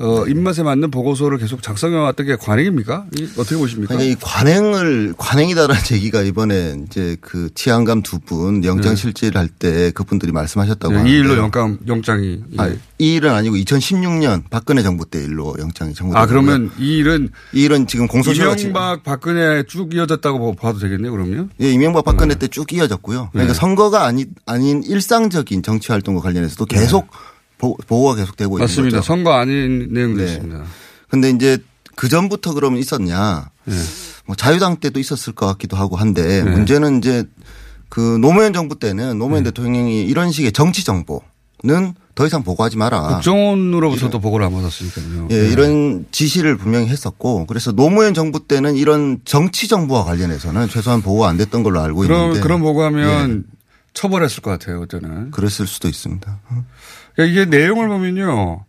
어, 0.00 0.24
입맛에 0.28 0.62
맞는 0.62 0.92
보고서를 0.92 1.38
계속 1.38 1.60
작성해 1.60 1.96
왔던 1.96 2.26
게 2.26 2.36
관행입니까? 2.36 3.06
이 3.18 3.28
어떻게 3.36 3.56
보십니까? 3.56 3.94
그러니까 3.96 4.12
이 4.12 4.16
관행을 4.20 5.14
관행이다라는 5.18 5.82
얘기가 5.92 6.22
이번에 6.22 6.76
이제 6.86 7.16
그 7.20 7.48
치안감 7.54 8.02
두 8.02 8.18
분 8.28 8.62
영장 8.64 8.94
네. 8.94 8.96
실질을 8.96 9.36
할때 9.40 9.90
그분들이 9.92 10.32
말씀하셨다고 10.32 11.02
네, 11.02 11.10
이 11.10 11.14
일로 11.14 11.36
영장, 11.38 11.78
영장이. 11.86 12.42
예. 12.52 12.56
아, 12.62 12.68
이 12.98 13.14
일은 13.14 13.32
아니고 13.32 13.56
2016년 13.56 14.42
박근혜 14.50 14.82
정부 14.82 15.04
때 15.08 15.22
일로 15.22 15.56
영장이 15.58 15.94
청구됐고요. 15.94 16.22
아, 16.22 16.26
그러면 16.26 16.70
이 16.78 16.98
일은 16.98 17.30
이 17.52 17.62
일은 17.62 17.86
지금 17.86 18.06
공소시효가 18.06 18.56
이명박 18.56 19.02
박근혜 19.04 19.62
쭉 19.66 19.94
이어졌다고 19.94 20.54
봐도 20.56 20.78
되겠네요, 20.78 21.10
그러면? 21.12 21.50
예, 21.60 21.70
이명박 21.72 22.04
박근혜 22.04 22.34
때쭉 22.34 22.72
이어졌고요. 22.72 23.30
그러니까 23.32 23.52
네. 23.54 23.58
선거가 23.58 24.04
아니, 24.06 24.26
아닌 24.46 24.82
일상적인 24.84 25.62
정치 25.62 25.90
활동과 25.90 26.20
관련해서도 26.20 26.66
계속 26.66 27.06
보, 27.10 27.16
보고가 27.58 28.14
계속되고 28.14 28.56
있는 28.56 28.64
맞습니다. 28.64 28.98
거죠. 28.98 29.06
선거 29.06 29.32
아닌 29.34 29.88
내용도 29.90 30.22
네. 30.22 30.32
있습니다. 30.32 30.64
근데 31.10 31.30
이제 31.30 31.58
그 31.96 32.08
전부터 32.08 32.54
그러면 32.54 32.78
있었냐? 32.78 33.50
네. 33.64 33.74
뭐 34.26 34.36
자유당 34.36 34.76
때도 34.76 35.00
있었을 35.00 35.32
것 35.32 35.46
같기도 35.46 35.76
하고 35.76 35.96
한데 35.96 36.42
네. 36.44 36.50
문제는 36.50 36.98
이제 36.98 37.24
그 37.88 38.18
노무현 38.20 38.52
정부 38.52 38.78
때는 38.78 39.18
노무현 39.18 39.42
대통령이 39.44 40.02
이런 40.02 40.30
식의 40.30 40.52
정치 40.52 40.84
정보는 40.84 41.94
더 42.14 42.26
이상 42.26 42.42
보고하지 42.42 42.76
마라. 42.76 43.14
국정원으로부터도 43.14 44.20
보고를 44.20 44.44
안 44.44 44.52
받았으니까요. 44.52 45.28
예, 45.30 45.42
네. 45.42 45.48
이런 45.50 46.04
지시를 46.10 46.56
분명히 46.56 46.88
했었고 46.88 47.46
그래서 47.46 47.72
노무현 47.72 48.12
정부 48.12 48.46
때는 48.46 48.76
이런 48.76 49.20
정치 49.24 49.68
정보와 49.68 50.04
관련해서는 50.04 50.68
최소한 50.68 51.00
보고가 51.00 51.28
안 51.28 51.36
됐던 51.36 51.62
걸로 51.62 51.80
알고 51.80 52.00
그런, 52.00 52.20
있는데 52.22 52.40
그런 52.40 52.60
보고하면 52.60 53.44
처벌했을 53.94 54.42
것 54.42 54.50
같아요, 54.50 54.80
그때는. 54.80 55.30
그랬을 55.30 55.66
수도 55.66 55.88
있습니다. 55.88 56.40
그러니까 57.18 57.24
이게 57.24 57.44
내용을 57.50 57.88
보면요, 57.88 58.64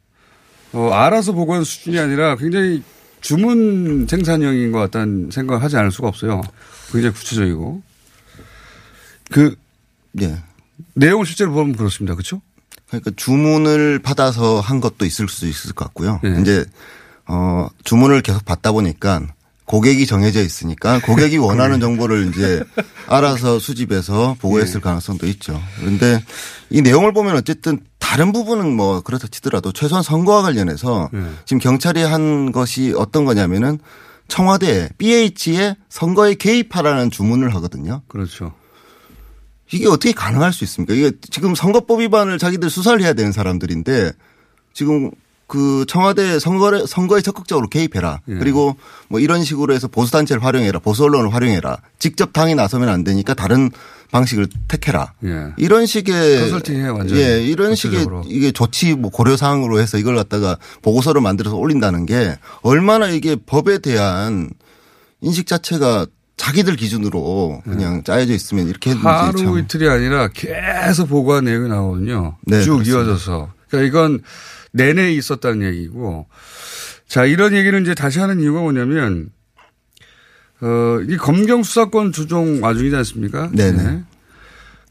어, 0.74 0.89
알아서 0.91 1.34
보고한 1.34 1.64
수준이 1.64 2.00
아니라 2.00 2.36
굉장히 2.36 2.82
주문 3.22 4.08
생산형인 4.10 4.72
것 4.72 4.80
같다는 4.80 5.30
생각을 5.30 5.62
하지 5.62 5.78
않을 5.78 5.91
수가 5.91 6.08
없어요. 6.08 6.41
굉장히 6.91 7.14
구체적이고. 7.14 7.84
그, 9.30 9.56
예. 10.22 10.41
내용을 10.95 11.28
실제로 11.28 11.52
보면 11.52 11.76
그렇습니다. 11.76 12.16
그렇죠? 12.16 12.41
그러니까 12.88 13.12
주문을 13.16 14.00
받아서 14.00 14.60
한 14.62 14.82
것도 14.82 15.06
있을 15.06 15.30
수 15.30 15.45
있을 15.45 15.74
것 15.74 15.86
같고요. 15.86 16.20
네. 16.24 16.41
이제 16.41 16.66
어 17.28 17.68
주문을 17.84 18.22
계속 18.24 18.45
받다 18.45 18.72
보니까 18.72 19.28
고객이 19.70 20.07
정해져 20.07 20.41
있으니까 20.41 20.99
고객이 20.99 21.38
원하는 21.38 21.80
정보를 21.80 22.30
이제 22.30 22.63
알아서 23.05 23.59
수집해서 23.59 24.36
보고했을 24.39 24.82
가능성도 24.82 25.28
있죠. 25.28 25.61
그런데 25.80 26.24
이 26.72 26.82
내용을 26.82 27.13
보면 27.13 27.36
어쨌든 27.36 27.80
다른 27.99 28.32
부분은 28.32 28.76
뭐 28.76 29.01
그렇다 29.01 29.28
치더라도 29.28 29.72
최소한 29.72 30.01
선거와 30.01 30.41
관련해서 30.41 31.11
네. 31.13 31.24
지금 31.45 31.59
경찰이 31.59 32.01
한 32.01 32.51
것이 32.51 32.95
어떤 32.97 33.26
거냐면은 33.26 33.78
청와대 34.28 34.89
BH에 34.97 35.76
선거에 35.88 36.34
개입하라는 36.34 37.11
주문을 37.11 37.53
하거든요. 37.55 38.01
그렇죠. 38.07 38.53
이게 39.72 39.88
어떻게 39.88 40.13
가능할 40.13 40.51
수 40.51 40.63
있습니까? 40.63 40.95
이게 40.95 41.11
지금 41.30 41.53
선거법 41.53 41.99
위반을 41.99 42.39
자기들 42.39 42.72
수사를 42.72 42.99
해야 43.03 43.13
되는 43.13 43.32
사람들인데 43.32 44.13
지금 44.74 45.11
그 45.50 45.84
청와대 45.88 46.38
선거에 46.39 46.86
선거에 46.88 47.22
적극적으로 47.22 47.68
개입해라. 47.68 48.22
예. 48.30 48.36
그리고 48.36 48.78
뭐 49.10 49.20
이런 49.20 49.43
식으로 49.43 49.74
해서 49.74 49.88
보수 49.88 50.12
단체를 50.12 50.43
활용해라. 50.43 50.80
보수 50.80 51.04
언론을 51.04 51.34
활용해라. 51.34 51.78
직접 51.97 52.32
당이 52.32 52.54
나서면 52.56 52.88
안 52.88 53.04
되니까 53.04 53.34
다른 53.34 53.72
방식을 54.12 54.47
택해라. 54.68 55.14
예. 55.26 55.47
이런 55.58 55.88
식의 55.88 56.39
컨설팅해요, 56.39 56.95
완전히. 56.95 57.20
예, 57.20 57.41
이런 57.41 57.74
식의 57.76 57.97
구체적으로. 58.06 58.24
이게 58.28 58.52
조치 58.52 58.93
뭐 58.93 59.10
고려 59.10 59.36
사항으로 59.36 59.80
해서 59.80 59.97
이걸 59.97 60.16
갖다가 60.16 60.58
보고서를 60.84 61.20
만들어서 61.20 61.58
올린다는 61.58 62.06
게 62.06 62.38
얼마나 62.62 63.08
이게 63.08 63.36
법에 63.36 63.80
대한 63.80 64.52
인식 65.22 65.47
자체가 65.47 66.06
자기들 66.38 66.76
기준으로 66.76 67.62
그냥 67.66 68.04
짜여져 68.04 68.34
있으면 68.34 68.70
이렇게 68.70 68.91
네. 68.93 69.00
하루 69.02 69.38
참. 69.38 69.58
이틀이 69.58 69.89
아니라 69.89 70.30
계속 70.30 71.10
보고한 71.10 71.45
내용이 71.45 71.68
나오거든요. 71.68 72.38
네, 72.45 72.62
쭉 72.62 72.78
그렇습니다. 72.78 73.00
이어져서. 73.00 73.59
그러니까 73.70 73.88
이건 73.88 74.22
내내 74.72 75.13
있었다는 75.13 75.67
얘기고. 75.67 76.28
자, 77.07 77.26
이런 77.26 77.53
얘기를 77.53 77.82
이제 77.82 77.95
다시 77.95 78.20
하는 78.20 78.39
이유가 78.39 78.61
뭐냐면, 78.61 79.30
어, 80.61 80.99
이 81.07 81.17
검경 81.17 81.63
수사권 81.63 82.11
조정 82.11 82.61
와중이지 82.61 82.95
않습니까? 82.95 83.49
네네. 83.53 84.03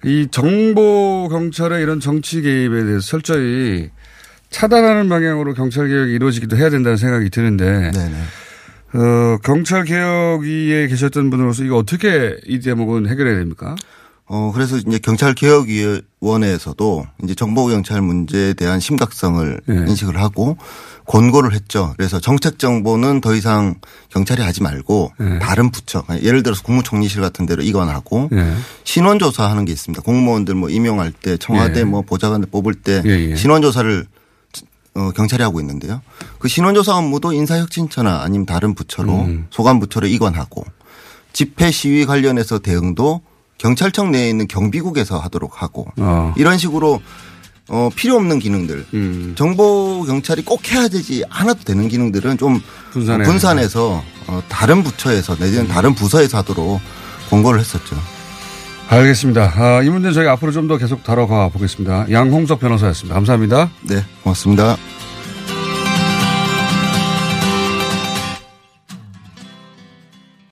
이 0.05 0.29
정보 0.31 1.29
경찰의 1.31 1.83
이런 1.83 2.01
정치 2.01 2.41
개입에 2.41 2.85
대해서 2.85 3.01
철저히 3.01 3.91
차단하는 4.51 5.09
방향으로 5.09 5.55
경찰 5.55 5.89
개혁이 5.89 6.13
이루어지기도 6.13 6.57
해야 6.57 6.71
된다는 6.71 6.97
생각이 6.97 7.31
드는데, 7.31 7.91
네네. 7.93 8.23
어, 8.95 9.39
경찰 9.45 9.85
개혁위에 9.85 10.89
계셨던 10.89 11.31
분으로서 11.31 11.65
이거 11.65 11.77
어떻게 11.77 12.37
이 12.47 12.61
대목은 12.61 13.09
해결해야 13.09 13.37
됩니까? 13.37 13.77
어, 14.29 14.53
그래서 14.55 14.77
이제 14.77 14.99
경찰개혁위원회에서도 14.99 17.07
이제 17.25 17.35
정보경찰 17.35 18.03
문제에 18.03 18.53
대한 18.53 18.79
심각성을 18.79 19.61
네. 19.67 19.75
인식을 19.75 20.21
하고 20.21 20.59
권고를 21.07 21.55
했죠. 21.55 21.95
그래서 21.97 22.21
정책 22.21 22.59
정보는 22.59 23.23
더 23.23 23.35
이상 23.35 23.77
경찰이 24.11 24.43
하지 24.43 24.63
말고 24.63 25.13
네. 25.19 25.39
다른 25.39 25.71
부처, 25.71 26.05
예를 26.23 26.43
들어서 26.43 26.63
국무총리실 26.63 27.23
같은 27.23 27.47
데로 27.47 27.63
이관하고 27.63 28.29
네. 28.31 28.55
신원조사하는 28.85 29.65
게 29.65 29.73
있습니다. 29.73 30.03
공무원들 30.03 30.55
뭐 30.55 30.69
임용할 30.69 31.11
때 31.11 31.39
청와대 31.39 31.81
예. 31.81 31.85
뭐 31.85 32.03
보좌관들 32.03 32.51
뽑을 32.51 32.75
때 32.75 33.03
예, 33.07 33.31
예. 33.31 33.37
신원조사를 33.37 34.07
어, 34.95 35.11
경찰이 35.13 35.43
하고 35.43 35.61
있는데요. 35.61 36.03
그 36.39 36.49
신원조사 36.49 36.97
업무도 36.97 37.33
인사혁신처나 37.33 38.21
아니면 38.23 38.45
다른 38.45 38.75
부처로 38.75 39.23
음. 39.23 39.47
소관 39.51 39.81
부처로 39.81 40.09
이관하고 40.09 40.65
집회 41.33 41.71
시위 41.71 42.05
관련해서 42.05 42.59
대응도 42.59 43.23
경찰청 43.59 44.11
내에 44.13 44.29
있는 44.31 44.47
경비국에서 44.49 45.19
하도록 45.19 45.63
하고 45.63 45.87
어. 45.99 46.33
이런 46.37 46.59
식으로 46.59 47.01
어, 47.71 47.91
필요 47.95 48.17
없는 48.17 48.39
기능들 48.39 48.87
음. 48.95 49.35
정보 49.37 50.03
경찰이 50.07 50.43
꼭 50.45 50.73
해야 50.73 50.89
되지 50.89 51.25
않아도 51.29 51.65
되는 51.65 51.89
기능들은 51.89 52.39
좀 52.39 52.63
분산해. 52.93 53.25
분산해서 53.25 54.03
어, 54.29 54.43
다른 54.49 54.83
부처에서 54.83 55.37
내지는 55.39 55.69
다른 55.69 55.95
부서에서 55.95 56.39
하도록 56.39 56.81
권고를 57.29 57.61
했었죠. 57.61 57.97
알겠습니다. 58.89 59.53
아, 59.55 59.83
이 59.83 59.91
문제는 59.91 60.15
저희가 60.15 60.33
앞으로 60.33 60.51
좀 60.51 60.67
더 60.67 60.79
계속 60.79 61.05
다뤄가 61.05 61.49
보겠습니다. 61.51 62.07
양홍석 62.11 62.59
변호사였습니다. 62.61 63.15
감사합니다. 63.15 63.71
네, 63.83 64.03
고맙습니다. 64.23 64.77